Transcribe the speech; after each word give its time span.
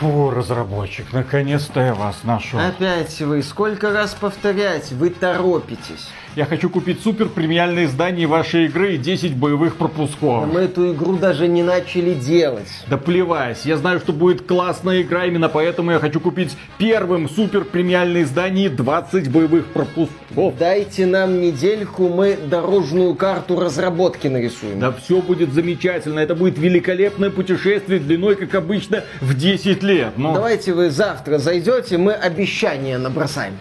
Фу, 0.00 0.30
разработчик, 0.30 1.12
наконец-то 1.12 1.78
я 1.80 1.94
вас 1.94 2.24
нашел. 2.24 2.58
Опять 2.58 3.20
вы, 3.20 3.42
сколько 3.42 3.92
раз 3.92 4.14
повторять, 4.14 4.92
вы 4.92 5.10
торопитесь. 5.10 6.08
Я 6.36 6.46
хочу 6.46 6.70
купить 6.70 7.02
супер 7.02 7.28
премиальное 7.28 7.86
издание 7.86 8.26
вашей 8.26 8.66
игры 8.66 8.94
и 8.94 8.98
10 8.98 9.34
боевых 9.34 9.76
пропусков. 9.76 10.46
Мы 10.50 10.60
эту 10.60 10.92
игру 10.94 11.16
даже 11.16 11.48
не 11.48 11.64
начали 11.64 12.14
делать. 12.14 12.68
Да 12.86 12.96
плевать, 12.96 13.66
я 13.66 13.76
знаю, 13.76 13.98
что 13.98 14.12
будет 14.12 14.46
классная 14.46 15.02
игра, 15.02 15.26
именно 15.26 15.48
поэтому 15.48 15.90
я 15.90 15.98
хочу 15.98 16.20
купить 16.20 16.56
первым 16.78 17.28
супер 17.28 17.64
премиальное 17.64 18.22
издание 18.22 18.66
и 18.66 18.68
20 18.68 19.28
боевых 19.30 19.66
пропусков. 19.66 20.56
Дайте 20.56 21.04
нам 21.04 21.40
недельку, 21.40 22.08
мы 22.08 22.36
дорожную 22.36 23.16
карту 23.16 23.58
разработки 23.58 24.28
нарисуем. 24.28 24.78
Да 24.78 24.92
все 24.92 25.20
будет 25.20 25.52
замечательно, 25.52 26.20
это 26.20 26.36
будет 26.36 26.56
великолепное 26.58 27.30
путешествие 27.30 27.98
длиной, 27.98 28.36
как 28.36 28.54
обычно, 28.54 29.02
в 29.20 29.36
10 29.36 29.82
лет. 29.82 29.89
Но... 30.16 30.34
Давайте 30.34 30.72
вы 30.72 30.90
завтра 30.90 31.38
зайдете, 31.38 31.98
мы 31.98 32.12
обещания 32.12 32.98
набросаем. 32.98 33.54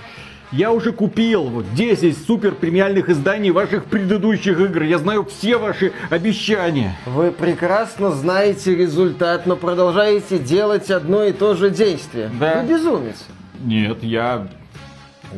Я 0.52 0.72
уже 0.72 0.92
купил 0.92 1.44
вот 1.44 1.76
10 1.76 2.18
супер 2.26 2.56
премиальных 2.56 3.10
изданий 3.10 3.52
ваших 3.52 3.86
предыдущих 3.86 4.60
игр. 4.60 4.82
Я 4.82 4.98
знаю 4.98 5.24
все 5.26 5.58
ваши 5.58 5.92
обещания. 6.10 6.98
Вы 7.06 7.32
прекрасно 7.32 8.12
знаете 8.12 8.76
результат, 8.76 9.46
но 9.46 9.56
продолжаете 9.56 10.40
делать 10.40 10.90
одно 10.90 11.24
и 11.24 11.34
то 11.34 11.54
же 11.54 11.70
действие. 11.70 12.32
Да. 12.40 12.62
Вы 12.62 12.70
безумец. 12.74 13.26
Нет, 13.60 14.04
я 14.04 14.48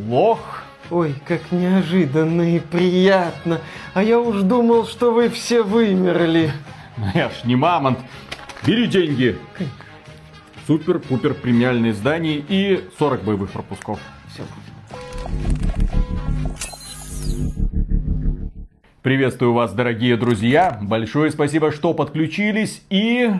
лох. 0.07 0.63
Ой, 0.89 1.13
как 1.27 1.51
неожиданно 1.51 2.55
и 2.55 2.59
приятно. 2.59 3.59
А 3.93 4.03
я 4.03 4.17
уж 4.17 4.41
думал, 4.41 4.87
что 4.87 5.11
вы 5.11 5.29
все 5.29 5.61
вымерли. 5.61 6.53
Ну, 6.97 7.05
я 7.13 7.29
ж 7.29 7.33
не 7.43 7.57
мамонт. 7.57 7.99
Бери 8.65 8.87
деньги. 8.87 9.37
Супер-пупер 10.67 11.33
премиальные 11.33 11.91
издания 11.91 12.43
и 12.47 12.83
40 12.99 13.23
боевых 13.23 13.51
пропусков. 13.51 13.99
Все. 14.33 14.43
Приветствую 19.01 19.53
вас, 19.53 19.73
дорогие 19.73 20.15
друзья. 20.15 20.77
Большое 20.79 21.31
спасибо, 21.31 21.71
что 21.71 21.93
подключились. 21.95 22.83
И 22.91 23.31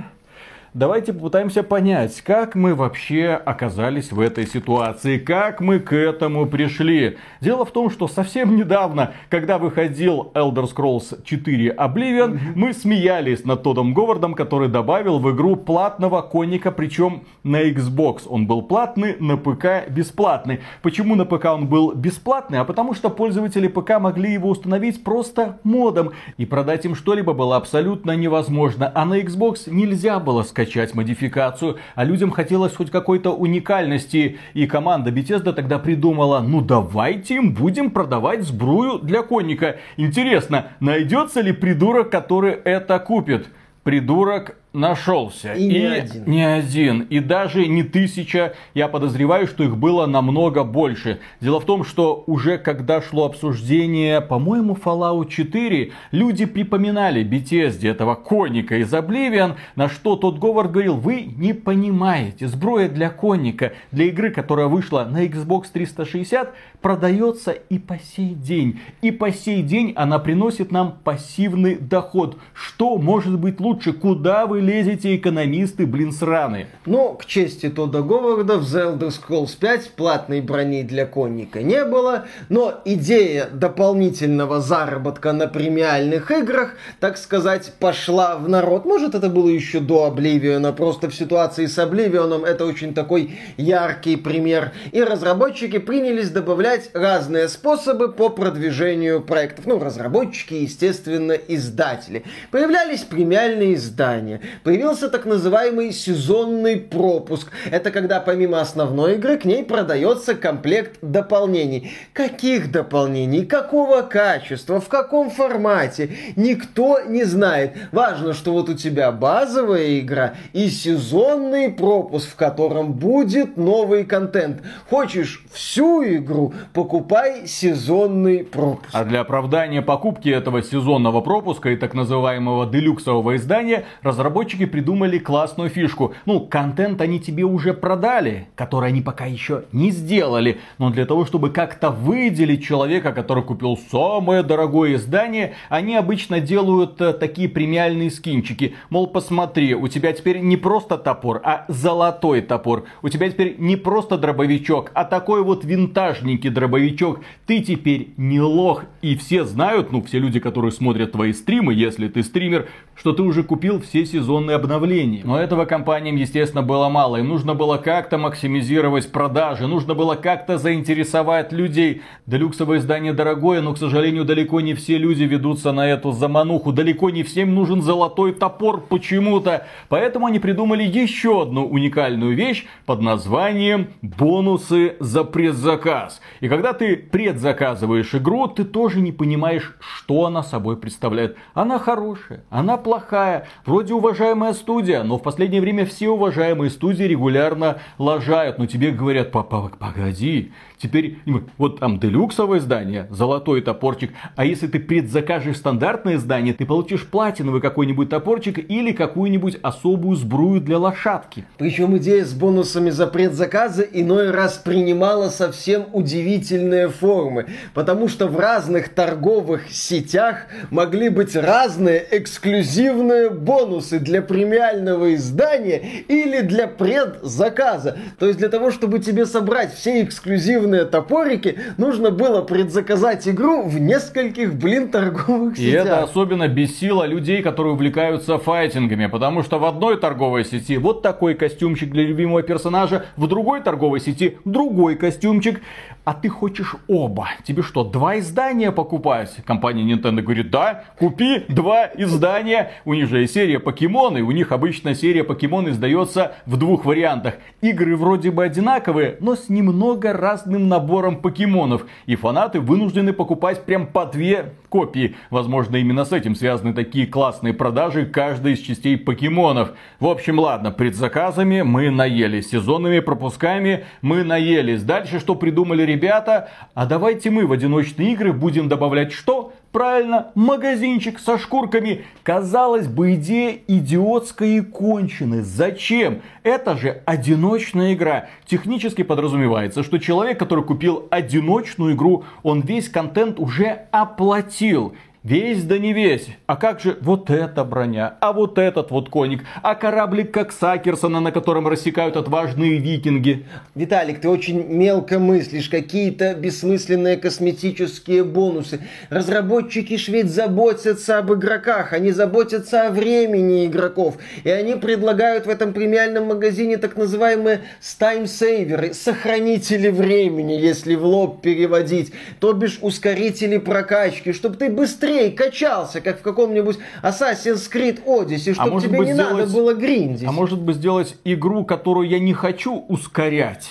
давайте 0.73 1.11
попытаемся 1.11 1.63
понять, 1.63 2.21
как 2.21 2.55
мы 2.55 2.75
вообще 2.75 3.29
оказались 3.33 4.11
в 4.11 4.19
этой 4.19 4.47
ситуации, 4.47 5.17
как 5.17 5.59
мы 5.59 5.79
к 5.79 5.93
этому 5.93 6.45
пришли. 6.45 7.17
Дело 7.41 7.65
в 7.65 7.71
том, 7.71 7.89
что 7.89 8.07
совсем 8.07 8.55
недавно, 8.55 9.13
когда 9.29 9.57
выходил 9.57 10.31
Elder 10.33 10.69
Scrolls 10.73 11.23
4 11.23 11.75
Oblivion, 11.75 12.39
мы 12.55 12.73
смеялись 12.73 13.43
над 13.43 13.63
Тодом 13.63 13.93
Говардом, 13.93 14.33
который 14.33 14.69
добавил 14.69 15.19
в 15.19 15.31
игру 15.35 15.55
платного 15.55 16.21
конника, 16.21 16.71
причем 16.71 17.23
на 17.43 17.69
Xbox 17.69 18.21
он 18.27 18.47
был 18.47 18.61
платный, 18.61 19.17
на 19.19 19.37
ПК 19.37 19.89
бесплатный. 19.89 20.61
Почему 20.81 21.15
на 21.15 21.25
ПК 21.25 21.45
он 21.45 21.67
был 21.67 21.93
бесплатный? 21.93 22.59
А 22.59 22.65
потому 22.65 22.93
что 22.93 23.09
пользователи 23.09 23.67
ПК 23.67 23.99
могли 23.99 24.33
его 24.33 24.49
установить 24.49 25.03
просто 25.03 25.59
модом, 25.63 26.11
и 26.37 26.45
продать 26.45 26.85
им 26.85 26.95
что-либо 26.95 27.33
было 27.33 27.57
абсолютно 27.57 28.15
невозможно. 28.15 28.91
А 28.93 29.05
на 29.05 29.19
Xbox 29.19 29.69
нельзя 29.69 30.19
было 30.19 30.43
скачать 30.43 30.60
модификацию, 30.93 31.77
а 31.95 32.03
людям 32.03 32.31
хотелось 32.31 32.75
хоть 32.75 32.91
какой-то 32.91 33.31
уникальности. 33.31 34.37
И 34.53 34.67
команда 34.67 35.11
Bethesda 35.11 35.53
тогда 35.53 35.79
придумала, 35.79 36.39
ну 36.39 36.61
давайте 36.61 37.35
им 37.35 37.53
будем 37.53 37.91
продавать 37.91 38.43
сбрую 38.43 38.99
для 38.99 39.23
конника. 39.23 39.77
Интересно, 39.97 40.67
найдется 40.79 41.41
ли 41.41 41.51
придурок, 41.51 42.09
который 42.09 42.53
это 42.53 42.99
купит? 42.99 43.47
Придурок 43.83 44.57
нашелся. 44.73 45.53
И 45.53 45.67
не 45.67 45.85
один. 45.85 46.23
Не 46.25 46.43
один. 46.43 47.01
И 47.01 47.19
даже 47.19 47.67
не 47.67 47.83
тысяча. 47.83 48.53
Я 48.73 48.87
подозреваю, 48.87 49.47
что 49.47 49.63
их 49.63 49.77
было 49.77 50.05
намного 50.05 50.63
больше. 50.63 51.19
Дело 51.41 51.59
в 51.59 51.65
том, 51.65 51.83
что 51.83 52.23
уже 52.27 52.57
когда 52.57 53.01
шло 53.01 53.25
обсуждение, 53.25 54.21
по-моему, 54.21 54.77
Fallout 54.81 55.29
4, 55.29 55.91
люди 56.11 56.45
припоминали 56.45 57.23
Bethesda 57.23 57.89
этого 57.89 58.15
конника 58.15 58.77
из 58.77 58.93
Oblivion, 58.93 59.55
на 59.75 59.89
что 59.89 60.15
тот 60.15 60.39
Говард 60.39 60.71
говорил, 60.71 60.95
вы 60.95 61.21
не 61.21 61.53
понимаете, 61.53 62.47
сброя 62.47 62.87
для 62.87 63.09
конника, 63.09 63.73
для 63.91 64.05
игры, 64.05 64.31
которая 64.31 64.67
вышла 64.67 65.07
на 65.09 65.25
Xbox 65.25 65.65
360, 65.73 66.53
продается 66.81 67.51
и 67.51 67.77
по 67.77 67.99
сей 67.99 68.33
день. 68.33 68.79
И 69.01 69.11
по 69.11 69.31
сей 69.31 69.61
день 69.63 69.93
она 69.95 70.19
приносит 70.19 70.71
нам 70.71 70.97
пассивный 71.03 71.75
доход. 71.75 72.37
Что 72.53 72.97
может 72.97 73.37
быть 73.37 73.59
лучше? 73.59 73.93
Куда 73.93 74.45
вы 74.45 74.60
лезете, 74.61 75.15
экономисты, 75.17 75.85
блин, 75.85 76.13
сраные? 76.13 76.67
Но, 76.85 77.13
к 77.13 77.25
чести 77.25 77.69
Тодда 77.69 78.01
Говарда, 78.01 78.57
в 78.57 78.63
The 78.63 78.97
Elder 78.97 79.09
Scrolls 79.09 79.57
5 79.59 79.91
платной 79.97 80.39
брони 80.39 80.83
для 80.83 81.05
конника 81.05 81.61
не 81.61 81.83
было, 81.83 82.25
но 82.49 82.81
идея 82.85 83.49
дополнительного 83.51 84.61
заработка 84.61 85.33
на 85.33 85.47
премиальных 85.47 86.31
играх, 86.31 86.75
так 86.99 87.17
сказать, 87.17 87.73
пошла 87.79 88.37
в 88.37 88.47
народ. 88.47 88.85
Может, 88.85 89.15
это 89.15 89.29
было 89.29 89.49
еще 89.49 89.79
до 89.79 90.05
Обливиона, 90.05 90.71
просто 90.71 91.09
в 91.09 91.15
ситуации 91.15 91.65
с 91.65 91.77
Обливионом 91.77 92.45
это 92.45 92.65
очень 92.65 92.93
такой 92.93 93.37
яркий 93.57 94.15
пример. 94.15 94.71
И 94.91 95.03
разработчики 95.03 95.79
принялись 95.79 96.29
добавлять 96.29 96.89
разные 96.93 97.47
способы 97.49 98.11
по 98.11 98.29
продвижению 98.29 99.21
проектов. 99.21 99.65
Ну, 99.65 99.79
разработчики, 99.79 100.53
естественно, 100.53 101.33
издатели. 101.33 102.23
Появлялись 102.51 103.01
премиальные 103.01 103.75
издания. 103.75 104.41
Появился 104.63 105.09
так 105.09 105.25
называемый 105.25 105.91
сезонный 105.91 106.77
пропуск. 106.77 107.51
Это 107.69 107.91
когда 107.91 108.19
помимо 108.19 108.61
основной 108.61 109.15
игры 109.15 109.37
к 109.37 109.45
ней 109.45 109.63
продается 109.63 110.35
комплект 110.35 110.97
дополнений. 111.01 111.91
Каких 112.13 112.71
дополнений? 112.71 113.45
Какого 113.45 114.01
качества? 114.01 114.79
В 114.79 114.87
каком 114.87 115.29
формате? 115.29 116.11
Никто 116.35 116.99
не 117.01 117.23
знает. 117.23 117.73
Важно, 117.91 118.33
что 118.33 118.53
вот 118.53 118.69
у 118.69 118.73
тебя 118.73 119.11
базовая 119.11 119.99
игра 119.99 120.35
и 120.53 120.69
сезонный 120.69 121.69
пропуск, 121.69 122.29
в 122.29 122.35
котором 122.35 122.93
будет 122.93 123.57
новый 123.57 124.05
контент. 124.05 124.61
Хочешь 124.89 125.43
всю 125.51 126.03
игру, 126.03 126.53
покупай 126.73 127.47
сезонный 127.47 128.43
пропуск. 128.43 128.89
А 128.93 129.03
для 129.03 129.21
оправдания 129.21 129.81
покупки 129.81 130.29
этого 130.29 130.61
сезонного 130.61 131.21
пропуска 131.21 131.69
и 131.69 131.75
так 131.75 131.93
называемого 131.93 132.65
делюксового 132.65 133.35
издания 133.35 133.85
разработчики 134.01 134.40
придумали 134.45 135.19
классную 135.19 135.69
фишку. 135.69 136.13
Ну, 136.25 136.41
контент 136.41 137.01
они 137.01 137.19
тебе 137.19 137.43
уже 137.43 137.73
продали, 137.73 138.47
который 138.55 138.89
они 138.89 139.01
пока 139.01 139.25
еще 139.25 139.63
не 139.71 139.91
сделали. 139.91 140.59
Но 140.77 140.89
для 140.89 141.05
того, 141.05 141.25
чтобы 141.25 141.49
как-то 141.49 141.91
выделить 141.91 142.63
человека, 142.63 143.11
который 143.11 143.43
купил 143.43 143.77
самое 143.91 144.43
дорогое 144.43 144.95
издание, 144.95 145.53
они 145.69 145.95
обычно 145.95 146.39
делают 146.39 146.99
э, 147.01 147.13
такие 147.13 147.47
премиальные 147.47 148.11
скинчики. 148.11 148.75
Мол, 148.89 149.07
посмотри, 149.07 149.75
у 149.75 149.87
тебя 149.87 150.11
теперь 150.13 150.39
не 150.39 150.57
просто 150.57 150.97
топор, 150.97 151.41
а 151.43 151.65
золотой 151.67 152.41
топор. 152.41 152.85
У 153.01 153.09
тебя 153.09 153.29
теперь 153.29 153.55
не 153.57 153.75
просто 153.75 154.17
дробовичок, 154.17 154.91
а 154.93 155.05
такой 155.05 155.43
вот 155.43 155.63
винтажненький 155.63 156.49
дробовичок. 156.49 157.19
Ты 157.45 157.61
теперь 157.61 158.13
не 158.17 158.41
лох. 158.41 158.85
И 159.01 159.15
все 159.15 159.45
знают, 159.45 159.91
ну, 159.91 160.01
все 160.01 160.19
люди, 160.19 160.39
которые 160.39 160.71
смотрят 160.71 161.11
твои 161.11 161.33
стримы, 161.33 161.73
если 161.73 162.07
ты 162.07 162.23
стример, 162.23 162.67
что 162.95 163.13
ты 163.13 163.21
уже 163.23 163.43
купил 163.43 163.81
все 163.81 164.05
сезонные 164.31 164.55
обновления. 164.55 165.21
Но 165.25 165.37
этого 165.37 165.65
компаниям, 165.65 166.15
естественно, 166.15 166.63
было 166.63 166.87
мало. 166.87 167.17
Им 167.17 167.27
нужно 167.27 167.53
было 167.53 167.77
как-то 167.77 168.17
максимизировать 168.17 169.11
продажи, 169.11 169.67
нужно 169.67 169.93
было 169.93 170.15
как-то 170.15 170.57
заинтересовать 170.57 171.51
людей. 171.51 172.01
Делюксовое 172.27 172.77
издание 172.77 173.11
дорогое, 173.11 173.61
но, 173.61 173.73
к 173.73 173.77
сожалению, 173.77 174.23
далеко 174.23 174.61
не 174.61 174.73
все 174.73 174.97
люди 174.97 175.23
ведутся 175.23 175.73
на 175.73 175.85
эту 175.85 176.13
замануху. 176.13 176.71
Далеко 176.71 177.09
не 177.09 177.23
всем 177.23 177.53
нужен 177.53 177.81
золотой 177.81 178.31
топор 178.31 178.79
почему-то. 178.79 179.67
Поэтому 179.89 180.27
они 180.27 180.39
придумали 180.39 180.83
еще 180.83 181.41
одну 181.41 181.67
уникальную 181.67 182.33
вещь 182.33 182.65
под 182.85 183.01
названием 183.01 183.89
бонусы 184.01 184.95
за 185.01 185.25
предзаказ. 185.25 186.21
И 186.39 186.47
когда 186.47 186.71
ты 186.71 186.95
предзаказываешь 186.95 188.15
игру, 188.15 188.47
ты 188.47 188.63
тоже 188.63 189.01
не 189.01 189.11
понимаешь, 189.11 189.75
что 189.79 190.25
она 190.25 190.41
собой 190.41 190.77
представляет. 190.77 191.35
Она 191.53 191.79
хорошая, 191.79 192.43
она 192.49 192.77
плохая, 192.77 193.47
вроде 193.65 193.93
уважаемая 193.93 194.20
студия, 194.53 195.03
но 195.03 195.17
в 195.17 195.23
последнее 195.23 195.61
время 195.61 195.85
все 195.85 196.09
уважаемые 196.09 196.69
студии 196.69 197.03
регулярно 197.03 197.79
лажают. 197.97 198.57
Но 198.57 198.65
тебе 198.67 198.91
говорят, 198.91 199.31
папа, 199.31 199.71
погоди, 199.79 200.51
теперь 200.81 201.19
вот 201.57 201.79
там 201.79 201.99
делюксовое 201.99 202.59
издание, 202.59 203.07
золотой 203.09 203.61
топорчик, 203.61 204.11
а 204.35 204.45
если 204.45 204.67
ты 204.67 204.79
предзакажешь 204.79 205.57
стандартное 205.57 206.15
издание, 206.15 206.53
ты 206.53 206.65
получишь 206.65 207.07
платиновый 207.07 207.61
какой-нибудь 207.61 208.09
топорчик 208.09 208.57
или 208.57 208.91
какую-нибудь 208.91 209.57
особую 209.61 210.15
сбрую 210.15 210.61
для 210.61 210.77
лошадки. 210.77 211.45
Причем 211.57 211.97
идея 211.97 212.25
с 212.25 212.33
бонусами 212.33 212.89
за 212.89 213.07
предзаказы 213.07 213.87
иной 213.91 214.31
раз 214.31 214.57
принимала 214.57 215.29
совсем 215.29 215.85
удивительные 215.93 216.89
формы, 216.89 217.47
потому 217.73 218.07
что 218.07 218.27
в 218.27 218.39
разных 218.39 218.89
торговых 218.89 219.71
сетях 219.71 220.47
могли 220.69 221.09
быть 221.09 221.35
разные 221.35 222.05
эксклюзивные 222.11 223.29
бонусы 223.29 223.99
для 223.99 224.21
премиального 224.21 225.13
издания 225.15 225.81
или 226.07 226.41
для 226.41 226.67
предзаказа. 226.67 227.97
То 228.19 228.27
есть 228.27 228.39
для 228.39 228.49
того, 228.49 228.71
чтобы 228.71 228.99
тебе 228.99 229.25
собрать 229.25 229.73
все 229.73 230.03
эксклюзивные 230.03 230.70
топорики, 230.79 231.59
нужно 231.77 232.11
было 232.11 232.41
предзаказать 232.41 233.27
игру 233.27 233.63
в 233.63 233.79
нескольких, 233.79 234.55
блин, 234.55 234.89
торговых 234.89 235.57
сетях. 235.57 235.67
И 235.67 235.71
это 235.71 236.03
особенно 236.03 236.47
бесило 236.47 237.05
людей, 237.05 237.41
которые 237.41 237.73
увлекаются 237.73 238.37
файтингами, 238.37 239.07
потому 239.07 239.43
что 239.43 239.59
в 239.59 239.65
одной 239.65 239.97
торговой 239.97 240.45
сети 240.45 240.77
вот 240.77 241.01
такой 241.01 241.35
костюмчик 241.35 241.91
для 241.91 242.03
любимого 242.03 242.41
персонажа, 242.41 243.05
в 243.17 243.27
другой 243.27 243.61
торговой 243.61 243.99
сети 243.99 244.37
другой 244.45 244.95
костюмчик, 244.95 245.61
а 246.03 246.13
ты 246.13 246.29
хочешь 246.29 246.75
оба. 246.87 247.29
Тебе 247.43 247.61
что, 247.61 247.83
два 247.83 248.19
издания 248.19 248.71
покупать? 248.71 249.35
Компания 249.45 249.83
Nintendo 249.83 250.21
говорит, 250.21 250.49
да, 250.49 250.85
купи 250.97 251.45
два 251.47 251.89
издания. 251.95 252.71
У 252.85 252.93
них 252.93 253.09
же 253.09 253.21
есть 253.21 253.33
серия 253.33 253.59
покемоны, 253.59 254.21
у 254.21 254.31
них 254.31 254.51
обычно 254.51 254.95
серия 254.95 255.23
покемон 255.23 255.69
издается 255.69 256.33
в 256.45 256.57
двух 256.57 256.85
вариантах. 256.85 257.35
Игры 257.61 257.95
вроде 257.95 258.31
бы 258.31 258.43
одинаковые, 258.43 259.17
но 259.19 259.35
с 259.35 259.49
немного 259.49 260.13
разным 260.13 260.60
набором 260.67 261.17
покемонов. 261.17 261.85
И 262.05 262.15
фанаты 262.15 262.59
вынуждены 262.59 263.13
покупать 263.13 263.65
прям 263.65 263.87
по 263.87 264.05
две 264.05 264.53
копии. 264.69 265.15
Возможно, 265.29 265.75
именно 265.77 266.05
с 266.05 266.11
этим 266.11 266.35
связаны 266.35 266.73
такие 266.73 267.07
классные 267.07 267.53
продажи 267.53 268.05
каждой 268.05 268.53
из 268.53 268.59
частей 268.59 268.97
покемонов. 268.97 269.73
В 269.99 270.07
общем, 270.07 270.39
ладно, 270.39 270.71
предзаказами 270.71 271.61
мы 271.61 271.89
наелись, 271.89 272.49
сезонными 272.49 272.99
пропусками 272.99 273.85
мы 274.01 274.23
наелись. 274.23 274.83
Дальше 274.83 275.19
что 275.19 275.35
придумали 275.35 275.83
ребята? 275.83 276.49
А 276.73 276.85
давайте 276.85 277.29
мы 277.29 277.45
в 277.45 277.51
одиночные 277.51 278.13
игры 278.13 278.33
будем 278.33 278.69
добавлять 278.69 279.11
что? 279.11 279.53
Правильно, 279.71 280.31
магазинчик 280.35 281.17
со 281.17 281.37
шкурками. 281.37 282.03
Казалось 282.23 282.87
бы, 282.87 283.15
идея 283.15 283.57
идиотская 283.67 284.57
и 284.57 284.61
конченая. 284.61 285.43
Зачем? 285.43 286.21
Это 286.43 286.75
же 286.75 287.01
одиночная 287.05 287.93
игра. 287.93 288.27
Технически 288.45 289.03
подразумевается, 289.03 289.83
что 289.83 289.97
человек, 289.97 290.37
который 290.37 290.65
купил 290.65 291.07
одиночную 291.09 291.95
игру, 291.95 292.25
он 292.43 292.59
весь 292.61 292.89
контент 292.89 293.39
уже 293.39 293.87
оплатил. 293.91 294.93
Весь 295.23 295.61
да 295.65 295.77
не 295.77 295.93
весь. 295.93 296.29
А 296.47 296.55
как 296.55 296.79
же 296.79 296.97
вот 296.99 297.29
эта 297.29 297.63
броня, 297.63 298.15
а 298.21 298.33
вот 298.33 298.57
этот 298.57 298.89
вот 298.89 299.09
коник, 299.09 299.43
а 299.61 299.75
кораблик 299.75 300.31
как 300.31 300.51
Сакерсона, 300.51 301.19
на 301.19 301.31
котором 301.31 301.67
рассекают 301.67 302.17
отважные 302.17 302.79
викинги. 302.79 303.45
Виталик, 303.75 304.19
ты 304.19 304.27
очень 304.27 304.65
мелко 304.65 305.19
мыслишь, 305.19 305.69
какие-то 305.69 306.33
бессмысленные 306.33 307.17
косметические 307.17 308.23
бонусы. 308.23 308.79
Разработчики 309.11 309.95
ж 309.95 310.07
ведь 310.07 310.31
заботятся 310.31 311.19
об 311.19 311.31
игроках, 311.31 311.93
они 311.93 312.09
заботятся 312.09 312.87
о 312.87 312.89
времени 312.89 313.67
игроков. 313.67 314.15
И 314.43 314.49
они 314.49 314.73
предлагают 314.73 315.45
в 315.45 315.49
этом 315.49 315.73
премиальном 315.73 316.29
магазине 316.29 316.77
так 316.77 316.97
называемые 316.97 317.61
таймсейверы, 317.99 318.95
сохранители 318.95 319.89
времени, 319.89 320.53
если 320.53 320.95
в 320.95 321.05
лоб 321.05 321.43
переводить. 321.43 322.11
То 322.39 322.53
бишь 322.53 322.79
ускорители 322.81 323.59
прокачки, 323.59 324.33
чтобы 324.33 324.55
ты 324.55 324.71
быстрее 324.71 325.10
быстрее 325.11 325.31
качался, 325.31 326.01
как 326.01 326.19
в 326.19 326.21
каком-нибудь 326.21 326.77
Assassin's 327.03 327.69
Creed 327.71 328.03
Odyssey, 328.05 328.53
чтобы 328.53 328.77
а 328.77 328.81
тебе 328.81 328.99
не 328.99 329.13
сделать... 329.13 329.33
надо 329.33 329.51
было 329.51 329.73
гриндить. 329.73 330.27
А 330.27 330.31
может 330.31 330.59
быть 330.59 330.77
сделать 330.77 331.15
игру, 331.23 331.65
которую 331.65 332.07
я 332.07 332.19
не 332.19 332.33
хочу 332.33 332.79
ускорять? 332.87 333.69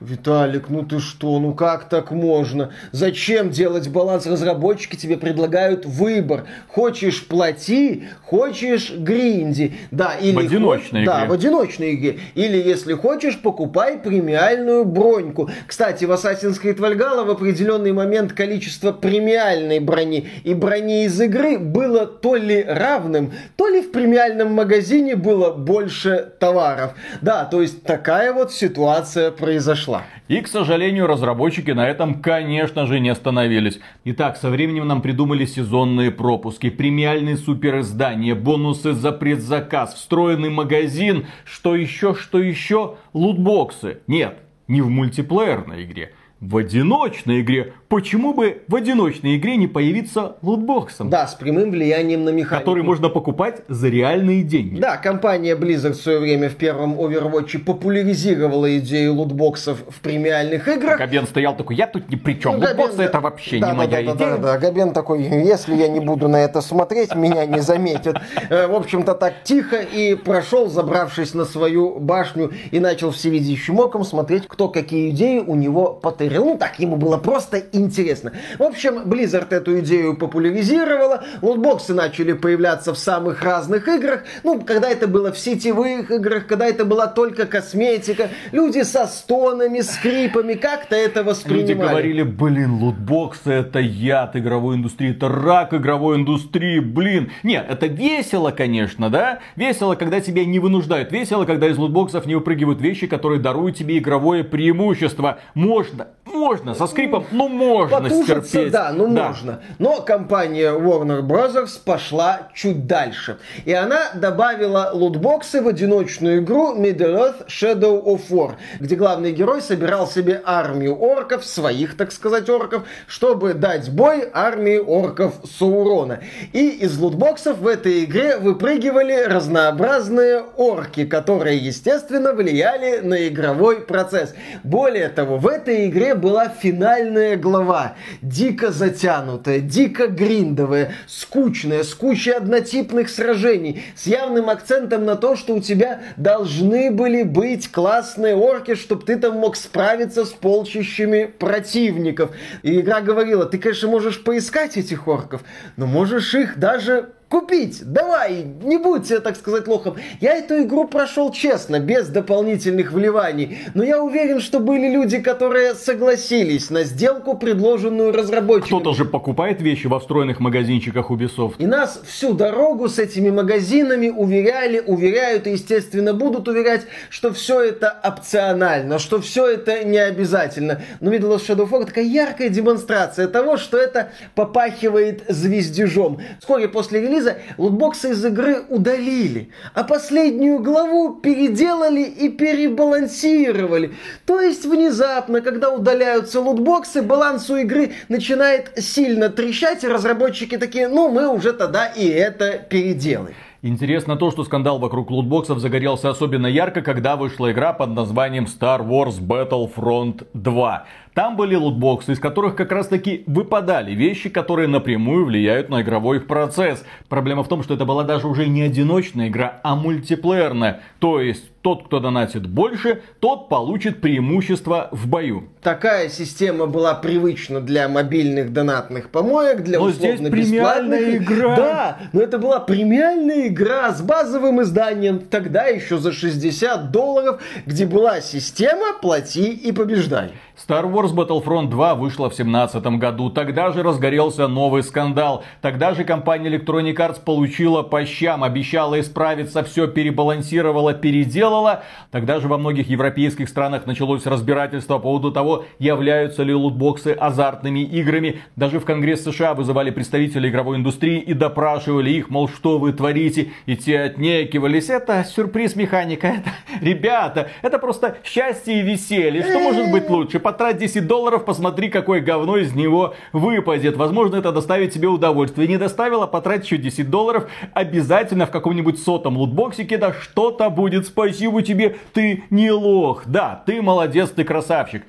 Виталик, 0.00 0.68
ну 0.68 0.84
ты 0.84 1.00
что, 1.00 1.40
ну 1.40 1.54
как 1.54 1.88
так 1.88 2.12
можно? 2.12 2.70
Зачем 2.92 3.50
делать 3.50 3.88
баланс? 3.88 4.26
Разработчики 4.26 4.94
тебе 4.94 5.16
предлагают 5.16 5.86
выбор. 5.86 6.44
Хочешь 6.68 7.26
плати, 7.26 8.04
хочешь 8.24 8.92
гринди. 8.92 9.74
Да, 9.90 10.14
или 10.14 10.36
в 10.36 10.38
одиночной 10.38 11.04
хо... 11.04 11.10
игре. 11.10 11.20
Да, 11.20 11.26
в 11.26 11.32
одиночной 11.32 11.94
игре. 11.94 12.20
Или 12.36 12.58
если 12.58 12.92
хочешь, 12.94 13.40
покупай 13.40 13.98
премиальную 13.98 14.84
броньку. 14.84 15.50
Кстати, 15.66 16.04
в 16.04 16.12
Assassin's 16.12 16.62
Creed 16.62 16.78
Valhalla 16.78 17.24
в 17.24 17.30
определенный 17.30 17.92
момент 17.92 18.32
количество 18.32 18.92
премиальной 18.92 19.80
брони 19.80 20.28
и 20.44 20.54
брони 20.54 21.06
из 21.06 21.20
игры 21.20 21.58
было 21.58 22.06
то 22.06 22.36
ли 22.36 22.62
равным, 22.62 23.32
то 23.56 23.66
ли 23.66 23.82
в 23.82 23.90
премиальном 23.90 24.52
магазине 24.52 25.16
было 25.16 25.52
больше 25.52 26.32
товаров. 26.38 26.94
Да, 27.20 27.46
то 27.46 27.60
есть 27.60 27.82
такая 27.82 28.32
вот 28.32 28.52
ситуация 28.52 29.32
произошла 29.32 29.87
пошла. 29.88 30.04
И, 30.28 30.40
к 30.40 30.48
сожалению, 30.48 31.06
разработчики 31.06 31.70
на 31.70 31.88
этом, 31.88 32.20
конечно 32.20 32.86
же, 32.86 33.00
не 33.00 33.08
остановились. 33.08 33.80
Итак, 34.04 34.36
со 34.36 34.50
временем 34.50 34.86
нам 34.86 35.02
придумали 35.02 35.46
сезонные 35.46 36.10
пропуски, 36.10 36.70
премиальные 36.70 37.36
супериздания, 37.36 38.34
бонусы 38.34 38.92
за 38.92 39.12
предзаказ, 39.12 39.94
встроенный 39.94 40.50
магазин, 40.50 41.26
что 41.44 41.74
еще, 41.74 42.14
что 42.14 42.38
еще, 42.38 42.96
лутбоксы. 43.12 43.98
Нет, 44.06 44.38
не 44.68 44.82
в 44.82 44.90
мультиплеерной 44.90 45.84
игре, 45.84 46.12
в 46.40 46.56
одиночной 46.56 47.40
игре 47.40 47.72
почему 47.88 48.34
бы 48.34 48.62
в 48.68 48.74
одиночной 48.74 49.36
игре 49.36 49.56
не 49.56 49.66
появиться 49.66 50.36
лутбоксом? 50.42 51.10
Да, 51.10 51.26
с 51.26 51.34
прямым 51.34 51.70
влиянием 51.70 52.24
на 52.24 52.30
механику. 52.30 52.60
Который 52.60 52.82
можно 52.82 53.08
покупать 53.08 53.62
за 53.68 53.88
реальные 53.88 54.42
деньги. 54.42 54.78
Да, 54.78 54.96
компания 54.96 55.56
Blizzard 55.56 55.92
в 55.92 56.00
свое 56.00 56.18
время 56.18 56.50
в 56.50 56.56
первом 56.56 56.94
Overwatch 56.94 57.58
популяризировала 57.58 58.78
идею 58.78 59.14
лутбоксов 59.14 59.78
в 59.88 60.00
премиальных 60.00 60.68
играх. 60.68 60.98
Габен 60.98 61.26
стоял 61.26 61.56
такой, 61.56 61.76
я 61.76 61.86
тут 61.86 62.08
ни 62.10 62.16
при 62.16 62.34
чем, 62.34 62.58
ну, 62.58 62.66
лутбоксы 62.66 62.96
Габен, 62.96 63.08
это 63.08 63.20
вообще 63.20 63.58
да, 63.58 63.66
не 63.66 63.72
да, 63.72 63.78
моя 63.78 63.90
да, 63.90 64.02
идея. 64.02 64.14
Да, 64.14 64.36
да, 64.36 64.36
да, 64.36 64.58
Габен 64.58 64.92
такой, 64.92 65.22
если 65.22 65.74
я 65.74 65.88
не 65.88 66.00
буду 66.00 66.28
на 66.28 66.36
это 66.36 66.60
смотреть, 66.60 67.14
меня 67.14 67.46
не 67.46 67.60
заметят. 67.60 68.18
Э, 68.50 68.66
в 68.66 68.74
общем-то 68.74 69.14
так 69.14 69.42
тихо 69.44 69.76
и 69.76 70.14
прошел, 70.14 70.68
забравшись 70.68 71.34
на 71.34 71.44
свою 71.44 71.98
башню 71.98 72.52
и 72.70 72.80
начал 72.80 73.10
всевидящим 73.10 73.78
оком 73.78 74.04
смотреть, 74.04 74.46
кто 74.46 74.68
какие 74.68 75.10
идеи 75.10 75.38
у 75.38 75.54
него 75.54 75.92
потырил. 75.92 76.44
Ну 76.44 76.58
так, 76.58 76.78
ему 76.78 76.96
было 76.96 77.16
просто 77.16 77.58
интересно. 77.78 78.32
В 78.58 78.62
общем, 78.62 78.98
Blizzard 79.04 79.48
эту 79.50 79.78
идею 79.80 80.16
популяризировала, 80.16 81.24
лутбоксы 81.42 81.94
начали 81.94 82.32
появляться 82.32 82.92
в 82.92 82.98
самых 82.98 83.42
разных 83.42 83.88
играх, 83.88 84.24
ну, 84.42 84.60
когда 84.60 84.88
это 84.90 85.06
было 85.06 85.32
в 85.32 85.38
сетевых 85.38 86.10
играх, 86.10 86.46
когда 86.46 86.66
это 86.66 86.84
была 86.84 87.06
только 87.06 87.46
косметика, 87.46 88.28
люди 88.52 88.82
со 88.82 89.06
стонами, 89.06 89.80
скрипами, 89.80 90.54
как-то 90.54 90.96
это 90.96 91.22
воспринимали. 91.22 91.68
Люди 91.68 91.72
говорили, 91.74 92.22
блин, 92.22 92.74
лутбоксы 92.74 93.50
это 93.50 93.78
яд 93.78 94.36
игровой 94.36 94.76
индустрии, 94.76 95.10
это 95.10 95.28
рак 95.28 95.74
игровой 95.74 96.16
индустрии, 96.16 96.80
блин. 96.80 97.30
Нет, 97.42 97.66
это 97.68 97.86
весело, 97.86 98.50
конечно, 98.50 99.10
да? 99.10 99.40
Весело, 99.56 99.94
когда 99.94 100.20
тебя 100.20 100.44
не 100.44 100.58
вынуждают. 100.58 101.12
Весело, 101.12 101.44
когда 101.44 101.68
из 101.68 101.76
лутбоксов 101.76 102.26
не 102.26 102.34
выпрыгивают 102.34 102.80
вещи, 102.80 103.06
которые 103.06 103.40
даруют 103.40 103.76
тебе 103.76 103.98
игровое 103.98 104.44
преимущество. 104.44 105.38
Можно, 105.54 106.08
можно, 106.38 106.74
со 106.74 106.86
скрипом, 106.86 107.26
ну 107.30 107.48
можно 107.48 108.00
Потушиться, 108.00 108.44
стерпеть. 108.44 108.72
да, 108.72 108.92
ну 108.92 109.12
да. 109.14 109.28
можно. 109.28 109.60
Но 109.78 110.00
компания 110.00 110.72
Warner 110.72 111.20
Bros. 111.22 111.68
пошла 111.84 112.48
чуть 112.54 112.86
дальше. 112.86 113.38
И 113.64 113.72
она 113.72 114.12
добавила 114.14 114.90
лутбоксы 114.92 115.60
в 115.60 115.68
одиночную 115.68 116.42
игру 116.42 116.76
Middle-earth 116.76 117.46
Shadow 117.48 118.02
of 118.04 118.22
War, 118.30 118.52
где 118.80 118.96
главный 118.96 119.32
герой 119.32 119.60
собирал 119.62 120.06
себе 120.06 120.40
армию 120.44 120.96
орков, 120.98 121.44
своих, 121.44 121.96
так 121.96 122.12
сказать, 122.12 122.48
орков, 122.48 122.84
чтобы 123.06 123.54
дать 123.54 123.90
бой 123.90 124.28
армии 124.32 124.78
орков 124.78 125.34
Саурона. 125.58 126.20
И 126.52 126.68
из 126.68 126.98
лутбоксов 126.98 127.58
в 127.58 127.66
этой 127.66 128.04
игре 128.04 128.36
выпрыгивали 128.36 129.24
разнообразные 129.24 130.42
орки, 130.56 131.04
которые, 131.04 131.58
естественно, 131.58 132.32
влияли 132.32 132.98
на 132.98 133.28
игровой 133.28 133.80
процесс. 133.80 134.34
Более 134.62 135.08
того, 135.08 135.38
в 135.38 135.46
этой 135.48 135.88
игре 135.88 136.14
была 136.28 136.50
финальная 136.50 137.38
глава 137.38 137.96
дико 138.20 138.70
затянутая, 138.70 139.60
дико 139.60 140.08
гриндовая, 140.08 140.92
скучная, 141.06 141.82
с 141.82 141.94
кучей 141.94 142.32
однотипных 142.32 143.08
сражений, 143.08 143.82
с 143.96 144.06
явным 144.06 144.50
акцентом 144.50 145.06
на 145.06 145.16
то, 145.16 145.36
что 145.36 145.54
у 145.54 145.60
тебя 145.60 146.02
должны 146.18 146.90
были 146.90 147.22
быть 147.22 147.72
классные 147.72 148.36
орки, 148.36 148.74
чтобы 148.74 149.06
ты 149.06 149.16
там 149.16 149.38
мог 149.38 149.56
справиться 149.56 150.26
с 150.26 150.30
полчищами 150.30 151.24
противников. 151.24 152.32
И 152.62 152.78
игра 152.80 153.00
говорила, 153.00 153.46
ты, 153.46 153.56
конечно, 153.56 153.88
можешь 153.88 154.22
поискать 154.22 154.76
этих 154.76 155.08
орков, 155.08 155.40
но 155.78 155.86
можешь 155.86 156.34
их 156.34 156.58
даже 156.58 157.08
купить. 157.28 157.82
Давай, 157.84 158.44
не 158.62 158.78
будь, 158.78 159.08
так 159.22 159.36
сказать, 159.36 159.68
лохом. 159.68 159.96
Я 160.20 160.36
эту 160.36 160.62
игру 160.62 160.86
прошел 160.86 161.30
честно, 161.30 161.78
без 161.78 162.08
дополнительных 162.08 162.92
вливаний. 162.92 163.58
Но 163.74 163.84
я 163.84 164.02
уверен, 164.02 164.40
что 164.40 164.60
были 164.60 164.88
люди, 164.88 165.18
которые 165.18 165.74
согласились 165.74 166.70
на 166.70 166.84
сделку, 166.84 167.36
предложенную 167.36 168.12
разработчиками. 168.12 168.80
Кто-то 168.80 168.96
же 168.96 169.04
покупает 169.04 169.60
вещи 169.60 169.86
во 169.86 170.00
встроенных 170.00 170.40
магазинчиках 170.40 171.10
Ubisoft. 171.10 171.54
И 171.58 171.66
нас 171.66 172.00
всю 172.06 172.32
дорогу 172.32 172.88
с 172.88 172.98
этими 172.98 173.30
магазинами 173.30 174.08
уверяли, 174.08 174.80
уверяют 174.80 175.46
и, 175.46 175.50
естественно, 175.52 176.14
будут 176.14 176.48
уверять, 176.48 176.82
что 177.10 177.32
все 177.32 177.62
это 177.62 177.90
опционально, 177.90 178.98
что 178.98 179.20
все 179.20 179.46
это 179.46 179.84
не 179.84 179.98
обязательно. 179.98 180.80
Но 181.00 181.12
Middle 181.12 181.36
of 181.36 181.46
Shadow 181.46 181.68
War 181.68 181.84
такая 181.84 182.04
яркая 182.04 182.48
демонстрация 182.48 183.28
того, 183.28 183.58
что 183.58 183.76
это 183.76 184.10
попахивает 184.34 185.24
звездежом. 185.28 186.20
Вскоре 186.40 186.68
после 186.68 187.00
релиза 187.00 187.17
релиза 187.18 187.38
лутбоксы 187.56 188.10
из 188.10 188.24
игры 188.24 188.64
удалили, 188.68 189.50
а 189.74 189.84
последнюю 189.84 190.60
главу 190.60 191.14
переделали 191.14 192.02
и 192.02 192.28
перебалансировали. 192.28 193.94
То 194.26 194.40
есть 194.40 194.64
внезапно, 194.64 195.40
когда 195.40 195.70
удаляются 195.70 196.40
лутбоксы, 196.40 197.02
баланс 197.02 197.50
у 197.50 197.56
игры 197.56 197.92
начинает 198.08 198.72
сильно 198.76 199.28
трещать, 199.28 199.84
и 199.84 199.88
разработчики 199.88 200.56
такие, 200.56 200.88
ну 200.88 201.10
мы 201.10 201.28
уже 201.28 201.52
тогда 201.52 201.86
и 201.86 202.06
это 202.06 202.58
переделаем. 202.58 203.34
Интересно 203.60 204.14
то, 204.14 204.30
что 204.30 204.44
скандал 204.44 204.78
вокруг 204.78 205.10
лутбоксов 205.10 205.58
загорелся 205.58 206.10
особенно 206.10 206.46
ярко, 206.46 206.80
когда 206.80 207.16
вышла 207.16 207.50
игра 207.50 207.72
под 207.72 207.90
названием 207.90 208.44
Star 208.44 208.86
Wars 208.86 209.18
Battlefront 209.20 210.28
2. 210.32 210.86
Там 211.18 211.34
были 211.34 211.56
лутбоксы, 211.56 212.12
из 212.12 212.20
которых 212.20 212.54
как 212.54 212.70
раз 212.70 212.86
таки 212.86 213.24
выпадали 213.26 213.90
вещи, 213.90 214.28
которые 214.28 214.68
напрямую 214.68 215.24
влияют 215.24 215.68
на 215.68 215.82
игровой 215.82 216.20
процесс. 216.20 216.84
Проблема 217.08 217.42
в 217.42 217.48
том, 217.48 217.64
что 217.64 217.74
это 217.74 217.84
была 217.84 218.04
даже 218.04 218.28
уже 218.28 218.46
не 218.46 218.62
одиночная 218.62 219.26
игра, 219.26 219.58
а 219.64 219.74
мультиплеерная. 219.74 220.80
То 221.00 221.20
есть 221.20 221.50
тот, 221.60 221.86
кто 221.86 221.98
донатит 221.98 222.46
больше, 222.46 223.02
тот 223.18 223.48
получит 223.48 224.00
преимущество 224.00 224.90
в 224.92 225.08
бою. 225.08 225.48
Такая 225.60 226.08
система 226.08 226.66
была 226.66 226.94
привычна 226.94 227.60
для 227.60 227.88
мобильных 227.88 228.52
донатных 228.52 229.10
помоек, 229.10 229.64
для 229.64 229.80
но 229.80 229.90
здесь 229.90 230.20
премиальная 230.20 231.16
игра. 231.16 231.56
Да, 231.56 231.98
но 232.12 232.22
это 232.22 232.38
была 232.38 232.60
премиальная 232.60 233.48
игра 233.48 233.92
с 233.92 234.00
базовым 234.02 234.62
изданием, 234.62 235.18
тогда 235.18 235.64
еще 235.64 235.98
за 235.98 236.12
60 236.12 236.92
долларов, 236.92 237.42
где 237.66 237.86
была 237.86 238.20
система 238.20 238.96
«плати 239.02 239.50
и 239.50 239.72
побеждай». 239.72 240.30
Star 240.58 240.90
Wars 240.90 241.14
Battlefront 241.14 241.68
2 241.68 241.94
вышла 241.94 242.28
в 242.28 242.34
2017 242.34 242.98
году. 242.98 243.30
Тогда 243.30 243.70
же 243.70 243.84
разгорелся 243.84 244.48
новый 244.48 244.82
скандал. 244.82 245.44
Тогда 245.60 245.94
же 245.94 246.02
компания 246.02 246.50
Electronic 246.50 246.96
Arts 246.96 247.22
получила 247.24 247.84
по 247.84 248.04
щам, 248.04 248.42
обещала 248.42 248.98
исправиться, 248.98 249.62
все 249.62 249.86
перебалансировала, 249.86 250.94
переделала. 250.94 251.84
Тогда 252.10 252.40
же 252.40 252.48
во 252.48 252.58
многих 252.58 252.88
европейских 252.88 253.48
странах 253.48 253.86
началось 253.86 254.26
разбирательство 254.26 254.94
по 254.94 255.04
поводу 255.04 255.30
того, 255.30 255.64
являются 255.78 256.42
ли 256.42 256.52
лутбоксы 256.52 257.12
азартными 257.12 257.80
играми. 257.84 258.40
Даже 258.56 258.80
в 258.80 258.84
Конгресс 258.84 259.22
США 259.22 259.54
вызывали 259.54 259.90
представителей 259.90 260.50
игровой 260.50 260.78
индустрии 260.78 261.20
и 261.20 261.34
допрашивали 261.34 262.10
их, 262.10 262.30
мол, 262.30 262.48
что 262.48 262.78
вы 262.78 262.92
творите. 262.92 263.52
И 263.66 263.76
те 263.76 264.00
отнекивались. 264.00 264.90
Это 264.90 265.22
сюрприз 265.22 265.76
механика. 265.76 266.26
Это, 266.26 266.50
ребята, 266.80 267.48
это 267.62 267.78
просто 267.78 268.16
счастье 268.24 268.80
и 268.80 268.82
веселье. 268.82 269.44
Что 269.44 269.60
может 269.60 269.92
быть 269.92 270.10
лучше? 270.10 270.40
Потрать 270.48 270.78
10 270.78 271.06
долларов, 271.06 271.44
посмотри, 271.44 271.90
какое 271.90 272.22
говно 272.22 272.56
из 272.56 272.72
него 272.72 273.12
выпадет. 273.34 273.98
Возможно, 273.98 274.36
это 274.36 274.50
доставит 274.50 274.94
тебе 274.94 275.06
удовольствие. 275.06 275.68
Не 275.68 275.76
доставило, 275.76 276.26
потрать 276.26 276.64
еще 276.64 276.78
10 276.78 277.10
долларов. 277.10 277.50
Обязательно 277.74 278.46
в 278.46 278.50
каком-нибудь 278.50 278.98
сотом 278.98 279.36
лутбоксике, 279.36 279.98
да 279.98 280.14
что-то 280.14 280.70
будет. 280.70 281.06
Спасибо 281.06 281.60
тебе, 281.60 281.96
ты 282.14 282.44
не 282.48 282.70
лох. 282.70 283.24
Да, 283.26 283.62
ты 283.66 283.82
молодец, 283.82 284.30
ты 284.30 284.42
красавчик. 284.42 285.04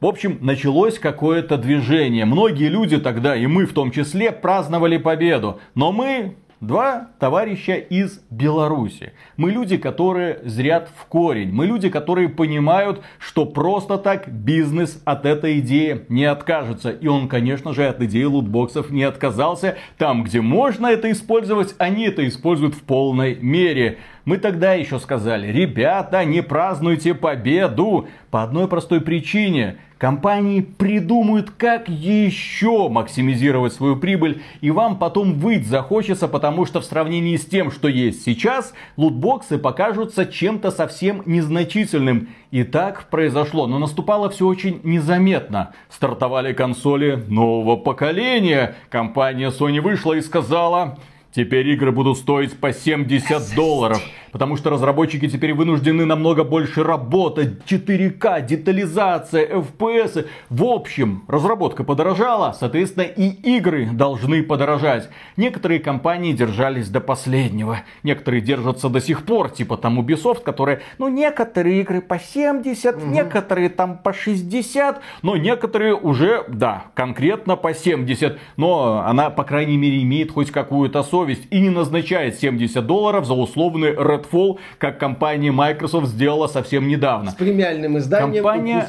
В 0.00 0.06
общем, 0.06 0.38
началось 0.40 1.00
какое-то 1.00 1.56
движение. 1.56 2.24
Многие 2.24 2.68
люди 2.68 2.98
тогда, 2.98 3.34
и 3.34 3.48
мы 3.48 3.66
в 3.66 3.72
том 3.72 3.90
числе, 3.90 4.30
праздновали 4.30 4.98
победу. 4.98 5.58
Но 5.74 5.90
мы 5.90 6.36
Два 6.60 7.08
товарища 7.18 7.74
из 7.74 8.20
Беларуси. 8.30 9.12
Мы 9.36 9.50
люди, 9.50 9.76
которые 9.76 10.40
зрят 10.44 10.88
в 10.96 11.06
корень. 11.06 11.52
Мы 11.52 11.66
люди, 11.66 11.88
которые 11.90 12.28
понимают, 12.28 13.02
что 13.18 13.44
просто 13.44 13.98
так 13.98 14.28
бизнес 14.28 15.02
от 15.04 15.26
этой 15.26 15.58
идеи 15.60 16.06
не 16.08 16.24
откажется. 16.24 16.90
И 16.90 17.06
он, 17.06 17.28
конечно 17.28 17.74
же, 17.74 17.86
от 17.86 18.00
идеи 18.02 18.24
лутбоксов 18.24 18.90
не 18.90 19.02
отказался. 19.02 19.76
Там, 19.98 20.22
где 20.22 20.40
можно 20.40 20.86
это 20.86 21.10
использовать, 21.10 21.74
они 21.78 22.06
это 22.06 22.26
используют 22.26 22.74
в 22.74 22.82
полной 22.82 23.34
мере. 23.34 23.98
Мы 24.24 24.38
тогда 24.38 24.72
еще 24.72 24.98
сказали, 24.98 25.48
ребята, 25.48 26.24
не 26.24 26.42
празднуйте 26.42 27.14
победу. 27.14 28.08
По 28.30 28.42
одной 28.42 28.68
простой 28.68 29.02
причине. 29.02 29.76
Компании 29.98 30.60
придумают, 30.60 31.50
как 31.50 31.88
еще 31.88 32.88
максимизировать 32.88 33.72
свою 33.72 33.96
прибыль, 33.96 34.42
и 34.60 34.70
вам 34.70 34.98
потом 34.98 35.34
выть 35.34 35.66
захочется, 35.66 36.26
потому 36.26 36.66
что 36.66 36.80
в 36.80 36.84
сравнении 36.84 37.36
с 37.36 37.46
тем, 37.46 37.70
что 37.70 37.88
есть 37.88 38.24
сейчас, 38.24 38.74
лутбоксы 38.96 39.56
покажутся 39.56 40.26
чем-то 40.26 40.70
совсем 40.72 41.22
незначительным. 41.26 42.28
И 42.50 42.64
так 42.64 43.08
произошло, 43.08 43.66
но 43.66 43.78
наступало 43.78 44.30
все 44.30 44.46
очень 44.46 44.80
незаметно. 44.82 45.72
Стартовали 45.88 46.52
консоли 46.52 47.24
нового 47.28 47.76
поколения. 47.76 48.74
Компания 48.90 49.50
Sony 49.50 49.80
вышла 49.80 50.14
и 50.14 50.20
сказала, 50.20 50.98
теперь 51.34 51.68
игры 51.70 51.92
будут 51.92 52.18
стоить 52.18 52.58
по 52.58 52.72
70 52.72 53.54
долларов. 53.54 54.00
Потому 54.34 54.56
что 54.56 54.68
разработчики 54.68 55.28
теперь 55.28 55.54
вынуждены 55.54 56.04
намного 56.04 56.42
больше 56.42 56.82
работать. 56.82 57.62
4К, 57.70 58.44
детализация, 58.44 59.46
FPS. 59.46 60.26
В 60.50 60.64
общем, 60.64 61.22
разработка 61.28 61.84
подорожала, 61.84 62.52
соответственно 62.58 63.04
и 63.04 63.28
игры 63.56 63.88
должны 63.92 64.42
подорожать. 64.42 65.08
Некоторые 65.36 65.78
компании 65.78 66.32
держались 66.32 66.88
до 66.88 67.00
последнего. 67.00 67.82
Некоторые 68.02 68.40
держатся 68.40 68.88
до 68.88 69.00
сих 69.00 69.24
пор, 69.24 69.50
типа 69.50 69.76
там 69.76 70.00
Ubisoft, 70.00 70.42
которые, 70.42 70.80
ну 70.98 71.06
некоторые 71.06 71.82
игры 71.82 72.00
по 72.00 72.18
70, 72.18 72.96
угу. 72.96 73.06
некоторые 73.06 73.68
там 73.68 73.98
по 73.98 74.12
60, 74.12 75.00
но 75.22 75.36
некоторые 75.36 75.94
уже, 75.94 76.44
да, 76.48 76.86
конкретно 76.94 77.54
по 77.54 77.72
70. 77.72 78.36
Но 78.56 79.04
она, 79.06 79.30
по 79.30 79.44
крайней 79.44 79.76
мере, 79.76 80.02
имеет 80.02 80.32
хоть 80.32 80.50
какую-то 80.50 81.04
совесть 81.04 81.46
и 81.50 81.60
не 81.60 81.70
назначает 81.70 82.34
70 82.34 82.84
долларов 82.84 83.26
за 83.26 83.34
условный 83.34 83.92
Red 83.92 84.23
Redfall, 84.24 84.58
как 84.78 84.98
компания 84.98 85.52
Microsoft 85.52 86.08
сделала 86.08 86.46
совсем 86.46 86.88
недавно. 86.88 87.30
С 87.30 87.34
премиальным 87.34 87.98
изданием 87.98 88.42
компания, 88.42 88.88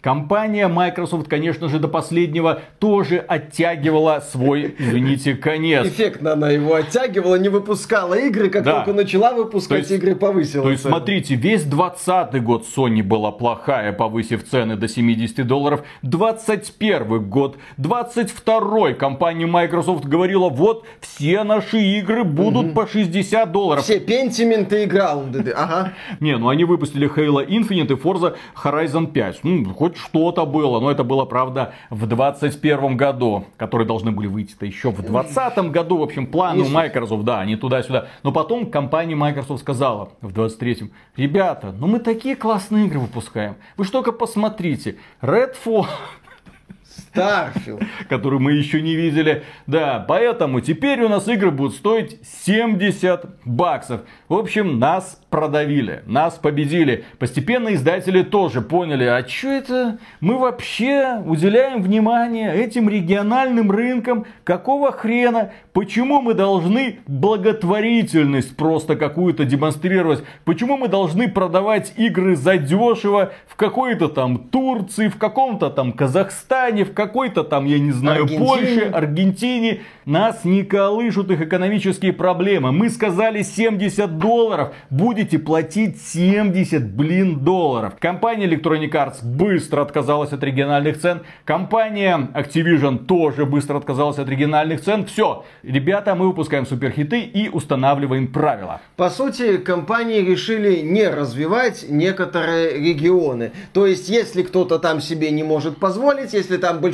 компания 0.00 0.68
Microsoft, 0.68 1.28
конечно 1.28 1.68
же, 1.68 1.78
до 1.78 1.88
последнего 1.88 2.60
тоже 2.78 3.18
оттягивала 3.18 4.20
свой, 4.20 4.74
извините, 4.78 5.34
конец. 5.34 5.86
Эффектно 5.86 6.32
она 6.32 6.50
его 6.50 6.74
оттягивала, 6.74 7.36
не 7.36 7.48
выпускала 7.48 8.14
игры, 8.14 8.50
как 8.50 8.64
да. 8.64 8.76
только 8.76 8.92
начала 8.92 9.32
выпускать 9.32 9.80
есть, 9.80 9.90
игры, 9.92 10.14
повысила 10.14 10.64
То 10.64 10.70
есть, 10.70 10.82
цены. 10.82 10.94
смотрите, 10.94 11.34
весь 11.34 11.64
20 11.64 12.42
год 12.42 12.66
Sony 12.76 13.02
была 13.02 13.32
плохая, 13.32 13.92
повысив 13.92 14.48
цены 14.48 14.76
до 14.76 14.88
70 14.88 15.46
долларов. 15.46 15.82
21 16.02 17.28
год, 17.28 17.56
22 17.76 18.94
компания 18.94 19.46
Microsoft 19.46 20.04
говорила, 20.04 20.48
вот 20.48 20.84
все 21.00 21.42
наши 21.44 21.80
игры 21.80 22.24
будут 22.24 22.66
угу. 22.66 22.74
по 22.74 22.86
60 22.86 23.50
долларов. 23.52 23.84
Все 23.84 23.98
Pentiment 23.98 24.69
Grounded, 24.70 25.52
ага. 25.52 25.92
Не, 26.20 26.36
ну 26.36 26.48
они 26.48 26.64
выпустили 26.64 27.08
Halo 27.08 27.46
Infinite 27.46 27.92
и 27.92 27.96
Forza 27.96 28.36
Horizon 28.62 29.06
5. 29.12 29.44
Ну, 29.44 29.72
хоть 29.74 29.96
что-то 29.96 30.44
было, 30.44 30.80
но 30.80 30.90
это 30.90 31.04
было, 31.04 31.24
правда, 31.24 31.74
в 31.90 32.06
21 32.06 32.96
году, 32.96 33.44
которые 33.56 33.86
должны 33.86 34.10
были 34.10 34.26
выйти-то 34.26 34.66
еще 34.66 34.90
в 34.90 35.02
20 35.02 35.70
году. 35.70 35.98
В 35.98 36.02
общем, 36.02 36.26
планы 36.26 36.62
у 36.62 36.68
Microsoft, 36.68 37.24
да, 37.24 37.40
они 37.40 37.56
туда-сюда. 37.56 38.08
Но 38.22 38.32
потом 38.32 38.66
компания 38.66 39.14
Microsoft 39.14 39.60
сказала 39.60 40.10
в 40.20 40.32
23-м, 40.32 40.90
ребята, 41.16 41.72
ну 41.78 41.86
мы 41.86 42.00
такие 42.00 42.36
классные 42.36 42.86
игры 42.86 42.98
выпускаем. 42.98 43.56
Вы 43.76 43.84
что 43.84 44.00
только 44.00 44.12
посмотрите. 44.12 44.96
Redfall, 45.20 45.86
Starfield. 47.12 47.82
Которую 48.08 48.40
мы 48.40 48.52
еще 48.52 48.80
не 48.80 48.94
видели. 48.94 49.44
Да, 49.66 50.04
поэтому 50.06 50.60
теперь 50.60 51.02
у 51.02 51.08
нас 51.08 51.26
игры 51.28 51.50
будут 51.50 51.74
стоить 51.74 52.18
70 52.44 53.44
баксов. 53.44 54.02
В 54.28 54.34
общем, 54.34 54.78
нас 54.78 55.20
продавили, 55.28 56.02
нас 56.06 56.34
победили. 56.34 57.04
Постепенно 57.18 57.74
издатели 57.74 58.22
тоже 58.22 58.60
поняли, 58.60 59.04
а 59.04 59.26
что 59.26 59.48
это? 59.48 59.98
Мы 60.20 60.38
вообще 60.38 61.20
уделяем 61.24 61.82
внимание 61.82 62.54
этим 62.54 62.88
региональным 62.88 63.70
рынкам? 63.70 64.26
Какого 64.44 64.92
хрена? 64.92 65.52
Почему 65.72 66.20
мы 66.20 66.34
должны 66.34 66.98
благотворительность 67.06 68.56
просто 68.56 68.96
какую-то 68.96 69.44
демонстрировать? 69.44 70.24
Почему 70.44 70.76
мы 70.76 70.88
должны 70.88 71.28
продавать 71.28 71.92
игры 71.96 72.36
задешево 72.36 73.32
в 73.46 73.56
какой-то 73.56 74.08
там 74.08 74.38
Турции, 74.38 75.08
в 75.08 75.16
каком-то 75.16 75.70
там 75.70 75.92
Казахстане, 75.92 76.84
в 76.84 76.92
какой-то 77.00 77.44
там, 77.44 77.64
я 77.64 77.78
не 77.78 77.92
знаю, 77.92 78.24
Аргентине. 78.24 78.46
Польше, 78.46 78.90
Аргентине? 78.92 79.80
Нас 80.04 80.44
не 80.44 80.64
колышут 80.64 81.30
их 81.30 81.40
экономические 81.40 82.12
проблемы. 82.12 82.72
Мы 82.72 82.90
сказали 82.90 83.42
70 83.42 84.18
долларов. 84.18 84.74
Будете 84.90 85.38
платить 85.38 85.98
70, 86.02 86.94
блин, 86.94 87.38
долларов. 87.38 87.94
Компания 87.98 88.46
Electronic 88.46 88.90
Arts 88.90 89.24
быстро 89.24 89.80
отказалась 89.80 90.32
от 90.32 90.42
региональных 90.42 91.00
цен. 91.00 91.20
Компания 91.44 92.28
Activision 92.34 92.98
тоже 93.06 93.46
быстро 93.46 93.78
отказалась 93.78 94.18
от 94.18 94.28
региональных 94.28 94.82
цен. 94.82 95.06
Все, 95.06 95.44
ребята, 95.62 96.14
мы 96.14 96.26
выпускаем 96.26 96.66
суперхиты 96.66 97.20
и 97.20 97.48
устанавливаем 97.48 98.26
правила. 98.26 98.80
По 98.96 99.08
сути, 99.08 99.56
компании 99.56 100.20
решили 100.20 100.80
не 100.80 101.08
развивать 101.08 101.86
некоторые 101.88 102.78
регионы. 102.78 103.52
То 103.72 103.86
есть, 103.86 104.10
если 104.10 104.42
кто-то 104.42 104.78
там 104.78 105.00
себе 105.00 105.30
не 105.30 105.44
может 105.44 105.78
позволить, 105.78 106.34
если 106.34 106.58
там 106.58 106.80
большинство 106.80 106.89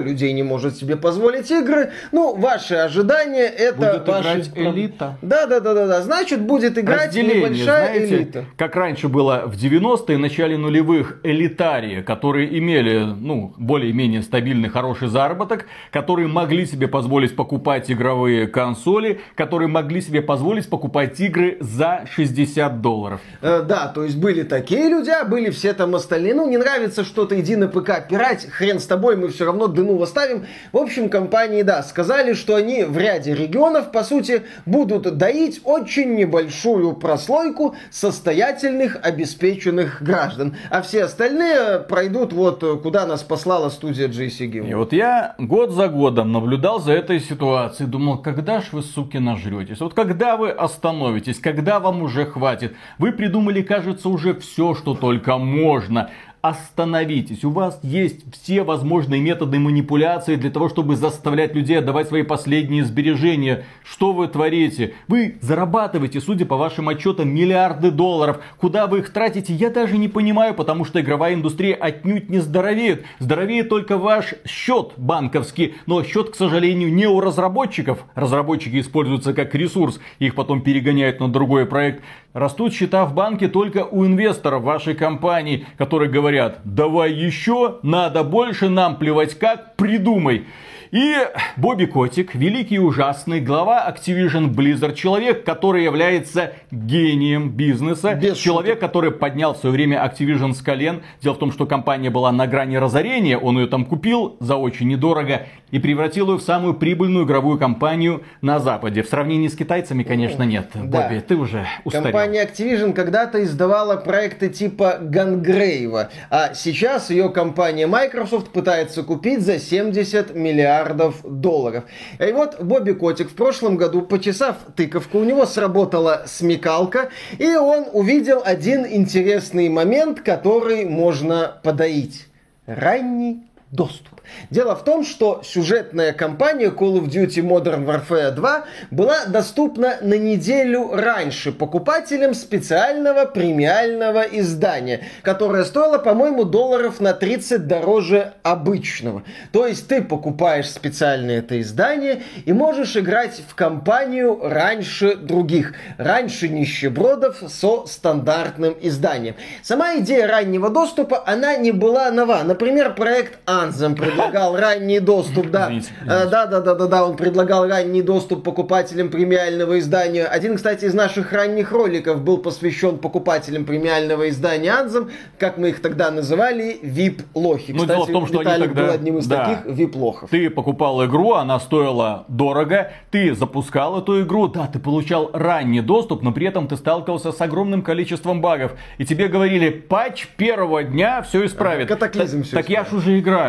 людей 0.00 0.32
не 0.32 0.42
может 0.42 0.76
себе 0.76 0.96
позволить 0.96 1.50
игры. 1.50 1.90
Ну, 2.12 2.34
ваши 2.34 2.74
ожидания 2.74 3.46
это 3.46 3.76
будет 3.76 4.08
ваши... 4.08 4.28
играть 4.28 4.50
элита. 4.54 5.18
Да, 5.22 5.46
да, 5.46 5.60
да, 5.60 5.74
да, 5.74 5.86
да. 5.86 6.02
Значит, 6.02 6.40
будет 6.40 6.78
играть 6.78 7.08
Разделение, 7.08 7.36
небольшая 7.36 7.92
знаете, 7.92 8.16
элита. 8.16 8.44
как 8.56 8.76
раньше 8.76 9.08
было 9.08 9.44
в 9.46 9.54
90-е, 9.54 10.18
начале 10.18 10.56
нулевых, 10.56 11.20
элитарии, 11.22 12.02
которые 12.02 12.58
имели, 12.58 13.04
ну, 13.04 13.54
более-менее 13.56 14.22
стабильный, 14.22 14.68
хороший 14.68 15.08
заработок, 15.08 15.66
которые 15.90 16.28
могли 16.28 16.66
себе 16.66 16.88
позволить 16.88 17.36
покупать 17.36 17.90
игровые 17.90 18.46
консоли, 18.46 19.20
которые 19.34 19.68
могли 19.68 20.00
себе 20.00 20.22
позволить 20.22 20.68
покупать 20.68 21.18
игры 21.20 21.56
за 21.60 22.04
60 22.14 22.80
долларов. 22.80 23.20
Э, 23.40 23.62
да, 23.62 23.88
то 23.88 24.04
есть 24.04 24.16
были 24.16 24.42
такие 24.42 24.88
люди, 24.88 25.10
а 25.10 25.24
были 25.24 25.50
все 25.50 25.72
там 25.72 25.94
остальные. 25.94 26.34
Ну, 26.34 26.48
не 26.48 26.56
нравится 26.56 27.04
что-то, 27.04 27.38
иди 27.40 27.56
на 27.56 27.68
ПК 27.68 28.06
пирать, 28.08 28.48
хрен 28.50 28.80
с 28.80 28.86
тобой, 28.86 29.16
мы 29.16 29.28
все 29.28 29.37
равно 29.44 29.66
дыну 29.66 30.00
оставим. 30.00 30.46
В 30.72 30.78
общем, 30.78 31.08
компании, 31.08 31.62
да, 31.62 31.82
сказали, 31.82 32.34
что 32.34 32.54
они 32.54 32.84
в 32.84 32.96
ряде 32.96 33.34
регионов, 33.34 33.92
по 33.92 34.02
сути, 34.02 34.42
будут 34.66 35.16
доить 35.16 35.60
очень 35.64 36.14
небольшую 36.14 36.94
прослойку 36.94 37.74
состоятельных, 37.90 38.96
обеспеченных 39.02 40.02
граждан. 40.02 40.56
А 40.70 40.82
все 40.82 41.04
остальные 41.04 41.80
пройдут 41.80 42.32
вот 42.32 42.64
куда 42.82 43.06
нас 43.06 43.22
послала 43.22 43.68
студия 43.68 44.08
JC 44.08 44.68
И 44.68 44.74
вот 44.74 44.92
я 44.92 45.34
год 45.38 45.70
за 45.70 45.88
годом 45.88 46.32
наблюдал 46.32 46.80
за 46.80 46.92
этой 46.92 47.20
ситуацией, 47.20 47.88
думал, 47.88 48.18
когда 48.18 48.60
ж 48.60 48.68
вы, 48.72 48.82
суки, 48.82 49.18
нажретесь? 49.18 49.80
Вот 49.80 49.94
когда 49.94 50.36
вы 50.36 50.50
остановитесь, 50.50 51.38
когда 51.38 51.80
вам 51.80 52.02
уже 52.02 52.26
хватит? 52.26 52.74
Вы 52.98 53.12
придумали, 53.12 53.62
кажется, 53.62 54.08
уже 54.08 54.34
все, 54.34 54.74
что 54.74 54.94
только 54.94 55.38
можно. 55.38 56.10
Остановитесь. 56.40 57.42
У 57.44 57.50
вас 57.50 57.80
есть 57.82 58.20
все 58.32 58.62
возможные 58.62 59.20
методы 59.20 59.58
манипуляции 59.58 60.36
для 60.36 60.50
того, 60.50 60.68
чтобы 60.68 60.94
заставлять 60.94 61.52
людей 61.52 61.78
отдавать 61.78 62.06
свои 62.06 62.22
последние 62.22 62.84
сбережения. 62.84 63.64
Что 63.82 64.12
вы 64.12 64.28
творите? 64.28 64.94
Вы 65.08 65.38
зарабатываете, 65.40 66.20
судя 66.20 66.46
по 66.46 66.56
вашим 66.56 66.88
отчетам, 66.88 67.28
миллиарды 67.28 67.90
долларов. 67.90 68.38
Куда 68.56 68.86
вы 68.86 69.00
их 69.00 69.12
тратите, 69.12 69.52
я 69.52 69.68
даже 69.68 69.98
не 69.98 70.06
понимаю, 70.06 70.54
потому 70.54 70.84
что 70.84 71.00
игровая 71.00 71.34
индустрия 71.34 71.74
отнюдь 71.74 72.30
не 72.30 72.38
здоровеет. 72.38 73.04
Здоровеет 73.18 73.68
только 73.68 73.98
ваш 73.98 74.34
счет 74.46 74.92
банковский. 74.96 75.74
Но 75.86 76.04
счет, 76.04 76.30
к 76.30 76.36
сожалению, 76.36 76.94
не 76.94 77.08
у 77.08 77.18
разработчиков. 77.18 78.04
Разработчики 78.14 78.78
используются 78.78 79.34
как 79.34 79.56
ресурс. 79.56 79.98
Их 80.20 80.36
потом 80.36 80.60
перегоняют 80.60 81.18
на 81.18 81.26
другой 81.26 81.66
проект. 81.66 82.04
Растут 82.38 82.72
счета 82.72 83.04
в 83.04 83.14
банке 83.14 83.48
только 83.48 83.84
у 83.84 84.06
инвесторов 84.06 84.62
вашей 84.62 84.94
компании, 84.94 85.66
которые 85.76 86.08
говорят, 86.08 86.60
давай 86.62 87.12
еще, 87.12 87.80
надо 87.82 88.22
больше, 88.22 88.68
нам 88.68 88.94
плевать 88.94 89.36
как, 89.36 89.74
придумай. 89.74 90.46
И 90.90 91.16
Бобби 91.56 91.84
Котик, 91.84 92.34
великий 92.34 92.76
и 92.76 92.78
ужасный, 92.78 93.40
глава 93.40 93.92
Activision 93.92 94.54
Blizzard, 94.54 94.94
человек, 94.94 95.44
который 95.44 95.84
является 95.84 96.52
гением 96.70 97.50
бизнеса, 97.50 98.14
Без 98.14 98.38
человек, 98.38 98.80
который 98.80 99.10
поднял 99.10 99.52
в 99.52 99.58
свое 99.58 99.74
время 99.74 100.02
Activision 100.02 100.54
с 100.54 100.62
колен. 100.62 101.02
Дело 101.20 101.34
в 101.34 101.38
том, 101.38 101.52
что 101.52 101.66
компания 101.66 102.08
была 102.08 102.32
на 102.32 102.46
грани 102.46 102.76
разорения, 102.76 103.36
он 103.36 103.58
ее 103.58 103.66
там 103.66 103.84
купил 103.84 104.36
за 104.40 104.56
очень 104.56 104.88
недорого 104.88 105.46
и 105.70 105.78
превратил 105.78 106.30
ее 106.30 106.38
в 106.38 106.42
самую 106.42 106.74
прибыльную 106.74 107.26
игровую 107.26 107.58
компанию 107.58 108.22
на 108.40 108.58
Западе. 108.58 109.02
В 109.02 109.08
сравнении 109.08 109.48
с 109.48 109.56
китайцами, 109.56 110.04
конечно, 110.04 110.42
нет. 110.44 110.70
Да. 110.72 111.02
Бобби, 111.02 111.20
ты 111.20 111.36
уже 111.36 111.66
устарел. 111.84 112.04
Компания 112.04 112.44
Activision 112.44 112.94
когда-то 112.94 113.42
издавала 113.44 113.96
проекты 113.96 114.48
типа 114.48 114.98
Гангрейва, 115.02 116.08
а 116.30 116.54
сейчас 116.54 117.10
ее 117.10 117.28
компания 117.28 117.86
Microsoft 117.86 118.48
пытается 118.52 119.02
купить 119.02 119.42
за 119.42 119.58
70 119.58 120.34
миллиардов 120.34 120.77
долларов. 121.24 121.84
И 122.18 122.32
вот 122.32 122.60
Бобби 122.60 122.92
Котик 122.92 123.30
в 123.30 123.34
прошлом 123.34 123.76
году, 123.76 124.02
почесав 124.02 124.56
тыковку, 124.76 125.18
у 125.18 125.24
него 125.24 125.46
сработала 125.46 126.24
смекалка, 126.26 127.10
и 127.38 127.56
он 127.56 127.86
увидел 127.92 128.42
один 128.44 128.86
интересный 128.86 129.68
момент, 129.68 130.20
который 130.20 130.84
можно 130.84 131.60
подоить. 131.62 132.26
Ранний 132.66 133.48
доступ. 133.70 134.20
Дело 134.50 134.74
в 134.74 134.84
том, 134.84 135.04
что 135.04 135.42
сюжетная 135.44 136.12
кампания 136.12 136.68
Call 136.68 137.00
of 137.00 137.08
Duty 137.08 137.42
Modern 137.42 137.84
Warfare 137.84 138.30
2 138.30 138.64
была 138.90 139.26
доступна 139.26 139.96
на 140.00 140.14
неделю 140.14 140.90
раньше 140.92 141.52
покупателям 141.52 142.34
специального 142.34 143.24
премиального 143.24 144.20
издания, 144.20 145.04
которое 145.22 145.64
стоило, 145.64 145.98
по-моему, 145.98 146.44
долларов 146.44 147.00
на 147.00 147.12
30 147.12 147.66
дороже 147.66 148.34
обычного. 148.42 149.22
То 149.52 149.66
есть 149.66 149.88
ты 149.88 150.02
покупаешь 150.02 150.70
специальное 150.70 151.38
это 151.38 151.60
издание 151.60 152.22
и 152.44 152.52
можешь 152.52 152.96
играть 152.96 153.42
в 153.46 153.54
кампанию 153.54 154.38
раньше 154.42 155.16
других, 155.16 155.74
раньше 155.96 156.48
нищебродов 156.48 157.42
со 157.48 157.86
стандартным 157.86 158.76
изданием. 158.80 159.36
Сама 159.62 159.98
идея 159.98 160.26
раннего 160.26 160.70
доступа, 160.70 161.22
она 161.26 161.56
не 161.56 161.72
была 161.72 162.10
нова. 162.10 162.42
Например, 162.44 162.94
проект 162.94 163.38
Anthem 163.64 163.94
предлагал 163.94 164.56
ранний 164.56 165.00
доступ, 165.00 165.50
да. 165.50 165.70
Э, 166.06 166.28
Да, 166.28 166.46
да, 166.46 166.60
да, 166.60 166.74
да, 166.74 166.86
да, 166.86 167.04
он 167.04 167.16
предлагал 167.16 167.66
ранний 167.68 168.02
доступ 168.02 168.42
покупателям 168.44 169.08
премиального 169.08 169.78
издания. 169.78 170.24
Один, 170.26 170.56
кстати, 170.56 170.84
из 170.84 170.94
наших 170.94 171.32
ранних 171.32 171.72
роликов 171.72 172.20
был 172.22 172.38
посвящен 172.38 172.98
покупателям 172.98 173.64
премиального 173.64 174.28
издания 174.28 174.70
Anthem, 174.72 175.10
как 175.38 175.58
мы 175.58 175.70
их 175.70 175.82
тогда 175.82 176.10
называли, 176.10 176.78
VIP-лохи. 176.82 177.72
Ну, 177.72 177.80
кстати, 177.80 177.88
дело 177.96 178.04
в 178.06 178.12
том, 178.12 178.26
что 178.26 178.38
они 178.40 178.48
Виталик 178.50 178.66
тогда- 178.68 178.82
был 178.84 178.90
одним 178.92 179.18
из 179.18 179.26
да. 179.26 179.44
таких 179.44 179.66
VIP-лохов. 179.78 180.30
Ты 180.30 180.50
покупал 180.50 181.04
игру, 181.06 181.32
она 181.34 181.58
стоила 181.60 182.24
дорого, 182.28 182.90
ты 183.10 183.34
запускал 183.34 183.98
эту 184.00 184.22
игру, 184.22 184.48
да, 184.48 184.66
ты 184.66 184.78
получал 184.78 185.30
ранний 185.32 185.80
доступ, 185.80 186.22
но 186.22 186.32
при 186.32 186.46
этом 186.46 186.68
ты 186.68 186.76
сталкивался 186.76 187.32
с 187.32 187.40
огромным 187.40 187.82
количеством 187.82 188.40
багов. 188.40 188.72
И 188.98 189.04
тебе 189.04 189.28
говорили, 189.28 189.70
патч 189.70 190.26
первого 190.36 190.82
дня 190.82 191.22
все 191.22 191.44
исправит. 191.46 191.88
Катаклизм 191.88 192.38
Так- 192.38 192.46
всё 192.46 192.56
Так 192.56 192.68
я 192.68 192.84
ж 192.84 192.92
уже 192.92 193.18
играю. 193.18 193.47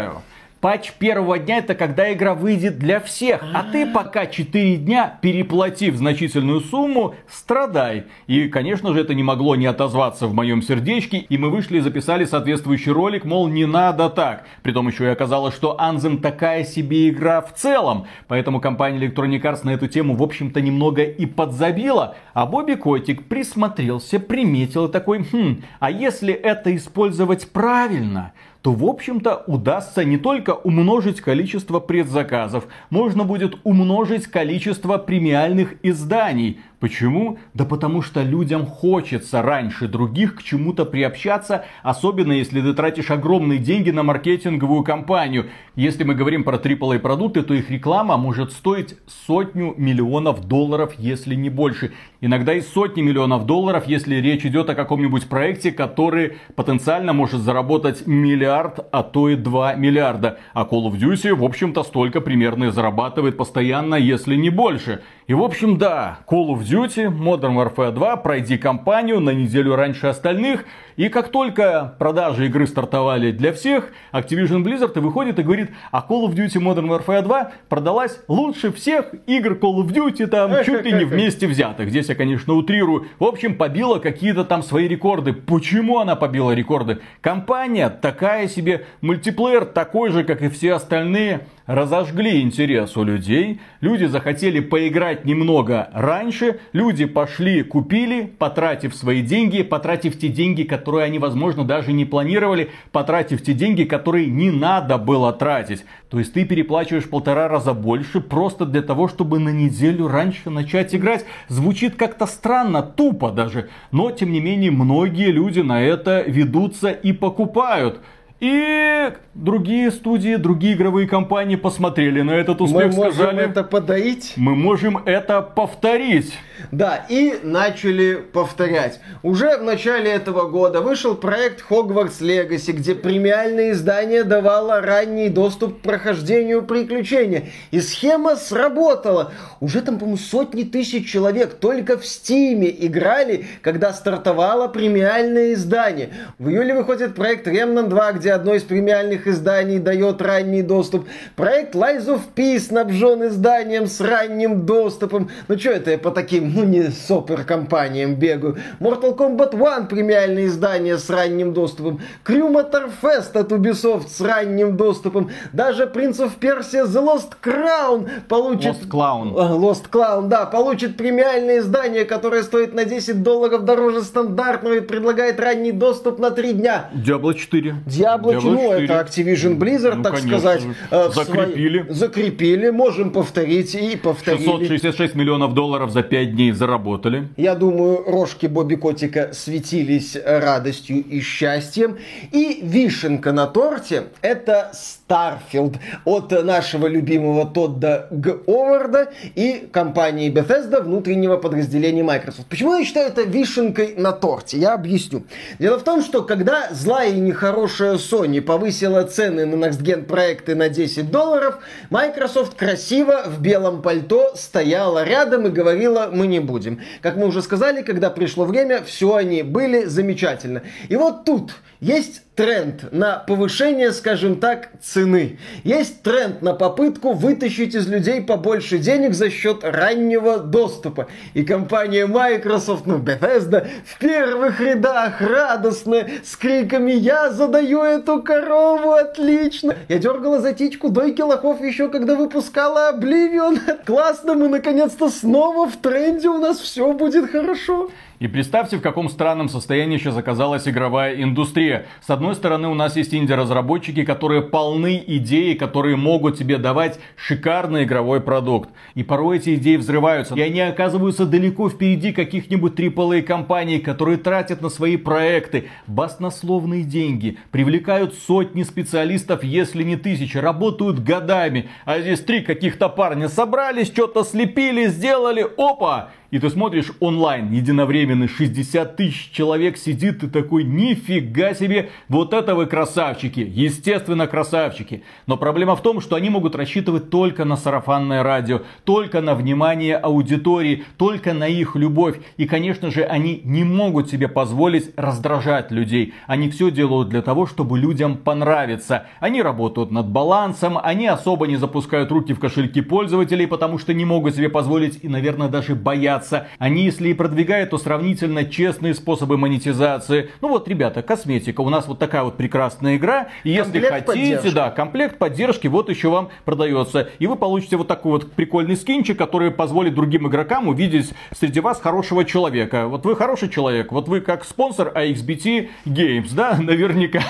Патч 0.62 0.92
первого 1.00 1.40
дня 1.40 1.60
это 1.60 1.74
когда 1.74 2.12
игра 2.12 2.34
выйдет 2.34 2.78
для 2.80 3.00
всех, 3.00 3.42
а 3.54 3.64
ты 3.64 3.86
пока 3.86 4.26
4 4.26 4.76
дня, 4.76 5.18
переплатив 5.22 5.96
значительную 5.96 6.60
сумму, 6.60 7.16
страдай. 7.30 8.04
И, 8.28 8.50
конечно 8.50 8.94
же, 8.94 9.00
это 9.00 9.14
не 9.14 9.24
могло 9.24 9.56
не 9.56 9.68
отозваться 9.68 10.28
в 10.28 10.34
моем 10.34 10.62
сердечке, 10.62 11.20
и 11.20 11.38
мы 11.38 11.50
вышли 11.50 11.78
и 11.78 11.82
записали 11.82 12.26
соответствующий 12.26 12.92
ролик, 12.92 13.24
мол, 13.24 13.48
не 13.48 13.66
надо 13.66 14.10
так. 14.10 14.46
Притом 14.62 14.90
еще 14.90 15.06
и 15.06 15.08
оказалось, 15.08 15.56
что 15.56 15.78
Anthem 15.80 16.20
такая 16.20 16.66
себе 16.66 17.08
игра 17.08 17.40
в 17.40 17.54
целом, 17.54 18.08
поэтому 18.28 18.60
компания 18.60 19.00
Electronic 19.00 19.42
Arts 19.42 19.62
на 19.64 19.70
эту 19.70 19.88
тему, 19.88 20.16
в 20.16 20.24
общем-то, 20.24 20.60
немного 20.60 21.04
и 21.04 21.26
подзабила, 21.26 22.18
а 22.34 22.46
Бобби 22.46 22.74
Котик 22.74 23.30
присмотрелся, 23.30 24.20
приметил 24.20 24.88
и 24.88 24.92
такой, 24.92 25.24
хм, 25.24 25.64
а 25.80 25.90
если 25.90 26.34
это 26.34 26.76
использовать 26.76 27.50
правильно, 27.50 28.34
то, 28.62 28.74
в 28.74 28.86
общем-то, 28.86 29.43
удастся 29.48 30.04
не 30.04 30.17
только 30.17 30.52
умножить 30.54 31.22
количество 31.22 31.80
предзаказов, 31.80 32.67
можно 32.89 33.24
будет 33.24 33.56
умножить 33.63 34.28
количество 34.28 34.98
премиальных 34.98 35.76
изданий. 35.82 36.60
Почему? 36.80 37.39
Да 37.54 37.65
потому 37.65 38.02
что 38.02 38.24
людям 38.24 38.65
хочется 38.65 39.42
раньше 39.42 39.89
других 39.89 40.36
к 40.36 40.44
чему-то 40.44 40.86
приобщаться, 40.86 41.65
особенно 41.84 42.32
если 42.32 42.62
ты 42.62 42.74
тратишь 42.74 43.12
огромные 43.12 43.60
деньги 43.60 43.92
на 43.92 44.04
маркетинговую 44.04 44.84
кампанию. 44.84 45.50
Если 45.76 46.06
мы 46.06 46.15
говорим 46.15 46.46
про 46.46 46.56
AAA 46.56 47.00
продукты, 47.00 47.42
то 47.42 47.54
их 47.54 47.70
реклама 47.70 48.15
может 48.15 48.54
стоить 48.54 48.96
сотню 49.28 49.74
миллионов 49.78 50.48
долларов, 50.48 50.94
если 50.98 51.36
не 51.36 51.50
больше. 51.50 51.92
Иногда 52.22 52.54
и 52.54 52.62
сотни 52.62 53.02
миллионов 53.02 53.46
долларов, 53.46 53.84
если 53.86 54.15
речь 54.15 54.46
идет 54.46 54.70
о 54.70 54.76
каком-нибудь 54.76 55.28
проекте, 55.28 55.74
который 55.74 56.38
потенциально 56.56 57.12
может 57.12 57.42
заработать 57.42 58.08
миллиард, 58.08 58.88
а 58.94 59.04
то 59.04 59.28
и 59.28 59.36
2 59.36 59.76
миллиарда. 59.76 60.39
А 60.54 60.63
Call 60.63 60.89
of 60.89 60.98
Duty, 60.98 61.36
в 61.36 61.44
общем-то, 61.44 61.84
столько 61.84 62.22
примерно 62.22 62.65
и 62.65 62.72
зарабатывает 62.72 63.36
постоянно, 63.36 63.96
если 63.96 64.36
не 64.36 64.50
больше. 64.50 65.02
И, 65.30 65.34
в 65.36 65.44
общем, 65.44 65.78
да, 65.78 66.22
Call 66.28 66.48
of 66.48 66.62
Duty, 66.62 67.06
Modern 67.15 67.54
Warfare 67.54 67.92
2, 67.92 68.15
пройди 68.15 68.58
кампанию 68.58 69.20
на 69.20 69.30
неделю 69.30 69.76
раньше 69.76 70.08
остальных. 70.08 70.65
И 70.96 71.08
как 71.08 71.30
только 71.30 71.94
продажи 72.00 72.48
игры 72.48 72.65
стартовали 72.65 73.32
для 73.32 73.54
всех, 73.54 73.89
Activision 74.12 74.63
Blizzard 74.63 74.98
и 74.98 75.00
выходит 75.00 75.38
и 75.38 75.44
говорит, 75.44 75.70
а 75.92 76.00
Call 76.00 76.28
of 76.28 76.34
Duty 76.34 76.60
Modern 76.60 76.88
Warfare 76.88 77.22
2 77.22 77.52
продалась 77.70 78.20
лучше 78.28 78.72
всех 78.72 79.13
игр 79.28 79.52
Call 79.52 79.84
of 79.84 79.94
Duty, 79.94 80.26
там, 80.26 80.52
чуть 80.65 80.84
ли 80.84 80.94
не 80.94 81.06
вместе 81.06 81.46
взятых. 81.46 81.89
Здесь 81.89 82.10
я, 82.10 82.15
конечно, 82.15 82.56
утрирую. 82.56 83.06
В 83.20 83.24
общем, 83.24 83.56
побила 83.56 84.00
какие-то 84.00 84.44
там 84.44 84.63
свои 84.63 84.88
рекорды. 84.88 85.34
Почему 85.34 86.00
она 86.00 86.15
побила 86.15 86.54
рекорды? 86.54 87.02
Компания 87.22 87.92
такая 87.92 88.48
себе, 88.48 88.88
мультиплеер 89.02 89.65
такой 89.65 90.10
же, 90.10 90.24
как 90.24 90.42
и 90.42 90.50
все 90.50 90.74
остальные 90.74 91.42
разожгли 91.70 92.42
интерес 92.42 92.98
у 92.98 93.04
людей, 93.04 93.62
люди 93.80 94.06
захотели 94.06 94.60
поиграть 94.60 95.19
сказать, 95.20 95.26
немного 95.26 95.90
раньше. 95.94 96.60
Люди 96.74 97.06
пошли, 97.06 97.64
купили, 97.64 98.32
потратив 98.38 98.96
свои 98.96 99.22
деньги, 99.22 99.64
потратив 99.64 100.18
те 100.18 100.28
деньги, 100.30 100.64
которые 100.64 101.06
они, 101.06 101.20
возможно, 101.20 101.64
даже 101.64 101.94
не 101.94 102.06
планировали, 102.06 102.70
потратив 102.92 103.42
те 103.42 103.54
деньги, 103.54 103.84
которые 103.84 104.28
не 104.28 104.52
надо 104.52 104.98
было 104.98 105.34
тратить. 105.34 105.86
То 106.10 106.20
есть 106.20 106.34
ты 106.34 106.46
переплачиваешь 106.46 107.10
полтора 107.10 107.48
раза 107.48 107.74
больше 107.74 108.22
просто 108.22 108.66
для 108.66 108.82
того, 108.82 109.08
чтобы 109.08 109.40
на 109.40 109.50
неделю 109.50 110.08
раньше 110.08 110.50
начать 110.50 110.96
играть. 110.96 111.26
Звучит 111.50 111.96
как-то 111.96 112.26
странно, 112.26 112.82
тупо 112.82 113.32
даже. 113.32 113.70
Но, 113.92 114.12
тем 114.12 114.32
не 114.32 114.40
менее, 114.40 114.72
многие 114.72 115.32
люди 115.32 115.62
на 115.62 115.82
это 115.82 116.24
ведутся 116.28 116.90
и 116.90 117.14
покупают. 117.14 118.00
И 118.39 119.12
другие 119.34 119.91
студии, 119.91 120.36
другие 120.36 120.75
игровые 120.75 121.08
компании 121.08 121.58
посмотрели 121.58 122.21
на 122.21 122.32
этот 122.32 122.62
успех, 122.62 122.91
Мы 122.91 122.95
можем 122.95 123.13
сказали, 123.13 123.49
это 123.49 123.63
подоить. 123.63 124.34
мы 124.38 124.56
можем 124.56 124.97
это 125.06 125.41
повторить. 125.41 126.34
Да, 126.71 127.06
и 127.10 127.39
начали 127.43 128.15
повторять. 128.15 128.99
Уже 129.23 129.58
в 129.58 129.63
начале 129.63 130.12
этого 130.12 130.49
года 130.49 130.82
вышел 130.82 131.15
проект 131.15 131.63
Hogwarts 131.69 132.21
Legacy, 132.21 132.71
где 132.73 132.95
премиальное 132.95 133.71
издание 133.71 134.23
давало 134.23 134.82
ранний 134.82 135.30
доступ 135.30 135.80
к 135.80 135.82
прохождению 135.82 136.63
приключения. 136.63 137.45
И 137.71 137.80
схема 137.82 138.36
сработала. 138.36 139.32
Уже 139.60 139.82
там, 139.82 139.99
по-моему, 139.99 140.17
сотни 140.17 140.63
тысяч 140.63 141.10
человек 141.10 141.56
только 141.56 141.97
в 141.97 142.06
Стиме 142.06 142.69
играли, 142.69 143.45
когда 143.62 143.91
стартовало 143.93 144.67
премиальное 144.67 145.54
издание. 145.54 146.10
В 146.38 146.49
июле 146.49 146.73
выходит 146.73 147.15
проект 147.15 147.47
Remnant 147.47 147.88
2, 147.88 148.12
где 148.13 148.29
одно 148.30 148.56
из 148.56 148.63
премиальных 148.63 149.28
изданий 149.28 149.80
дает 149.80 150.22
ранний 150.22 150.62
доступ. 150.62 151.08
Проект 151.36 151.76
Lies 151.76 152.06
of 152.08 152.22
Peace 152.36 152.60
снабжен 152.60 153.28
изданием 153.28 153.88
с 153.88 154.00
ранним 154.02 154.65
доступом. 154.65 155.30
Ну 155.48 155.58
что 155.58 155.72
это 155.72 155.92
я 155.92 155.98
по 155.98 156.12
таким 156.12 156.54
ну 156.54 156.63
не 156.63 156.89
супер 156.89 157.44
компаниям 157.44 158.15
бегаю. 158.15 158.58
Mortal 158.80 159.15
Kombat 159.15 159.56
1 159.56 159.88
премиальное 159.88 160.46
издание 160.46 160.98
с 160.98 161.10
ранним 161.10 161.54
доступом. 161.54 162.02
Crew 162.26 162.52
Motorfest 162.52 163.38
от 163.38 163.52
Ubisoft 163.52 164.10
с 164.10 164.22
ранним 164.22 164.78
доступом. 164.78 165.32
Даже 165.54 165.86
Prince 165.86 166.20
of 166.20 166.39
Persia 166.39 166.86
The 166.86 167.04
Lost 167.04 167.34
Crown 167.42 168.10
получит... 168.28 168.76
Lost 168.76 168.89
Clown. 168.89 169.34
А, 169.38 169.56
Lost 169.56 169.89
Clown, 169.92 170.28
да, 170.28 170.46
получит 170.46 170.98
премиальное 170.98 171.60
издание, 171.60 172.06
которое 172.06 172.44
стоит 172.44 172.74
на 172.74 172.86
10 172.86 173.24
долларов 173.24 173.65
дороже 173.65 174.02
стандартного 174.04 174.76
и 174.76 174.80
предлагает 174.82 175.39
ранний 175.39 175.72
доступ 175.72 176.20
на 176.20 176.32
3 176.32 176.54
дня. 176.54 176.89
Diablo 176.94 177.34
4. 177.34 177.76
Diablo, 177.86 178.19
Ну 178.22 178.32
4. 178.34 178.86
это 178.86 178.94
Activision 179.00 179.58
Blizzard, 179.58 179.96
Ну, 179.96 180.04
так 180.04 180.14
конечно 180.14 180.40
сказать. 180.40 180.64
э, 180.92 181.10
Закрепили. 181.14 181.86
Закрепили, 181.90 182.70
можем 182.70 183.12
повторить 183.12 183.76
и 183.76 183.96
повторили. 183.96 184.44
666 184.46 185.16
миллионов 185.16 185.54
долларов 185.54 185.92
за 185.92 186.04
5 186.04 186.36
дней 186.36 186.52
заработали. 186.52 187.28
Я 187.38 187.56
думаю, 187.56 188.04
рожки 188.06 188.48
Бобби 188.48 188.76
Котика 188.76 189.30
светились 189.34 190.18
радостью 190.26 190.98
и 191.04 191.22
счастьем. 191.22 191.98
И 192.32 192.60
вишенка 192.64 193.32
на 193.32 193.48
торте– 193.48 194.04
это 194.22 194.72
Starfield 195.10 195.78
от 196.06 196.32
нашего 196.43 196.88
любимого 196.88 197.45
Тодда 197.45 198.08
Говарда 198.12 199.10
и 199.36 199.67
компании 199.72 200.32
Bethesda, 200.32 200.82
внутреннего 200.82 201.38
подразделения 201.38 202.04
Microsoft. 202.04 202.48
Почему 202.48 202.76
я 202.76 202.86
считаю 202.86 203.08
это 203.08 203.24
вишенкой 203.24 203.95
на 203.98 204.12
торте? 204.12 204.58
Я 204.58 204.74
объясню. 204.74 205.24
Дело 205.58 205.80
в 205.80 205.84
том, 205.84 206.04
что 206.04 206.22
когда 206.22 206.69
злая 206.72 207.10
и 207.10 207.19
нехорошая 207.19 207.95
Sony 207.95 208.41
повысила 208.41 209.04
цены 209.04 209.45
на 209.45 209.65
Next 209.65 209.82
Gen 209.82 210.04
проекты 210.04 210.56
на 210.56 210.69
10 210.69 211.10
долларов, 211.10 211.60
Microsoft 211.89 212.56
красиво 212.56 213.24
в 213.26 213.41
белом 213.41 213.82
пальто 213.82 214.34
стояла 214.36 215.04
рядом 215.04 215.48
и 215.48 215.50
говорила, 215.50 216.10
мы 216.12 216.28
не 216.28 216.39
будем. 216.39 216.82
Как 217.02 217.15
мы 217.15 217.28
уже 217.28 217.41
сказали, 217.41 217.82
когда 217.82 218.10
пришло 218.10 218.45
время, 218.45 218.84
все 218.84 219.15
они 219.15 219.41
были 219.41 219.86
замечательно. 219.86 220.62
И 220.88 220.95
вот 220.95 221.26
тут 221.26 221.54
есть 221.80 222.22
тренд 222.39 222.93
на 222.93 223.17
повышение, 223.17 223.91
скажем 223.91 224.39
так, 224.39 224.69
цены. 224.82 225.39
Есть 225.65 226.04
тренд 226.04 226.41
на 226.41 226.54
попытку 226.54 227.12
вытащить 227.12 227.75
из 227.75 227.86
людей 227.89 228.21
побольше 228.21 228.78
денег 228.78 229.13
за 229.13 229.30
счет 229.30 229.65
раннего 229.65 230.38
доступа. 230.39 231.08
И 231.34 231.43
компания 231.43 232.06
Microsoft, 232.06 232.86
ну, 232.86 232.99
Bethesda, 232.99 233.67
в 233.84 233.99
первых 233.99 234.62
рядах 234.62 235.19
радостно, 235.19 236.08
с 236.23 236.38
криками 236.38 236.93
«Я 236.93 237.30
задаю 237.30 237.84
эту 237.84 238.23
корову, 238.23 238.93
отлично!» 238.93 239.75
Я 239.89 239.97
дергала 239.97 240.39
за 240.39 240.54
тичку 240.54 240.88
дойки 240.88 241.21
лохов 241.21 241.62
еще 241.62 241.89
когда 241.89 242.15
выпускала 242.15 242.93
Oblivion. 242.93 243.84
Классно, 243.86 244.36
мы 244.36 244.47
наконец-то 244.47 245.10
снова 245.10 245.67
в 245.67 245.75
тренде, 245.75 246.30
у 246.30 246.38
нас 246.38 246.58
все 246.60 246.93
будет 246.93 247.30
хорошо. 247.30 247.89
И 248.20 248.28
представьте, 248.28 248.76
в 248.76 248.82
каком 248.82 249.08
странном 249.08 249.48
состоянии 249.48 249.98
сейчас 249.98 250.18
оказалась 250.18 250.68
игровая 250.68 251.24
индустрия. 251.24 251.86
С 252.06 252.10
одной 252.10 252.36
стороны, 252.36 252.68
у 252.68 252.74
нас 252.74 252.98
есть 252.98 253.14
инди-разработчики, 253.14 254.04
которые 254.04 254.42
полны 254.42 255.02
идей, 255.08 255.56
которые 255.56 255.96
могут 255.96 256.38
тебе 256.38 256.58
давать 256.58 257.00
шикарный 257.16 257.86
игровой 257.86 258.20
продукт. 258.20 258.72
И 258.94 259.04
порой 259.04 259.38
эти 259.38 259.56
идеи 259.56 259.78
взрываются. 259.78 260.36
И 260.36 260.42
они 260.42 260.60
оказываются 260.60 261.26
далеко 261.26 261.70
впереди 261.70 262.12
каких-нибудь 262.12 262.78
AAA 262.78 263.22
компаний, 263.22 263.80
которые 263.80 264.18
тратят 264.18 264.62
на 264.62 264.68
свои 264.68 264.98
проекты 264.98 265.70
баснословные 265.88 266.84
деньги, 266.84 267.38
привлекают 267.52 268.16
сотни 268.16 268.64
специалистов, 268.64 269.46
если 269.46 269.84
не 269.84 269.96
тысячи, 269.96 270.38
работают 270.38 271.00
годами. 271.00 271.70
А 271.86 272.02
здесь 272.02 272.20
три 272.20 272.42
каких-то 272.42 272.90
парня 272.90 273.30
собрались, 273.30 273.88
что-то 273.88 274.26
слепили, 274.26 274.88
сделали, 274.88 275.48
опа! 275.58 276.12
И 276.32 276.38
ты 276.38 276.50
смотришь 276.52 276.92
онлайн, 277.00 277.52
единовременный, 277.52 278.28
60 278.28 278.96
тысяч 278.96 279.32
человек 279.32 279.78
сидит, 279.78 280.20
ты 280.20 280.28
такой, 280.28 280.63
нифига 280.63 281.56
себе, 281.56 281.89
вот 282.08 282.34
это 282.34 282.54
вы 282.54 282.68
красавчики, 282.68 283.39
естественно 283.39 284.28
красавчики. 284.28 285.04
Но 285.26 285.38
проблема 285.38 285.76
в 285.76 285.82
том, 285.82 286.02
что 286.02 286.15
они 286.15 286.30
могут 286.30 286.56
рассчитывать 286.56 287.10
только 287.10 287.46
на 287.46 287.58
сарафанное 287.58 288.22
радио, 288.22 288.62
только 288.84 289.22
на 289.22 289.34
внимание 289.34 289.98
аудитории, 289.98 290.84
только 290.98 291.34
на 291.34 291.48
их 291.48 291.76
любовь. 291.76 292.18
И, 292.38 292.46
конечно 292.46 292.92
же, 292.92 293.04
они 293.04 293.42
не 293.44 293.63
могут 293.63 294.12
себе 294.12 294.28
позволить 294.28 294.92
раздражать 294.98 295.72
людей. 295.72 296.13
Они 296.28 296.50
все 296.52 296.70
делают 296.70 297.10
для 297.10 297.24
того, 297.24 297.48
чтобы 297.48 297.80
людям 297.80 298.18
понравиться. 298.18 299.08
Они 299.20 299.42
работают 299.42 299.89
над 299.89 300.08
балансом, 300.10 300.78
они 300.78 301.08
особо 301.08 301.48
не 301.48 301.56
запускают 301.56 302.12
руки 302.12 302.34
в 302.34 302.39
кошельки 302.39 302.82
пользователей, 302.82 303.48
потому 303.48 303.80
что 303.80 303.96
не 303.96 304.06
могут 304.06 304.36
себе 304.36 304.50
позволить 304.50 305.00
и, 305.04 305.08
наверное, 305.08 305.48
даже 305.48 305.74
боятся. 305.74 306.19
Они, 306.58 306.86
если 306.86 307.10
и 307.10 307.14
продвигают, 307.14 307.72
то 307.72 307.78
сравнительно 307.78 308.46
честные 308.46 308.94
способы 308.94 309.38
монетизации. 309.38 310.32
Ну 310.42 310.50
вот, 310.50 310.68
ребята, 310.68 311.02
косметика. 311.02 311.62
У 311.62 311.70
нас 311.70 311.88
вот 311.88 312.00
такая 312.00 312.24
вот 312.24 312.38
прекрасная 312.38 312.98
игра. 312.98 313.30
И 313.44 313.50
если 313.52 313.80
Комплект 313.80 314.08
хотите, 314.08 314.36
поддержки. 314.36 314.56
да, 314.56 314.70
комплект 314.72 315.18
поддержки 315.18 315.68
вот 315.68 315.90
еще 315.90 316.10
вам 316.10 316.30
продается. 316.46 317.10
И 317.20 317.28
вы 317.28 317.36
получите 317.36 317.78
вот 317.78 317.88
такой 317.88 318.14
вот 318.14 318.32
прикольный 318.34 318.76
скинчик, 318.76 319.18
который 319.18 319.52
позволит 319.52 319.96
другим 319.96 320.28
игрокам 320.28 320.68
увидеть 320.68 321.12
среди 321.38 321.60
вас 321.60 321.80
хорошего 321.80 322.26
человека. 322.26 322.88
Вот 322.88 323.06
вы 323.06 323.16
хороший 323.16 323.50
человек, 323.50 323.92
вот 323.92 324.08
вы 324.08 324.22
как 324.22 324.46
спонсор 324.46 324.92
iXBT 324.96 325.70
Games, 325.86 326.30
да, 326.34 326.58
наверняка. 326.60 327.22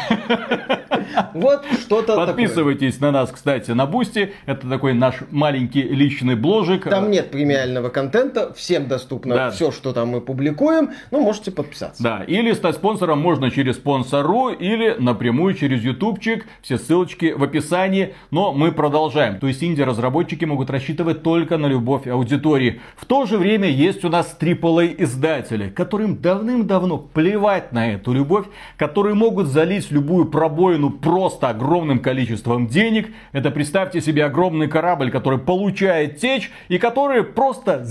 Вот 1.33 1.65
что-то 1.81 2.07
такое. 2.07 2.27
Подписывайтесь 2.27 2.99
на 2.99 3.11
нас, 3.11 3.31
кстати, 3.31 3.71
на 3.71 3.85
Boosty. 3.85 4.33
Это 4.45 4.69
такой 4.69 4.93
наш 4.93 5.15
маленький 5.31 5.81
личный 5.83 6.35
бложик. 6.35 6.85
Там 6.89 7.11
нет 7.11 7.31
премиального 7.31 7.89
контента, 7.89 8.53
всем 8.79 8.87
доступно 8.87 9.35
Да. 9.35 9.51
все, 9.51 9.71
что 9.71 9.93
там 9.93 10.09
мы 10.09 10.21
публикуем, 10.21 10.91
ну, 11.11 11.21
можете 11.21 11.51
подписаться. 11.51 12.01
Да, 12.01 12.23
или 12.25 12.53
стать 12.53 12.75
спонсором 12.75 13.19
можно 13.19 13.51
через 13.51 13.75
спонсору 13.75 14.49
или 14.49 14.95
напрямую 14.99 15.53
через 15.53 15.83
ютубчик. 15.83 16.45
Все 16.61 16.77
ссылочки 16.77 17.33
в 17.37 17.43
описании. 17.43 18.15
Но 18.31 18.53
мы 18.53 18.71
продолжаем. 18.71 19.39
То 19.39 19.47
есть 19.47 19.63
инди-разработчики 19.63 20.45
могут 20.45 20.69
рассчитывать 20.69 21.23
только 21.23 21.57
на 21.57 21.67
любовь 21.67 22.07
аудитории. 22.07 22.81
В 22.95 23.05
то 23.05 23.25
же 23.25 23.37
время 23.37 23.69
есть 23.69 24.03
у 24.05 24.09
нас 24.09 24.35
AAA 24.39 24.95
издатели, 25.03 25.69
которым 25.69 26.17
давным-давно 26.17 26.97
плевать 26.97 27.71
на 27.71 27.91
эту 27.93 28.13
любовь, 28.13 28.45
которые 28.77 29.15
могут 29.15 29.47
залить 29.47 29.91
любую 29.91 30.25
пробоину 30.25 30.89
просто 30.89 31.49
огромным 31.49 31.99
количеством 31.99 32.67
денег. 32.67 33.09
Это 33.31 33.51
представьте 33.51 34.01
себе 34.01 34.25
огромный 34.25 34.67
корабль, 34.67 35.11
который 35.11 35.39
получает 35.39 36.17
течь 36.17 36.51
и 36.67 36.77
которые 36.77 37.23
просто 37.23 37.81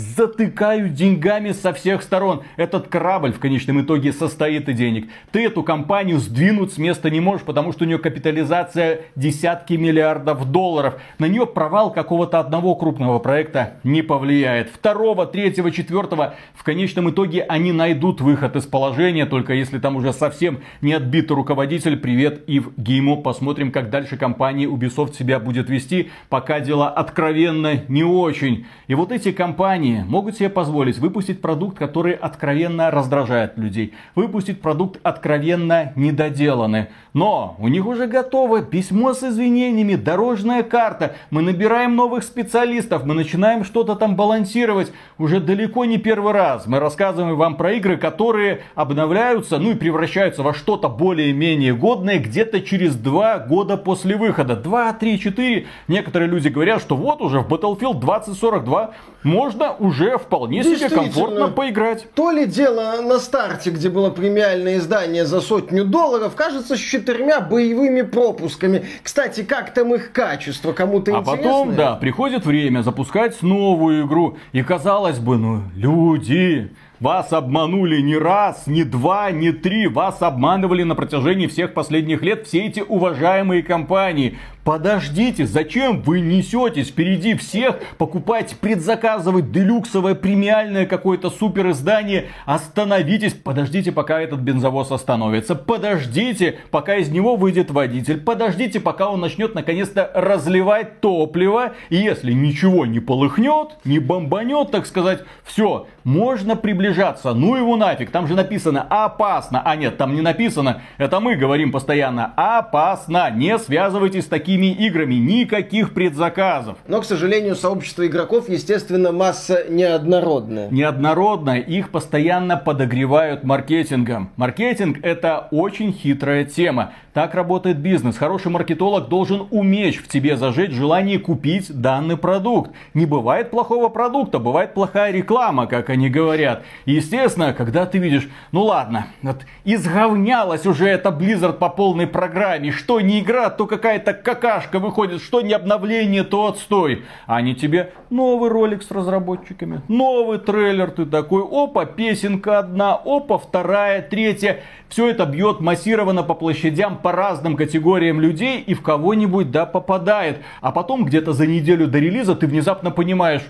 затыкают 0.79 0.95
деньгами 0.95 1.53
со 1.53 1.73
всех 1.73 2.03
сторон. 2.03 2.43
Этот 2.57 2.89
корабль 2.89 3.33
в 3.33 3.39
конечном 3.39 3.81
итоге 3.81 4.13
состоит 4.13 4.69
из 4.69 4.77
денег. 4.77 5.09
Ты 5.33 5.47
эту 5.47 5.63
компанию 5.63 6.19
сдвинуть 6.19 6.73
с 6.73 6.79
места 6.79 7.11
не 7.11 7.21
можешь, 7.21 7.45
потому 7.45 7.73
что 7.73 7.85
у 7.85 7.87
нее 7.87 7.99
капитализация 7.99 9.01
десятки 9.17 9.75
миллиардов 9.75 10.51
долларов. 10.51 11.01
На 11.19 11.27
нее 11.27 11.47
провал 11.47 11.93
какого-то 11.93 12.39
одного 12.39 12.75
крупного 12.77 13.19
проекта 13.19 13.75
не 13.85 14.03
повлияет. 14.03 14.71
Второго, 14.71 15.27
третьего, 15.27 15.71
четвертого 15.71 16.35
в 16.55 16.63
конечном 16.63 17.11
итоге 17.11 17.43
они 17.43 17.73
найдут 17.73 18.21
выход 18.21 18.57
из 18.57 18.67
положения, 18.67 19.27
только 19.27 19.55
если 19.55 19.79
там 19.79 19.97
уже 19.97 20.13
совсем 20.13 20.59
не 20.81 20.93
отбитый 20.93 21.37
руководитель. 21.37 21.97
Привет, 21.97 22.45
Ив 22.47 22.71
мимо, 22.77 23.17
посмотрим, 23.17 23.73
как 23.73 23.91
дальше 23.91 24.17
компания 24.17 24.67
Ubisoft 24.67 25.15
себя 25.15 25.39
будет 25.39 25.71
вести, 25.71 26.11
пока 26.29 26.61
дела 26.61 26.91
откровенно 26.91 27.83
не 27.89 28.05
очень. 28.05 28.67
И 28.87 28.95
вот 28.95 29.13
эти 29.13 29.33
компании 29.33 30.05
могут 30.07 30.37
себе 30.37 30.49
позволить 30.49 30.68
выпустить 30.69 31.41
продукт, 31.41 31.79
который 31.79 32.13
откровенно 32.13 32.91
раздражает 32.91 33.57
людей, 33.59 33.95
выпустить 34.15 34.61
продукт 34.61 35.01
откровенно 35.03 35.93
недоделанный. 35.97 36.87
Но 37.15 37.57
у 37.59 37.69
них 37.69 37.87
уже 37.87 38.07
готово 38.07 38.63
письмо 38.63 39.15
с 39.15 39.23
извинениями, 39.23 39.97
дорожная 39.97 40.63
карта, 40.63 41.17
мы 41.31 41.43
набираем 41.43 41.97
новых 41.97 42.23
специалистов, 42.23 43.05
мы 43.05 43.15
начинаем 43.15 43.65
что-то 43.65 43.97
там 43.97 44.15
балансировать. 44.15 44.93
Уже 45.19 45.41
далеко 45.41 45.85
не 45.85 45.99
первый 45.99 46.33
раз 46.33 46.67
мы 46.67 46.79
рассказываем 46.79 47.37
вам 47.37 47.57
про 47.57 47.73
игры, 47.73 47.97
которые 47.97 48.61
обновляются, 48.75 49.59
ну 49.59 49.73
и 49.73 49.75
превращаются 49.75 50.43
во 50.43 50.55
что-то 50.55 50.89
более-менее 50.89 51.75
годное 51.75 52.19
где-то 52.19 52.61
через 52.61 52.95
два 52.95 53.39
года 53.39 53.77
после 53.77 54.17
выхода. 54.17 54.57
Два, 54.57 54.93
три, 54.93 55.19
четыре. 55.19 55.67
Некоторые 55.89 56.29
люди 56.29 56.49
говорят, 56.49 56.81
что 56.81 56.97
вот 56.97 57.21
уже 57.21 57.41
в 57.41 57.49
Battlefield 57.49 58.01
2042 58.01 58.95
можно 59.23 59.73
уже 59.73 60.19
вполне 60.19 60.58
себе 60.63 60.89
комфортно 60.89 61.49
поиграть. 61.49 62.07
То 62.15 62.31
ли 62.31 62.47
дело 62.47 63.01
на 63.03 63.19
старте, 63.19 63.71
где 63.71 63.89
было 63.89 64.11
премиальное 64.11 64.79
издание 64.79 65.25
за 65.25 65.41
сотню 65.41 65.85
долларов, 65.85 66.35
кажется, 66.35 66.77
с 66.77 66.81
четырьмя 66.81 67.41
боевыми 67.41 68.03
пропусками. 68.03 68.85
Кстати, 69.03 69.43
как 69.43 69.75
там 69.75 69.95
их 69.95 70.13
качество, 70.13 70.73
кому-то 70.73 71.17
а 71.17 71.21
интересно? 71.21 71.33
А 71.33 71.37
потом, 71.37 71.75
да, 71.75 71.95
приходит 71.97 72.47
время 72.47 72.83
запускать 72.83 73.41
новую 73.43 74.07
игру. 74.07 74.37
И 74.53 74.63
казалось 74.63 75.19
бы, 75.19 75.37
ну, 75.37 75.63
люди, 75.75 76.71
вас 77.01 77.33
обманули 77.33 78.01
не 78.01 78.17
раз, 78.17 78.67
не 78.67 78.85
два, 78.85 79.31
не 79.31 79.53
три. 79.53 79.87
Вас 79.87 80.21
обманывали 80.21 80.83
на 80.83 80.95
протяжении 80.95 81.47
всех 81.47 81.73
последних 81.73 82.23
лет 82.23 82.47
все 82.47 82.67
эти 82.67 82.81
уважаемые 82.81 83.63
компании. 83.63 84.37
Подождите, 84.65 85.47
зачем 85.47 86.03
вы 86.03 86.21
несетесь 86.21 86.89
впереди 86.89 87.35
всех, 87.35 87.81
покупать, 87.97 88.57
предзаказывать 88.61 89.51
делюксовое 89.51 90.15
премиальное 90.15 90.85
какое-то 90.85 91.31
супер 91.31 91.71
издание? 91.71 92.27
Остановитесь, 92.45 93.33
подождите, 93.33 93.93
пока 93.93 94.21
этот 94.21 94.41
бензовоз 94.41 94.93
остановится. 94.93 95.55
Подождите, 95.55 96.59
пока 96.71 96.97
из 96.97 97.09
него 97.09 97.37
выйдет 97.37 97.71
водитель. 97.71 98.21
Подождите, 98.21 98.79
пока 98.79 99.09
он 99.09 99.21
начнет 99.21 99.55
наконец-то 99.55 100.11
разливать 100.15 101.01
топливо. 101.01 101.73
И 101.89 101.97
если 101.97 102.33
ничего 102.33 102.85
не 102.85 103.01
полыхнет, 103.01 103.79
не 103.85 104.01
бомбанет, 104.01 104.71
так 104.71 104.85
сказать, 104.85 105.25
все, 105.45 105.87
можно 106.05 106.57
приближаться. 106.57 106.88
Ну 107.35 107.57
его 107.57 107.77
нафиг, 107.77 108.11
там 108.11 108.27
же 108.27 108.35
написано 108.35 108.87
опасно. 108.89 109.63
А 109.65 109.77
нет, 109.77 109.97
там 109.97 110.15
не 110.15 110.21
написано. 110.21 110.83
Это 110.99 111.21
мы 111.21 111.37
говорим 111.37 111.73
постоянно. 111.73 112.33
Опасно. 112.37 113.31
Не 113.31 113.59
связывайтесь 113.59 114.25
с 114.25 114.29
такими 114.29 114.59
такими 114.59 114.87
играми, 114.87 115.15
никаких 115.15 115.93
предзаказов. 115.93 116.79
Но, 116.87 117.01
к 117.01 117.05
сожалению, 117.05 117.55
сообщество 117.55 118.07
игроков, 118.07 118.49
естественно, 118.49 119.13
масса 119.13 119.65
неоднородная. 119.69 120.69
Неоднородная, 120.71 121.59
их 121.59 121.91
постоянно 121.91 122.57
подогревают 122.57 123.45
маркетингом. 123.45 124.31
Маркетинг 124.37 124.99
это 125.03 125.49
очень 125.51 125.93
хитрая 125.93 126.45
тема. 126.45 126.93
Так 127.13 127.35
работает 127.35 127.79
бизнес. 127.79 128.17
Хороший 128.17 128.51
маркетолог 128.51 129.09
должен 129.09 129.49
уметь 129.51 129.97
в 129.97 130.09
тебе 130.09 130.37
зажечь 130.37 130.71
желание 130.71 131.19
купить 131.19 131.67
данный 131.69 132.17
продукт. 132.17 132.71
Не 132.95 133.07
бывает 133.07 133.51
плохого 133.51 133.89
продукта, 133.89 134.39
бывает 134.39 134.73
плохая 134.73 135.13
реклама, 135.13 135.67
как 135.67 135.91
они 135.91 136.11
говорят. 136.11 136.63
Естественно, 136.87 137.53
когда 137.53 137.87
ты 137.87 137.99
видишь, 137.99 138.29
ну 138.53 138.65
ладно, 138.65 139.07
вот 139.23 139.43
изговнялась 139.65 140.67
уже 140.67 140.89
эта 140.89 141.11
Blizzard 141.11 141.55
по 141.55 141.69
полной 141.69 142.07
программе, 142.07 142.73
что 142.73 143.01
не 143.01 143.21
игра, 143.21 143.51
то 143.51 143.67
какая-то 143.67 144.15
какая 144.15 144.39
какашка 144.39 144.79
выходит, 144.79 145.23
что 145.23 145.41
не 145.41 145.53
обновление, 145.53 146.25
то 146.25 146.47
отстой. 146.47 147.05
А 147.27 147.37
они 147.37 147.55
тебе 147.55 147.93
новый 148.11 148.51
ролик 148.51 148.83
с 148.83 148.91
разработчиками, 148.91 149.83
новый 149.89 150.39
трейлер, 150.39 150.91
ты 150.91 151.07
такой, 151.07 151.43
опа, 151.43 151.85
песенка 151.85 152.59
одна, 152.59 152.95
опа, 152.95 153.39
вторая, 153.39 154.03
третья. 154.03 154.61
Все 154.89 155.11
это 155.11 155.27
бьет 155.27 155.61
массированно 155.61 156.23
по 156.23 156.35
площадям, 156.35 156.99
по 156.99 157.13
разным 157.13 157.57
категориям 157.57 158.21
людей 158.21 158.61
и 158.61 158.75
в 158.75 158.83
кого-нибудь, 158.83 159.51
да, 159.51 159.67
попадает. 159.67 160.39
А 160.61 160.73
потом 160.73 161.05
где-то 161.05 161.33
за 161.33 161.47
неделю 161.47 161.87
до 161.87 161.99
релиза 161.99 162.35
ты 162.35 162.47
внезапно 162.47 162.91
понимаешь, 162.91 163.43